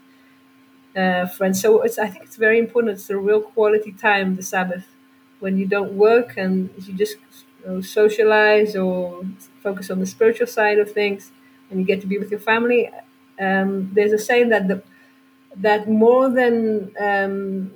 uh, 0.95 1.27
friends. 1.27 1.61
So 1.61 1.81
it's 1.81 1.99
I 1.99 2.07
think 2.07 2.25
it's 2.25 2.37
very 2.37 2.59
important. 2.59 2.93
It's 2.93 3.09
a 3.09 3.17
real 3.17 3.41
quality 3.41 3.91
time, 3.91 4.35
the 4.35 4.43
Sabbath, 4.43 4.87
when 5.39 5.57
you 5.57 5.65
don't 5.65 5.93
work 5.93 6.37
and 6.37 6.69
you 6.85 6.93
just 6.93 7.17
you 7.63 7.67
know, 7.67 7.81
socialize 7.81 8.75
or 8.75 9.23
focus 9.61 9.89
on 9.89 9.99
the 9.99 10.05
spiritual 10.07 10.47
side 10.47 10.79
of 10.79 10.91
things, 10.91 11.31
and 11.69 11.79
you 11.79 11.85
get 11.85 12.01
to 12.01 12.07
be 12.07 12.17
with 12.17 12.31
your 12.31 12.39
family. 12.39 12.89
Um, 13.39 13.91
there's 13.93 14.13
a 14.13 14.17
saying 14.17 14.49
that 14.49 14.67
the 14.67 14.81
that 15.55 15.89
more 15.89 16.29
than 16.29 16.93
um, 16.99 17.71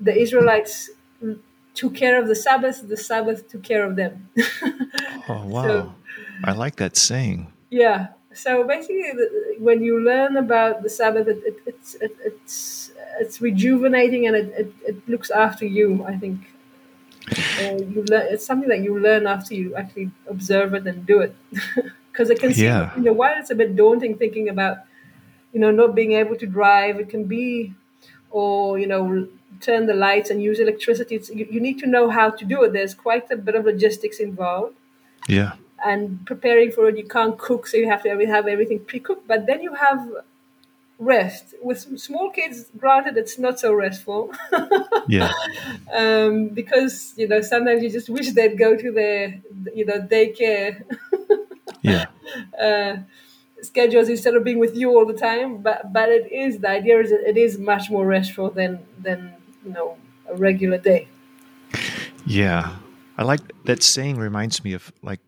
the 0.00 0.16
Israelites 0.16 0.90
took 1.74 1.94
care 1.94 2.20
of 2.20 2.28
the 2.28 2.34
Sabbath, 2.34 2.88
the 2.88 2.96
Sabbath 2.96 3.48
took 3.48 3.62
care 3.62 3.84
of 3.84 3.96
them. 3.96 4.28
Oh 5.28 5.46
wow. 5.46 5.94
I 6.44 6.52
like 6.52 6.76
that 6.76 6.96
saying. 6.96 7.52
yeah. 7.70 8.08
So 8.34 8.62
basically, 8.62 9.10
when 9.58 9.82
you 9.82 9.98
learn 9.98 10.36
about 10.36 10.82
the 10.84 10.90
Sabbath, 10.90 11.26
it, 11.26 11.42
it, 11.44 11.56
it's 11.66 11.94
it, 11.96 12.16
it's 12.24 12.92
it's 13.18 13.40
rejuvenating 13.40 14.26
and 14.28 14.36
it, 14.36 14.48
it, 14.56 14.72
it 14.86 15.08
looks 15.08 15.30
after 15.30 15.64
you. 15.66 16.04
I 16.06 16.16
think 16.16 16.38
uh, 17.60 17.76
you 17.92 18.04
learn. 18.08 18.26
It's 18.32 18.46
something 18.46 18.68
that 18.68 18.80
you 18.80 18.98
learn 18.98 19.26
after 19.26 19.54
you 19.54 19.74
actually 19.74 20.10
observe 20.28 20.74
it 20.74 20.86
and 20.86 21.04
do 21.06 21.20
it. 21.20 21.34
Because 22.12 22.30
it 22.30 22.40
can 22.40 22.52
seem, 22.52 22.64
Yeah. 22.64 22.96
you 22.96 23.02
know, 23.02 23.12
while 23.12 23.34
it's 23.38 23.50
a 23.50 23.54
bit 23.54 23.76
daunting 23.76 24.16
thinking 24.18 24.48
about, 24.48 24.78
you 25.52 25.60
know, 25.60 25.70
not 25.70 25.94
being 25.94 26.12
able 26.12 26.34
to 26.36 26.46
drive, 26.46 26.98
it 26.98 27.08
can 27.08 27.24
be, 27.24 27.74
or 28.30 28.76
you 28.78 28.86
know, 28.88 29.28
turn 29.60 29.86
the 29.86 29.94
lights 29.94 30.28
and 30.30 30.42
use 30.42 30.58
electricity. 30.58 31.14
It's, 31.14 31.30
you, 31.30 31.46
you 31.48 31.60
need 31.60 31.78
to 31.78 31.86
know 31.86 32.10
how 32.10 32.30
to 32.30 32.44
do 32.44 32.62
it. 32.64 32.72
There's 32.72 32.92
quite 32.94 33.30
a 33.30 33.36
bit 33.36 33.54
of 33.54 33.64
logistics 33.66 34.18
involved 34.18 34.74
Yeah. 35.28 35.52
And 35.84 36.24
preparing 36.26 36.70
for 36.72 36.88
it. 36.88 36.96
You 36.96 37.04
can't 37.04 37.38
cook, 37.38 37.66
so 37.66 37.76
you 37.76 37.88
have 37.88 38.02
to 38.02 38.08
have 38.08 38.46
everything 38.46 38.80
pre-cooked. 38.80 39.26
But 39.26 39.46
then 39.46 39.62
you 39.62 39.74
have 39.74 40.08
rest. 40.98 41.54
With 41.62 42.00
small 42.00 42.30
kids, 42.30 42.66
granted, 42.76 43.16
it's 43.16 43.38
not 43.38 43.60
so 43.60 43.72
restful. 43.72 44.32
yeah. 45.08 45.32
Um, 45.92 46.48
because 46.48 47.14
you 47.16 47.28
know 47.28 47.40
sometimes 47.40 47.82
you 47.82 47.90
just 47.90 48.08
wish 48.08 48.32
they'd 48.32 48.58
go 48.58 48.76
to 48.76 48.92
their 48.92 49.40
you 49.74 49.84
know 49.84 50.00
daycare. 50.00 50.82
yeah. 51.82 52.06
Uh, 52.60 52.96
schedules 53.62 54.08
instead 54.08 54.34
of 54.34 54.44
being 54.44 54.58
with 54.58 54.76
you 54.76 54.90
all 54.90 55.06
the 55.06 55.14
time. 55.14 55.58
But 55.58 55.92
but 55.92 56.08
it 56.08 56.30
is 56.32 56.58
the 56.58 56.70
idea 56.70 57.00
is 57.00 57.10
that 57.10 57.28
it 57.28 57.36
is 57.36 57.58
much 57.58 57.90
more 57.90 58.06
restful 58.06 58.50
than 58.50 58.84
than 58.98 59.34
you 59.64 59.72
know 59.72 59.96
a 60.28 60.36
regular 60.36 60.78
day. 60.78 61.08
Yeah, 62.26 62.76
I 63.16 63.22
like 63.22 63.40
that 63.64 63.82
saying. 63.82 64.18
Reminds 64.18 64.62
me 64.64 64.74
of 64.74 64.92
like 65.02 65.20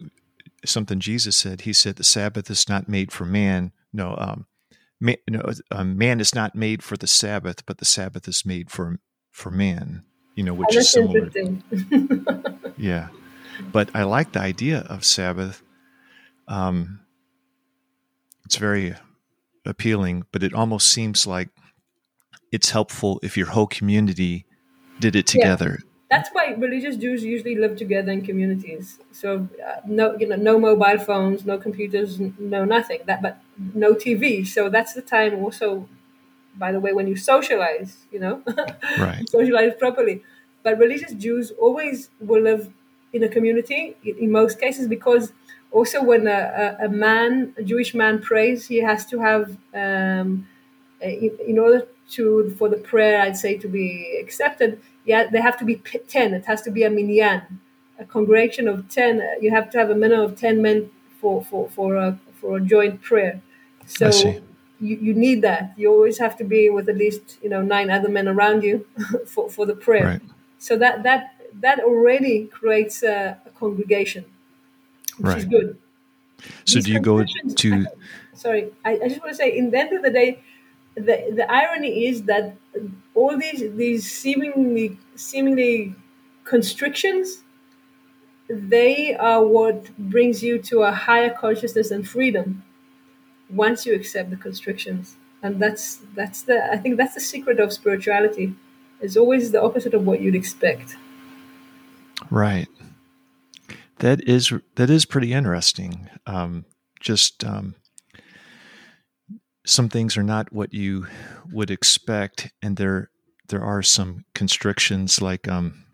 something 0.64 1.00
Jesus 1.00 1.36
said. 1.36 1.62
He 1.62 1.72
said, 1.72 1.96
"The 1.96 2.04
Sabbath 2.04 2.50
is 2.50 2.68
not 2.68 2.88
made 2.88 3.12
for 3.12 3.24
man." 3.24 3.72
No, 3.92 4.14
um, 4.18 4.46
man, 5.00 5.16
no, 5.28 5.42
um, 5.70 5.96
man 5.96 6.20
is 6.20 6.34
not 6.34 6.54
made 6.54 6.82
for 6.82 6.96
the 6.96 7.06
Sabbath, 7.06 7.64
but 7.66 7.78
the 7.78 7.84
Sabbath 7.84 8.28
is 8.28 8.44
made 8.44 8.70
for 8.70 8.98
for 9.30 9.50
man. 9.50 10.04
You 10.34 10.44
know, 10.44 10.54
which 10.54 10.74
oh, 10.74 10.78
is 10.78 10.88
similar. 10.88 11.30
yeah, 12.76 13.08
but 13.72 13.90
I 13.94 14.04
like 14.04 14.32
the 14.32 14.40
idea 14.40 14.80
of 14.88 15.04
Sabbath. 15.04 15.62
Um, 16.48 17.00
it's 18.44 18.56
very 18.56 18.94
appealing, 19.64 20.24
but 20.32 20.42
it 20.42 20.54
almost 20.54 20.88
seems 20.88 21.26
like 21.26 21.48
it's 22.52 22.70
helpful 22.70 23.20
if 23.22 23.36
your 23.36 23.46
whole 23.46 23.66
community 23.66 24.46
did 24.98 25.16
it 25.16 25.26
together. 25.26 25.78
Yeah. 25.80 25.89
That's 26.10 26.28
why 26.32 26.54
religious 26.58 26.96
Jews 26.96 27.22
usually 27.22 27.54
live 27.54 27.76
together 27.76 28.10
in 28.10 28.22
communities. 28.22 28.98
So 29.12 29.48
uh, 29.64 29.80
no, 29.86 30.16
you 30.18 30.26
know, 30.26 30.36
no 30.36 30.58
mobile 30.58 30.98
phones, 30.98 31.46
no 31.46 31.56
computers, 31.56 32.18
no 32.38 32.64
nothing. 32.64 33.00
That, 33.06 33.22
but 33.22 33.40
no 33.74 33.94
TV. 33.94 34.46
So 34.46 34.68
that's 34.68 34.94
the 34.94 35.02
time 35.02 35.34
also. 35.36 35.88
By 36.56 36.72
the 36.72 36.80
way, 36.80 36.92
when 36.92 37.06
you 37.06 37.16
socialize, 37.16 38.06
you 38.10 38.18
know, 38.18 38.42
right. 38.98 39.24
socialize 39.30 39.72
properly. 39.78 40.22
But 40.64 40.78
religious 40.78 41.12
Jews 41.12 41.52
always 41.52 42.10
will 42.20 42.42
live 42.42 42.70
in 43.12 43.22
a 43.22 43.28
community 43.28 43.96
in 44.04 44.30
most 44.30 44.60
cases 44.60 44.88
because 44.88 45.32
also 45.70 46.02
when 46.02 46.26
a, 46.26 46.76
a, 46.80 46.88
man, 46.88 47.54
a 47.56 47.62
Jewish 47.62 47.94
man 47.94 48.20
prays, 48.20 48.68
he 48.68 48.78
has 48.78 49.06
to 49.06 49.20
have, 49.20 49.56
um, 49.74 50.46
in, 51.00 51.30
in, 51.46 51.58
order 51.58 51.86
to 52.10 52.54
for 52.58 52.68
the 52.68 52.76
prayer, 52.76 53.22
I'd 53.22 53.36
say 53.36 53.56
to 53.58 53.68
be 53.68 54.18
accepted, 54.20 54.80
yeah, 55.04 55.28
they 55.30 55.40
have 55.40 55.58
to 55.58 55.64
be 55.64 55.76
ten. 56.08 56.34
It 56.34 56.46
has 56.46 56.62
to 56.62 56.70
be 56.70 56.82
a 56.82 56.90
minyan, 56.90 57.60
a 57.98 58.04
congregation 58.04 58.68
of 58.68 58.88
ten. 58.88 59.22
You 59.40 59.50
have 59.50 59.70
to 59.70 59.78
have 59.78 59.90
a 59.90 59.94
minimum 59.94 60.24
of 60.24 60.38
ten 60.38 60.62
men 60.62 60.90
for 61.20 61.44
for 61.44 61.68
for 61.68 61.96
a 61.96 62.18
for 62.34 62.56
a 62.56 62.60
joint 62.60 63.02
prayer. 63.02 63.42
So 63.86 64.08
you, 64.80 64.96
you 64.96 65.14
need 65.14 65.42
that. 65.42 65.74
You 65.76 65.90
always 65.92 66.18
have 66.18 66.36
to 66.38 66.44
be 66.44 66.70
with 66.70 66.88
at 66.88 66.96
least 66.96 67.38
you 67.42 67.48
know 67.48 67.62
nine 67.62 67.90
other 67.90 68.08
men 68.08 68.28
around 68.28 68.62
you 68.62 68.86
for 69.26 69.50
for 69.50 69.66
the 69.66 69.74
prayer. 69.74 70.04
Right. 70.04 70.22
So 70.58 70.76
that 70.76 71.02
that 71.02 71.34
that 71.54 71.80
already 71.80 72.46
creates 72.46 73.02
a, 73.02 73.38
a 73.46 73.50
congregation 73.50 74.24
which 75.18 75.26
right. 75.26 75.38
is 75.38 75.44
good. 75.44 75.78
So 76.64 76.76
These 76.76 76.84
do 76.84 76.92
you 76.92 77.00
go 77.00 77.24
to? 77.24 77.86
sorry, 78.34 78.72
I, 78.84 78.92
I, 78.92 79.08
just 79.08 79.20
want 79.20 79.32
to 79.32 79.36
say, 79.36 79.56
in 79.56 79.70
the 79.70 79.78
end 79.78 79.92
of 79.92 80.02
the 80.02 80.10
day, 80.10 80.42
the 80.94 81.32
the 81.34 81.46
irony 81.50 82.06
is 82.06 82.24
that 82.24 82.56
all 83.14 83.36
these 83.36 83.74
these 83.76 84.10
seemingly 84.10 84.98
seemingly 85.16 85.94
constrictions, 86.44 87.42
they 88.48 89.14
are 89.16 89.44
what 89.44 89.96
brings 89.96 90.42
you 90.42 90.58
to 90.58 90.82
a 90.82 90.92
higher 90.92 91.30
consciousness 91.30 91.90
and 91.90 92.08
freedom. 92.08 92.64
Once 93.48 93.84
you 93.84 93.94
accept 93.94 94.30
the 94.30 94.36
constrictions, 94.36 95.16
and 95.42 95.60
that's 95.60 96.00
that's 96.14 96.42
the 96.42 96.72
I 96.72 96.76
think 96.76 96.96
that's 96.96 97.14
the 97.14 97.20
secret 97.20 97.58
of 97.60 97.72
spirituality. 97.72 98.54
It's 99.00 99.16
always 99.16 99.50
the 99.50 99.62
opposite 99.62 99.94
of 99.94 100.06
what 100.06 100.20
you'd 100.20 100.34
expect. 100.34 100.96
Right. 102.30 102.68
That 103.98 104.26
is 104.28 104.52
that 104.76 104.90
is 104.90 105.04
pretty 105.04 105.32
interesting. 105.32 106.08
Um, 106.26 106.64
just 107.00 107.44
um, 107.44 107.74
some 109.66 109.88
things 109.88 110.16
are 110.16 110.22
not 110.22 110.52
what 110.52 110.72
you 110.72 111.06
would 111.52 111.70
expect, 111.70 112.52
and 112.62 112.76
there 112.76 113.10
there 113.48 113.62
are 113.62 113.82
some 113.82 114.24
constrictions 114.34 115.20
like 115.20 115.48
um, 115.48 115.84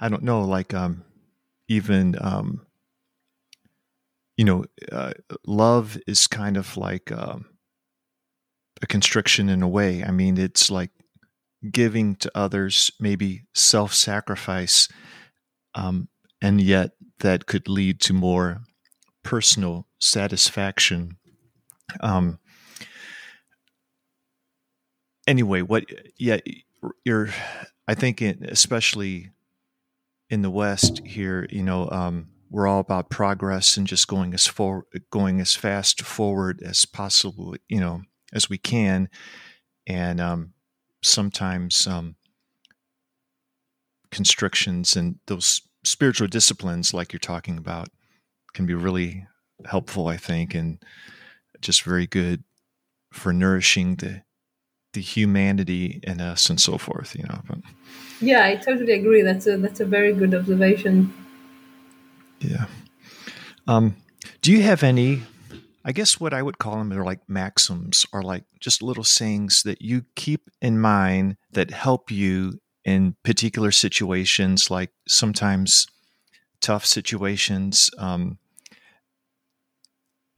I 0.00 0.08
don't 0.08 0.22
know, 0.22 0.42
like 0.42 0.74
um, 0.74 1.04
even 1.68 2.16
um, 2.20 2.66
you 4.36 4.44
know, 4.44 4.64
uh, 4.92 5.12
love 5.46 5.98
is 6.06 6.26
kind 6.26 6.56
of 6.56 6.76
like 6.76 7.10
um, 7.10 7.46
a 8.82 8.86
constriction 8.86 9.48
in 9.48 9.62
a 9.62 9.68
way. 9.68 10.04
I 10.04 10.10
mean, 10.10 10.38
it's 10.38 10.70
like 10.70 10.90
giving 11.70 12.16
to 12.16 12.30
others, 12.34 12.90
maybe 13.00 13.44
self 13.54 13.94
sacrifice 13.94 14.88
um, 15.74 16.08
and 16.42 16.60
yet 16.60 16.92
that 17.20 17.46
could 17.46 17.68
lead 17.68 18.00
to 18.02 18.14
more 18.14 18.62
personal 19.24 19.87
satisfaction. 19.98 21.16
Um, 22.00 22.38
anyway, 25.26 25.62
what? 25.62 25.84
Yeah, 26.16 26.38
you're. 27.04 27.28
I 27.86 27.94
think, 27.94 28.20
in, 28.20 28.44
especially 28.44 29.30
in 30.28 30.42
the 30.42 30.50
West 30.50 31.00
here, 31.06 31.46
you 31.50 31.62
know, 31.62 31.88
um, 31.90 32.28
we're 32.50 32.66
all 32.66 32.80
about 32.80 33.10
progress 33.10 33.76
and 33.76 33.86
just 33.86 34.08
going 34.08 34.34
as 34.34 34.46
for 34.46 34.84
going 35.10 35.40
as 35.40 35.54
fast 35.54 36.02
forward 36.02 36.62
as 36.62 36.84
possible, 36.84 37.56
you 37.68 37.80
know, 37.80 38.02
as 38.32 38.50
we 38.50 38.58
can, 38.58 39.08
and 39.86 40.20
um, 40.20 40.52
sometimes 41.02 41.86
um, 41.86 42.16
constrictions 44.10 44.96
and 44.96 45.18
those 45.26 45.62
spiritual 45.84 46.28
disciplines 46.28 46.92
like 46.92 47.12
you're 47.12 47.20
talking 47.20 47.56
about 47.56 47.88
can 48.52 48.66
be 48.66 48.74
really 48.74 49.26
helpful, 49.66 50.08
I 50.08 50.16
think, 50.16 50.54
and 50.54 50.82
just 51.60 51.82
very 51.82 52.06
good 52.06 52.44
for 53.12 53.32
nourishing 53.32 53.96
the 53.96 54.22
the 54.94 55.00
humanity 55.00 56.00
in 56.02 56.20
us 56.20 56.48
and 56.50 56.60
so 56.60 56.78
forth. 56.78 57.14
You 57.14 57.24
know. 57.24 57.40
But, 57.46 57.58
yeah, 58.20 58.44
I 58.44 58.56
totally 58.56 58.92
agree. 58.92 59.22
That's 59.22 59.46
a 59.46 59.56
that's 59.56 59.80
a 59.80 59.86
very 59.86 60.12
good 60.12 60.34
observation. 60.34 61.12
Yeah. 62.40 62.66
Um, 63.66 63.96
do 64.42 64.52
you 64.52 64.62
have 64.62 64.82
any? 64.82 65.22
I 65.84 65.92
guess 65.92 66.20
what 66.20 66.34
I 66.34 66.42
would 66.42 66.58
call 66.58 66.76
them 66.76 66.92
are 66.92 67.04
like 67.04 67.20
maxims, 67.28 68.04
or 68.12 68.22
like 68.22 68.44
just 68.60 68.82
little 68.82 69.04
sayings 69.04 69.62
that 69.62 69.80
you 69.80 70.04
keep 70.16 70.50
in 70.60 70.78
mind 70.78 71.36
that 71.52 71.70
help 71.70 72.10
you 72.10 72.60
in 72.84 73.16
particular 73.22 73.70
situations, 73.70 74.70
like 74.70 74.90
sometimes 75.06 75.86
tough 76.60 76.84
situations, 76.84 77.90
um, 77.98 78.38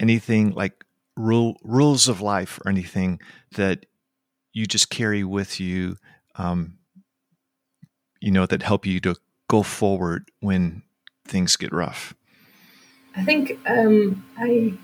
anything 0.01 0.51
like 0.53 0.85
rule 1.17 1.57
rules 1.63 2.09
of 2.09 2.21
life 2.21 2.59
or 2.65 2.71
anything 2.71 3.21
that 3.53 3.87
you 4.53 4.67
just 4.67 4.91
carry 4.91 5.23
with 5.23 5.61
you, 5.61 5.97
um, 6.35 6.79
you 8.21 8.33
know, 8.33 8.47
that 8.47 8.63
help 8.63 8.85
you 8.87 8.99
to 9.01 9.15
go 9.49 9.63
forward 9.63 10.31
when 10.41 10.83
things 11.27 11.57
get 11.57 11.73
rough. 11.73 12.15
I 13.15 13.25
think 13.25 13.59
um, 13.67 14.25
I, 14.39 14.75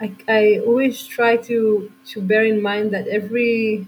I, 0.00 0.16
I 0.28 0.58
always 0.66 1.06
try 1.06 1.36
to 1.36 1.92
to 2.06 2.20
bear 2.20 2.44
in 2.44 2.62
mind 2.62 2.92
that 2.92 3.08
every 3.08 3.86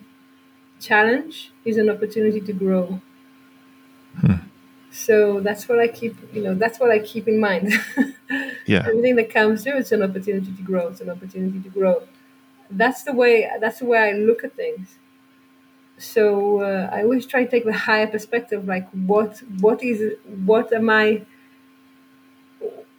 challenge 0.80 1.52
is 1.64 1.76
an 1.76 1.90
opportunity 1.90 2.40
to 2.40 2.52
grow. 2.52 3.00
Hmm. 4.20 4.49
So 4.92 5.40
that's 5.40 5.68
what 5.68 5.78
I 5.78 5.88
keep, 5.88 6.16
you 6.34 6.42
know, 6.42 6.54
that's 6.54 6.80
what 6.80 6.90
I 6.90 6.98
keep 6.98 7.28
in 7.28 7.38
mind. 7.38 7.72
yeah. 8.66 8.86
Everything 8.88 9.16
that 9.16 9.30
comes 9.32 9.62
through, 9.62 9.78
it's 9.78 9.92
an 9.92 10.02
opportunity 10.02 10.52
to 10.52 10.62
grow. 10.62 10.88
It's 10.88 11.00
an 11.00 11.10
opportunity 11.10 11.60
to 11.60 11.68
grow. 11.68 12.02
That's 12.70 13.02
the 13.04 13.12
way. 13.12 13.50
That's 13.60 13.78
the 13.80 13.86
way 13.86 13.98
I 13.98 14.12
look 14.12 14.44
at 14.44 14.54
things. 14.56 14.98
So 15.98 16.60
uh, 16.60 16.88
I 16.90 17.02
always 17.02 17.26
try 17.26 17.44
to 17.44 17.50
take 17.50 17.64
the 17.64 17.72
higher 17.72 18.06
perspective. 18.06 18.66
Like, 18.66 18.88
what, 18.90 19.42
what 19.60 19.82
is, 19.82 20.14
what 20.44 20.72
am 20.72 20.88
I? 20.88 21.26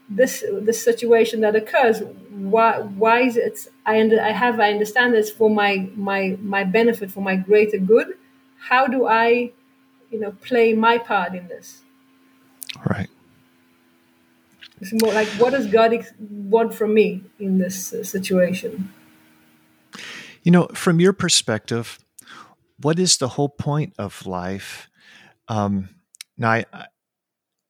This 0.09 0.43
this 0.51 0.83
situation 0.83 1.39
that 1.41 1.55
occurs. 1.55 2.01
Why 2.31 2.81
why 2.81 3.21
is 3.21 3.37
it? 3.37 3.67
I 3.85 3.99
under, 4.01 4.19
I 4.21 4.31
have 4.31 4.59
I 4.59 4.69
understand 4.71 5.13
this 5.13 5.31
for 5.31 5.49
my 5.49 5.89
my 5.95 6.37
my 6.41 6.65
benefit 6.65 7.11
for 7.11 7.21
my 7.21 7.37
greater 7.37 7.77
good. 7.77 8.17
How 8.69 8.87
do 8.87 9.07
I 9.07 9.51
you 10.11 10.19
know 10.19 10.31
play 10.31 10.73
my 10.73 10.97
part 10.97 11.33
in 11.33 11.47
this. 11.47 11.81
Right. 12.85 13.09
It's 14.79 14.93
more 15.01 15.13
like 15.13 15.27
what 15.39 15.51
does 15.51 15.67
god 15.67 15.93
want 16.19 16.73
from 16.73 16.93
me 16.93 17.23
in 17.39 17.57
this 17.57 17.93
uh, 17.93 18.03
situation? 18.03 18.91
You 20.43 20.51
know 20.51 20.67
from 20.73 20.99
your 20.99 21.13
perspective 21.13 21.99
what 22.79 22.99
is 22.99 23.17
the 23.17 23.29
whole 23.29 23.49
point 23.49 23.93
of 23.99 24.25
life? 24.25 24.89
Um, 25.47 25.89
now 26.37 26.51
I, 26.51 26.65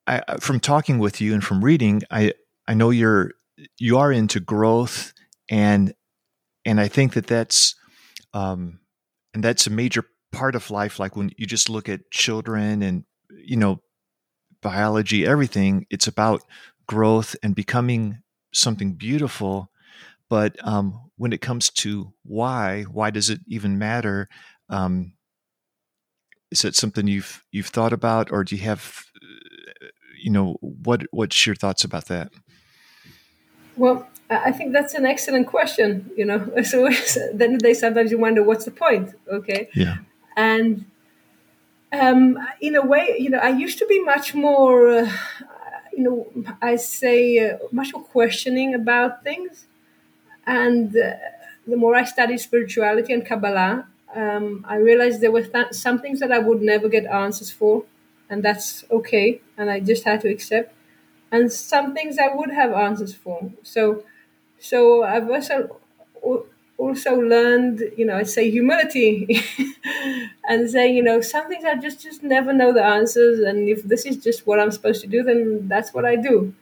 I, 0.08 0.22
I 0.28 0.38
from 0.38 0.60
talking 0.60 1.00
with 1.00 1.20
you 1.20 1.34
and 1.34 1.44
from 1.44 1.64
reading 1.64 2.02
i 2.12 2.34
i 2.68 2.74
know 2.74 2.92
you're 2.92 3.32
you 3.78 3.98
are 3.98 4.12
into 4.12 4.40
growth 4.40 5.14
and 5.50 5.94
and 6.66 6.80
I 6.80 6.88
think 6.88 7.14
that 7.14 7.28
that's 7.28 7.76
um, 8.34 8.80
and 9.34 9.44
that's 9.44 9.68
a 9.68 9.70
major 9.70 10.06
part 10.32 10.56
of 10.56 10.72
life. 10.72 11.00
Like 11.00 11.16
when 11.16 11.32
you 11.38 11.46
just 11.46 11.70
look 11.70 11.90
at 11.90 12.12
children 12.12 12.82
and 12.82 13.06
you 13.30 13.58
know 13.58 13.82
biology, 14.62 15.26
everything. 15.26 15.86
It's 15.90 16.08
about 16.08 16.44
growth 16.88 17.36
and 17.44 17.56
becoming 17.56 18.20
something 18.54 18.94
beautiful. 18.94 19.72
But 20.30 20.56
um, 20.66 21.10
when 21.18 21.34
it 21.34 21.42
comes 21.42 21.70
to 21.70 22.14
why, 22.24 22.84
why 22.84 23.10
does 23.10 23.30
it 23.30 23.42
even 23.48 23.78
matter? 23.78 24.30
Um, 24.70 25.14
is 26.52 26.64
it 26.64 26.76
something 26.76 27.08
you've 27.08 27.44
you've 27.52 27.68
thought 27.68 27.94
about, 27.94 28.32
or 28.32 28.44
do 28.44 28.56
you 28.56 28.62
have, 28.64 29.04
you 30.22 30.32
know, 30.32 30.58
what 30.62 31.04
what's 31.12 31.46
your 31.46 31.56
thoughts 31.56 31.84
about 31.84 32.06
that? 32.06 32.32
Well, 33.78 34.08
I 34.30 34.52
think 34.52 34.74
that's 34.74 34.94
an 34.94 35.06
excellent 35.06 35.48
question. 35.48 36.10
You 36.16 36.26
know, 36.26 36.52
so 36.64 36.90
then 37.34 37.58
they 37.58 37.74
sometimes 37.74 38.12
you 38.12 38.18
wonder 38.18 38.44
what's 38.44 38.66
the 38.66 38.72
point. 38.72 39.14
Okay. 39.32 39.70
Yeah. 39.74 39.98
And 40.42 40.86
um, 41.92 42.38
in 42.62 42.76
a 42.76 42.86
way, 42.86 43.16
you 43.20 43.30
know, 43.30 43.40
I 43.40 43.50
used 43.50 43.78
to 43.80 43.86
be 43.86 44.02
much 44.04 44.34
more, 44.34 44.90
uh, 44.90 45.12
you 45.94 46.04
know, 46.04 46.28
I 46.62 46.78
say 46.78 47.50
uh, 47.50 47.58
much 47.72 47.94
more 47.94 48.04
questioning 48.04 48.74
about 48.74 49.24
things, 49.24 49.66
and 50.48 50.96
uh, 50.98 51.14
the 51.68 51.78
more 51.78 51.96
I 51.96 52.06
studied 52.06 52.40
spirituality 52.40 53.14
and 53.14 53.26
Kabbalah, 53.26 53.88
um, 54.16 54.66
I 54.68 54.78
realized 54.78 55.22
there 55.22 55.32
were 55.32 55.44
th- 55.44 55.74
some 55.74 56.00
things 56.00 56.20
that 56.22 56.32
I 56.32 56.40
would 56.40 56.62
never 56.62 56.90
get 56.90 57.06
answers 57.06 57.52
for, 57.52 57.86
and 58.30 58.44
that's 58.44 58.86
okay, 58.92 59.42
and 59.58 59.70
I 59.72 59.80
just 59.82 60.04
had 60.06 60.22
to 60.22 60.30
accept. 60.30 60.74
And 61.32 61.52
some 61.52 61.94
things 61.96 62.18
I 62.20 62.34
would 62.34 62.52
have 62.52 62.74
answers 62.74 63.16
for. 63.16 63.52
So, 63.64 64.04
so 64.60 65.04
I've 65.04 65.30
also 65.30 65.80
also 66.78 67.16
learned, 67.20 67.84
you 67.98 68.06
know, 68.06 68.18
I 68.18 68.24
say 68.24 68.50
humility 68.50 69.44
and 70.48 70.70
saying, 70.70 70.96
you 70.96 71.04
know, 71.04 71.22
some 71.22 71.48
things 71.48 71.64
I 71.64 71.76
just 71.76 72.02
just 72.02 72.24
never 72.24 72.54
know 72.54 72.74
the 72.74 72.84
answers, 72.84 73.40
and 73.40 73.70
if 73.70 73.84
this 73.84 74.06
is 74.06 74.18
just 74.18 74.48
what 74.48 74.60
I'm 74.60 74.72
supposed 74.72 75.02
to 75.02 75.08
do, 75.08 75.24
then 75.24 75.68
that's 75.68 75.94
what 75.94 76.06
I 76.06 76.16
do. 76.16 76.54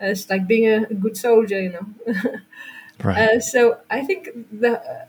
Uh, 0.00 0.06
it's 0.06 0.28
like 0.28 0.46
being 0.46 0.68
a, 0.68 0.82
a, 0.82 0.94
good 0.94 1.16
soldier, 1.16 1.60
you 1.60 1.72
know. 1.72 2.14
right. 3.04 3.36
Uh, 3.36 3.40
so 3.40 3.78
I 3.90 4.02
think 4.02 4.30
the 4.50 5.06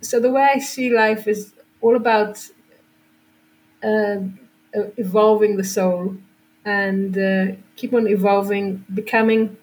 so 0.00 0.20
the 0.20 0.30
way 0.30 0.52
I 0.54 0.58
see 0.58 0.90
life 0.90 1.26
is 1.26 1.52
all 1.80 1.96
about 1.96 2.38
uh, 3.82 4.16
evolving 4.96 5.56
the 5.56 5.64
soul 5.64 6.16
and 6.64 7.18
uh, 7.18 7.46
keep 7.76 7.92
on 7.92 8.06
evolving, 8.06 8.84
becoming 8.92 9.56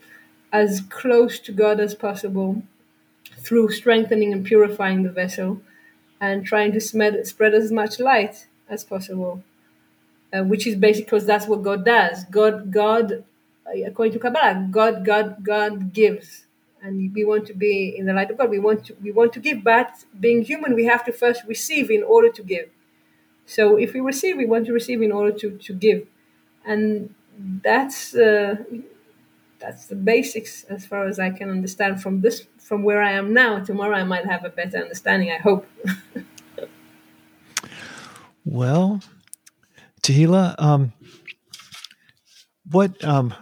as 0.52 0.82
close 0.90 1.40
to 1.40 1.52
God 1.52 1.80
as 1.80 1.96
possible 1.96 2.64
through 3.40 3.72
strengthening 3.72 4.34
and 4.34 4.46
purifying 4.46 5.04
the 5.04 5.12
vessel 5.12 5.62
and 6.20 6.46
trying 6.46 6.72
to 6.74 6.80
spread, 6.80 7.26
spread 7.26 7.54
as 7.54 7.72
much 7.72 8.00
light 8.00 8.48
as 8.68 8.84
possible, 8.84 9.44
uh, 10.34 10.44
which 10.44 10.68
is 10.68 10.76
basically 10.76 11.06
because 11.06 11.26
that's 11.26 11.48
what 11.48 11.64
God 11.64 11.86
does. 11.86 12.26
God, 12.26 12.72
God, 12.72 13.24
uh, 13.66 13.86
according 13.86 14.14
to 14.14 14.20
Kabbalah, 14.20 14.68
God, 14.70 15.06
God, 15.06 15.44
God 15.44 15.94
gives, 15.94 16.46
and 16.82 17.14
we 17.14 17.26
want 17.26 17.46
to 17.48 17.54
be 17.54 17.96
in 17.98 18.06
the 18.06 18.14
light 18.14 18.32
of 18.32 18.38
God. 18.38 18.50
We 18.50 18.60
want 18.60 18.86
to, 18.86 18.96
we 19.02 19.12
want 19.12 19.34
to 19.34 19.40
give, 19.40 19.64
but 19.64 20.06
being 20.20 20.44
human, 20.44 20.76
we 20.76 20.86
have 20.86 21.04
to 21.06 21.12
first 21.12 21.44
receive 21.48 21.90
in 21.90 22.04
order 22.04 22.30
to 22.30 22.44
give. 22.44 22.70
So 23.46 23.78
if 23.78 23.94
we 23.94 24.00
receive, 24.00 24.38
we 24.38 24.46
want 24.46 24.68
to 24.68 24.74
receive 24.74 25.02
in 25.02 25.12
order 25.12 25.36
to, 25.40 25.58
to 25.58 25.74
give, 25.74 26.08
and 26.66 27.16
that's 27.64 28.14
uh, 28.14 28.58
that's 29.60 29.88
the 29.88 29.96
basics 29.96 30.64
as 30.66 30.86
far 30.86 31.08
as 31.08 31.20
I 31.20 31.30
can 31.30 31.50
understand 31.50 32.02
from 32.02 32.22
this 32.22 32.48
from 32.58 32.84
where 32.84 33.02
I 33.02 33.12
am 33.12 33.34
now. 33.34 33.60
Tomorrow 33.60 33.96
I 33.96 34.04
might 34.04 34.26
have 34.26 34.46
a 34.46 34.50
better 34.50 34.78
understanding. 34.78 35.32
I 35.32 35.38
hope. 35.38 35.68
well, 38.46 39.02
Tehilla, 40.02 40.56
um, 40.58 40.94
what 42.70 43.04
um, 43.04 43.34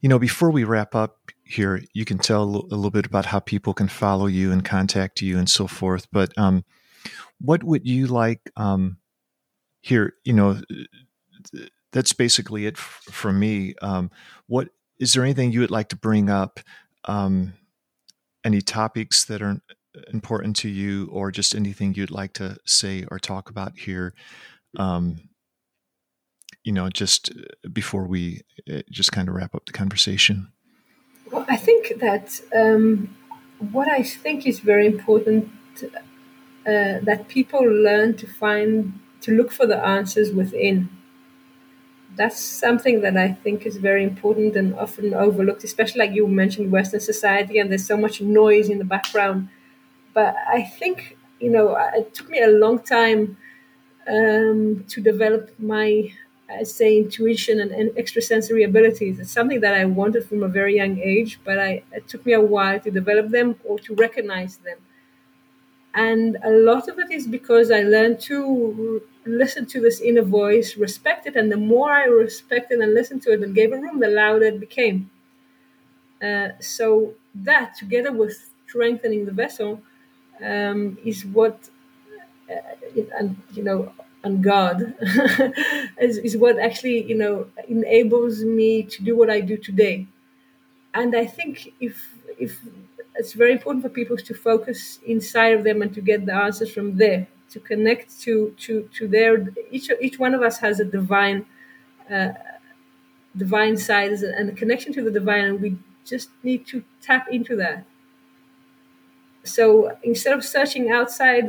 you 0.00 0.08
know 0.08 0.18
before 0.18 0.50
we 0.50 0.64
wrap 0.64 0.94
up 0.94 1.16
here, 1.44 1.82
you 1.92 2.04
can 2.04 2.18
tell 2.18 2.42
a 2.42 2.46
little 2.46 2.90
bit 2.90 3.06
about 3.06 3.26
how 3.26 3.40
people 3.40 3.74
can 3.74 3.88
follow 3.88 4.26
you 4.26 4.52
and 4.52 4.64
contact 4.64 5.20
you 5.20 5.36
and 5.36 5.50
so 5.50 5.66
forth. 5.66 6.06
But 6.12 6.36
um, 6.38 6.64
what 7.40 7.64
would 7.64 7.86
you 7.86 8.06
like 8.06 8.50
um, 8.56 8.98
here? 9.80 10.14
You 10.24 10.34
know 10.34 10.60
that's 11.92 12.12
basically 12.12 12.66
it 12.66 12.78
for 12.78 13.32
me. 13.32 13.74
Um, 13.82 14.10
what 14.46 14.68
is 15.00 15.14
there 15.14 15.24
anything 15.24 15.50
you 15.50 15.60
would 15.60 15.70
like 15.70 15.88
to 15.88 15.96
bring 15.96 16.30
up? 16.30 16.60
Um, 17.06 17.54
any 18.44 18.60
topics 18.60 19.24
that 19.24 19.42
are 19.42 19.60
important 20.12 20.56
to 20.56 20.68
you, 20.68 21.08
or 21.10 21.32
just 21.32 21.54
anything 21.54 21.94
you'd 21.94 22.10
like 22.10 22.34
to 22.34 22.56
say 22.66 23.04
or 23.10 23.18
talk 23.18 23.50
about 23.50 23.78
here? 23.78 24.14
Um, 24.78 25.16
you 26.62 26.72
know, 26.72 26.90
just 26.90 27.30
uh, 27.30 27.68
before 27.72 28.06
we 28.06 28.42
uh, 28.70 28.82
just 28.90 29.12
kind 29.12 29.28
of 29.28 29.34
wrap 29.34 29.54
up 29.54 29.64
the 29.66 29.72
conversation. 29.72 30.52
Well, 31.32 31.46
I 31.48 31.56
think 31.56 32.00
that 32.00 32.40
um, 32.54 33.16
what 33.72 33.88
I 33.88 34.02
think 34.02 34.46
is 34.46 34.60
very 34.60 34.86
important 34.86 35.50
uh, 36.66 37.00
that 37.02 37.28
people 37.28 37.60
learn 37.60 38.16
to 38.18 38.26
find 38.26 39.00
to 39.22 39.32
look 39.32 39.52
for 39.52 39.66
the 39.66 39.78
answers 39.78 40.32
within 40.32 40.88
that's 42.16 42.40
something 42.40 43.00
that 43.02 43.16
I 43.16 43.32
think 43.32 43.66
is 43.66 43.76
very 43.76 44.02
important 44.04 44.56
and 44.56 44.74
often 44.74 45.14
overlooked, 45.14 45.64
especially 45.64 46.00
like 46.00 46.12
you 46.12 46.26
mentioned 46.26 46.70
Western 46.70 47.00
society, 47.00 47.58
and 47.58 47.70
there's 47.70 47.86
so 47.86 47.96
much 47.96 48.20
noise 48.20 48.68
in 48.68 48.78
the 48.78 48.84
background. 48.84 49.48
But 50.14 50.34
I 50.48 50.62
think, 50.64 51.16
you 51.40 51.50
know, 51.50 51.76
it 51.94 52.14
took 52.14 52.28
me 52.30 52.40
a 52.42 52.48
long 52.48 52.80
time 52.80 53.36
um, 54.08 54.84
to 54.88 55.00
develop 55.00 55.50
my, 55.58 56.12
I 56.50 56.64
say, 56.64 56.98
intuition 56.98 57.60
and, 57.60 57.70
and 57.70 57.96
extrasensory 57.96 58.64
abilities. 58.64 59.20
It's 59.20 59.30
something 59.32 59.60
that 59.60 59.74
I 59.74 59.84
wanted 59.84 60.26
from 60.28 60.42
a 60.42 60.48
very 60.48 60.76
young 60.76 60.98
age, 60.98 61.40
but 61.44 61.58
I, 61.58 61.84
it 61.92 62.08
took 62.08 62.26
me 62.26 62.32
a 62.32 62.40
while 62.40 62.80
to 62.80 62.90
develop 62.90 63.30
them 63.30 63.56
or 63.64 63.78
to 63.80 63.94
recognize 63.94 64.58
them. 64.58 64.78
And 65.94 66.36
a 66.42 66.50
lot 66.50 66.88
of 66.88 66.98
it 66.98 67.10
is 67.10 67.26
because 67.26 67.70
I 67.70 67.82
learned 67.82 68.20
to 68.22 69.02
listen 69.26 69.66
to 69.66 69.80
this 69.80 70.00
inner 70.00 70.22
voice, 70.22 70.76
respect 70.76 71.26
it, 71.26 71.36
and 71.36 71.50
the 71.52 71.56
more 71.56 71.92
I 71.92 72.04
respected 72.04 72.80
and 72.80 72.94
listened 72.94 73.22
to 73.22 73.32
it 73.32 73.42
and 73.42 73.54
gave 73.54 73.72
a 73.72 73.78
room, 73.78 74.00
the 74.00 74.08
louder 74.08 74.46
it 74.46 74.60
became. 74.60 75.10
Uh, 76.22 76.48
so 76.60 77.14
that, 77.34 77.74
together 77.76 78.12
with 78.12 78.50
strengthening 78.66 79.24
the 79.24 79.32
vessel, 79.32 79.80
um, 80.44 80.98
is 81.04 81.24
what, 81.24 81.70
uh, 82.50 82.54
and 83.18 83.36
you 83.54 83.62
know, 83.62 83.92
and 84.24 84.42
God 84.44 84.94
is, 86.00 86.18
is 86.18 86.36
what 86.36 86.58
actually 86.58 87.04
you 87.04 87.16
know 87.16 87.46
enables 87.68 88.44
me 88.44 88.82
to 88.84 89.02
do 89.04 89.16
what 89.16 89.30
I 89.30 89.40
do 89.40 89.56
today. 89.56 90.06
And 90.94 91.16
I 91.16 91.26
think 91.26 91.72
if 91.80 92.14
if 92.38 92.60
it's 93.20 93.34
very 93.34 93.52
important 93.52 93.82
for 93.84 93.90
people 94.00 94.16
to 94.16 94.34
focus 94.34 94.98
inside 95.14 95.52
of 95.58 95.62
them 95.62 95.82
and 95.82 95.92
to 95.94 96.00
get 96.00 96.24
the 96.24 96.34
answers 96.34 96.72
from 96.72 96.96
there 96.96 97.26
to 97.52 97.60
connect 97.60 98.18
to 98.24 98.32
to 98.64 98.88
to 98.96 99.06
their 99.14 99.30
each 99.70 99.90
each 100.00 100.18
one 100.18 100.32
of 100.34 100.42
us 100.48 100.58
has 100.58 100.80
a 100.80 100.84
divine 100.98 101.44
uh, 102.14 102.30
divine 103.36 103.76
side 103.76 104.12
and 104.38 104.50
a 104.50 104.52
connection 104.52 104.92
to 104.92 105.02
the 105.02 105.10
divine 105.10 105.44
and 105.44 105.60
we 105.60 105.76
just 106.04 106.30
need 106.42 106.66
to 106.66 106.82
tap 107.02 107.28
into 107.30 107.54
that. 107.56 107.84
So 109.44 109.62
instead 110.02 110.32
of 110.38 110.42
searching 110.44 110.90
outside 110.90 111.46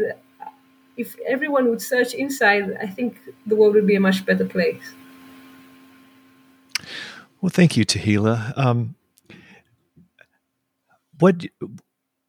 if 0.97 1.15
everyone 1.25 1.69
would 1.69 1.81
search 1.81 2.13
inside 2.13 2.63
i 2.85 2.87
think 2.95 3.11
the 3.49 3.55
world 3.55 3.73
would 3.75 3.87
be 3.87 3.95
a 3.95 4.03
much 4.09 4.25
better 4.25 4.47
place. 4.55 4.87
Well 7.39 7.53
thank 7.59 7.77
you 7.77 7.85
tehilla. 7.85 8.35
Um, 8.57 8.95
what 11.21 11.45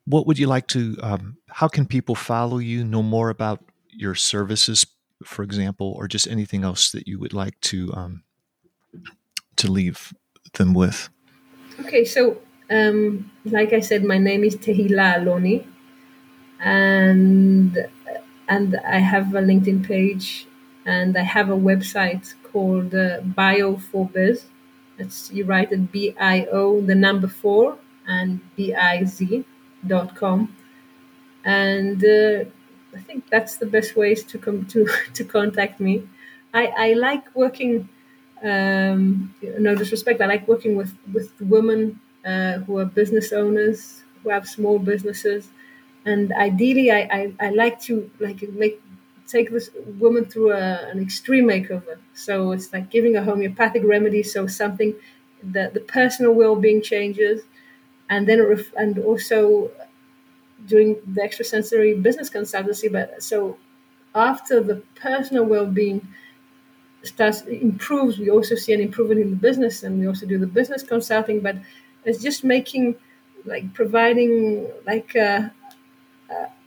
what 0.05 0.27
would 0.27 0.39
you 0.39 0.47
like 0.47 0.67
to 0.69 0.97
um, 1.03 1.37
how 1.49 1.69
can 1.69 1.87
people 1.87 2.15
follow 2.15 2.59
you 2.59 2.85
know 2.85 3.03
more 3.03 3.31
about 3.31 3.61
your 3.91 4.15
services 4.15 4.87
for 5.25 5.43
example 5.43 5.95
or 5.97 6.09
just 6.09 6.27
anything 6.27 6.65
else 6.65 6.91
that 6.91 7.07
you 7.07 7.19
would 7.19 7.33
like 7.33 7.59
to 7.61 7.93
um, 7.95 8.23
to 9.57 9.71
leave 9.71 10.13
them 10.55 10.75
with? 10.75 11.09
Okay 11.81 12.05
so 12.05 12.39
um, 12.71 13.31
like 13.45 13.73
i 13.73 13.81
said 13.81 14.05
my 14.05 14.19
name 14.19 14.45
is 14.45 14.57
tehilla 14.57 15.17
aloni 15.17 15.67
and 16.61 17.77
and 18.49 18.77
i 18.87 18.99
have 18.99 19.35
a 19.35 19.41
linkedin 19.41 19.85
page 19.87 20.47
and 20.87 21.17
i 21.17 21.23
have 21.23 21.51
a 21.51 21.57
website 21.57 22.35
called 22.43 22.95
uh, 22.95 23.21
bio 23.21 23.77
for 23.77 24.09
biz 24.09 24.45
it's 24.99 25.31
you 25.33 25.45
write 25.45 25.73
it 25.73 25.91
b-i-o 25.93 26.81
the 26.81 26.95
number 26.95 27.29
four 27.29 27.77
and 28.07 28.41
biz.com 28.57 30.55
and 31.45 32.05
uh, 32.05 32.45
I 32.95 33.01
think 33.01 33.29
that's 33.31 33.57
the 33.57 33.67
best 33.67 33.97
ways 33.97 34.23
to 34.25 34.39
come 34.39 34.67
to 34.67 34.87
to 35.15 35.25
contact 35.25 35.81
me. 35.81 36.09
I, 36.55 36.67
I 36.67 36.93
like 36.95 37.35
working. 37.35 37.89
Um, 38.43 39.35
no 39.43 39.75
disrespect. 39.77 40.21
I 40.21 40.27
like 40.27 40.47
working 40.49 40.77
with 40.77 40.93
with 41.13 41.33
women 41.41 42.01
uh, 42.25 42.55
who 42.65 42.79
are 42.79 42.85
business 42.85 43.33
owners 43.33 44.03
who 44.23 44.31
have 44.31 44.47
small 44.49 44.79
businesses, 44.79 45.49
and 46.05 46.33
ideally, 46.33 46.91
I, 46.91 47.01
I, 47.01 47.35
I 47.47 47.51
like 47.51 47.81
to 47.83 48.11
like 48.21 48.43
make 48.51 48.81
take 49.27 49.51
this 49.51 49.71
woman 49.99 50.25
through 50.27 50.53
a, 50.53 50.91
an 50.91 51.01
extreme 51.01 51.47
makeover. 51.47 51.99
So 52.15 52.53
it's 52.53 52.73
like 52.73 52.91
giving 52.91 53.17
a 53.17 53.23
homeopathic 53.23 53.83
remedy, 53.85 54.23
so 54.23 54.47
something 54.47 54.95
that 55.43 55.75
the 55.75 55.81
personal 55.81 56.33
well-being 56.35 56.83
changes, 56.83 57.43
and 58.13 58.21
then 58.29 58.39
ref- 58.53 58.75
and 58.83 58.95
also 59.11 59.71
doing 60.73 60.91
the 61.17 61.23
extrasensory 61.29 61.93
business 62.09 62.31
consultancy. 62.39 62.89
But 62.99 63.23
so 63.31 63.59
after 64.15 64.57
the 64.71 64.77
personal 65.09 65.45
well-being 65.45 66.01
starts 67.13 67.43
improves, 67.43 68.19
we 68.19 68.31
also 68.31 68.55
see 68.65 68.73
an 68.79 68.81
improvement 68.89 69.21
in 69.21 69.31
the 69.31 69.43
business, 69.49 69.83
and 69.85 69.93
we 70.01 70.07
also 70.13 70.27
do 70.27 70.39
the 70.39 70.53
business 70.61 70.83
consulting. 70.95 71.41
But 71.41 71.57
it's 72.05 72.23
just 72.29 72.45
making 72.45 72.85
like 73.45 73.75
providing 73.75 74.69
like 74.87 75.15
a, 75.17 75.53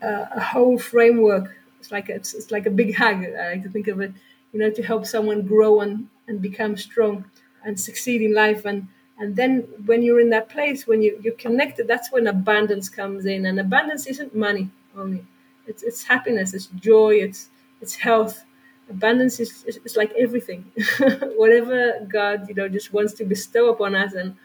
a, 0.01 0.07
a 0.35 0.39
whole 0.39 0.77
framework. 0.77 1.55
It's 1.79 1.91
like 1.91 2.09
it's, 2.09 2.33
it's 2.33 2.51
like 2.51 2.65
a 2.65 2.71
big 2.71 2.95
hug. 2.95 3.23
I 3.25 3.51
like 3.53 3.63
to 3.63 3.69
think 3.69 3.87
of 3.87 4.01
it, 4.01 4.11
you 4.51 4.59
know, 4.59 4.69
to 4.71 4.83
help 4.83 5.05
someone 5.05 5.43
grow 5.43 5.81
and, 5.81 6.09
and 6.27 6.41
become 6.41 6.77
strong 6.77 7.25
and 7.63 7.79
succeed 7.79 8.21
in 8.21 8.33
life. 8.33 8.65
And 8.65 8.87
and 9.18 9.36
then 9.36 9.61
when 9.86 10.01
you're 10.01 10.20
in 10.20 10.30
that 10.32 10.49
place, 10.49 10.86
when 10.86 11.01
you, 11.01 11.18
you're 11.22 11.36
connected, 11.36 11.88
that's 11.88 12.11
when 12.11 12.28
abundance 12.28 12.89
comes 12.89 13.26
in. 13.26 13.45
And 13.45 13.59
abundance 13.59 14.07
isn't 14.07 14.36
money 14.36 14.70
only. 14.97 15.26
It's 15.68 15.84
it's 15.84 16.03
happiness, 16.03 16.53
it's 16.53 16.68
joy, 16.68 17.16
it's 17.16 17.49
it's 17.82 17.95
health. 17.95 18.43
Abundance 18.88 19.39
is, 19.39 19.63
is, 19.63 19.97
like 19.97 20.13
everything. 20.16 20.72
Whatever 21.38 22.05
God, 22.07 22.47
you 22.47 22.53
know, 22.53 22.70
just 22.70 22.93
wants 22.93 23.13
to 23.13 23.26
bestow 23.26 23.70
upon 23.70 23.95
us 23.95 24.13
and 24.13 24.36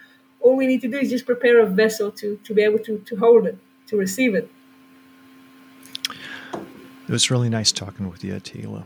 all 0.41 0.57
we 0.57 0.67
need 0.67 0.81
to 0.81 0.89
do 0.89 0.99
is 0.99 1.11
just 1.11 1.27
prepare 1.27 1.61
a 1.61 1.67
vessel 1.67 2.11
to, 2.13 2.37
to 2.45 2.55
be 2.55 2.63
able 2.63 2.79
to, 2.81 2.99
to 2.99 3.17
hold 3.17 3.47
it, 3.47 3.59
to 3.87 3.97
receive 3.97 4.35
it. 4.35 4.51
It 6.55 7.13
was 7.13 7.31
really 7.31 7.49
nice 7.49 7.73
talking 7.73 8.09
with 8.09 8.25
you, 8.25 8.35
Tehilla. 8.35 8.85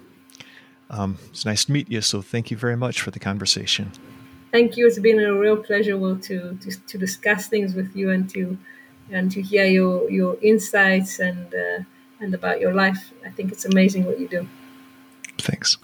Um, 0.91 1.19
it's 1.31 1.45
nice 1.45 1.65
to 1.67 1.73
meet 1.73 1.91
you, 1.91 2.01
so 2.01 2.23
thank 2.23 2.51
you 2.51 2.57
very 2.57 2.77
much 2.77 3.01
for 3.01 3.11
the 3.11 3.21
conversation. 3.21 3.93
Thank 4.55 4.77
you. 4.77 4.87
It's 4.87 5.01
been 5.01 5.19
a 5.19 5.35
real 5.35 5.57
pleasure 5.57 5.99
Will, 5.99 6.17
to, 6.17 6.57
to, 6.63 6.71
to 6.71 6.97
discuss 6.97 7.49
things 7.49 7.75
with 7.75 7.97
you 7.97 8.11
and 8.11 8.31
to 8.31 8.57
and 9.11 9.29
to 9.33 9.43
hear 9.43 9.65
your, 9.65 10.09
your 10.09 10.37
insights 10.43 11.19
and 11.19 11.53
uh, 11.53 11.83
and 12.21 12.33
about 12.33 12.61
your 12.61 12.73
life. 12.73 13.13
I 13.27 13.31
think 13.31 13.51
it's 13.51 13.65
amazing 13.65 14.05
what 14.05 14.21
you 14.21 14.29
do. 14.29 14.49
Thanks. 15.39 15.77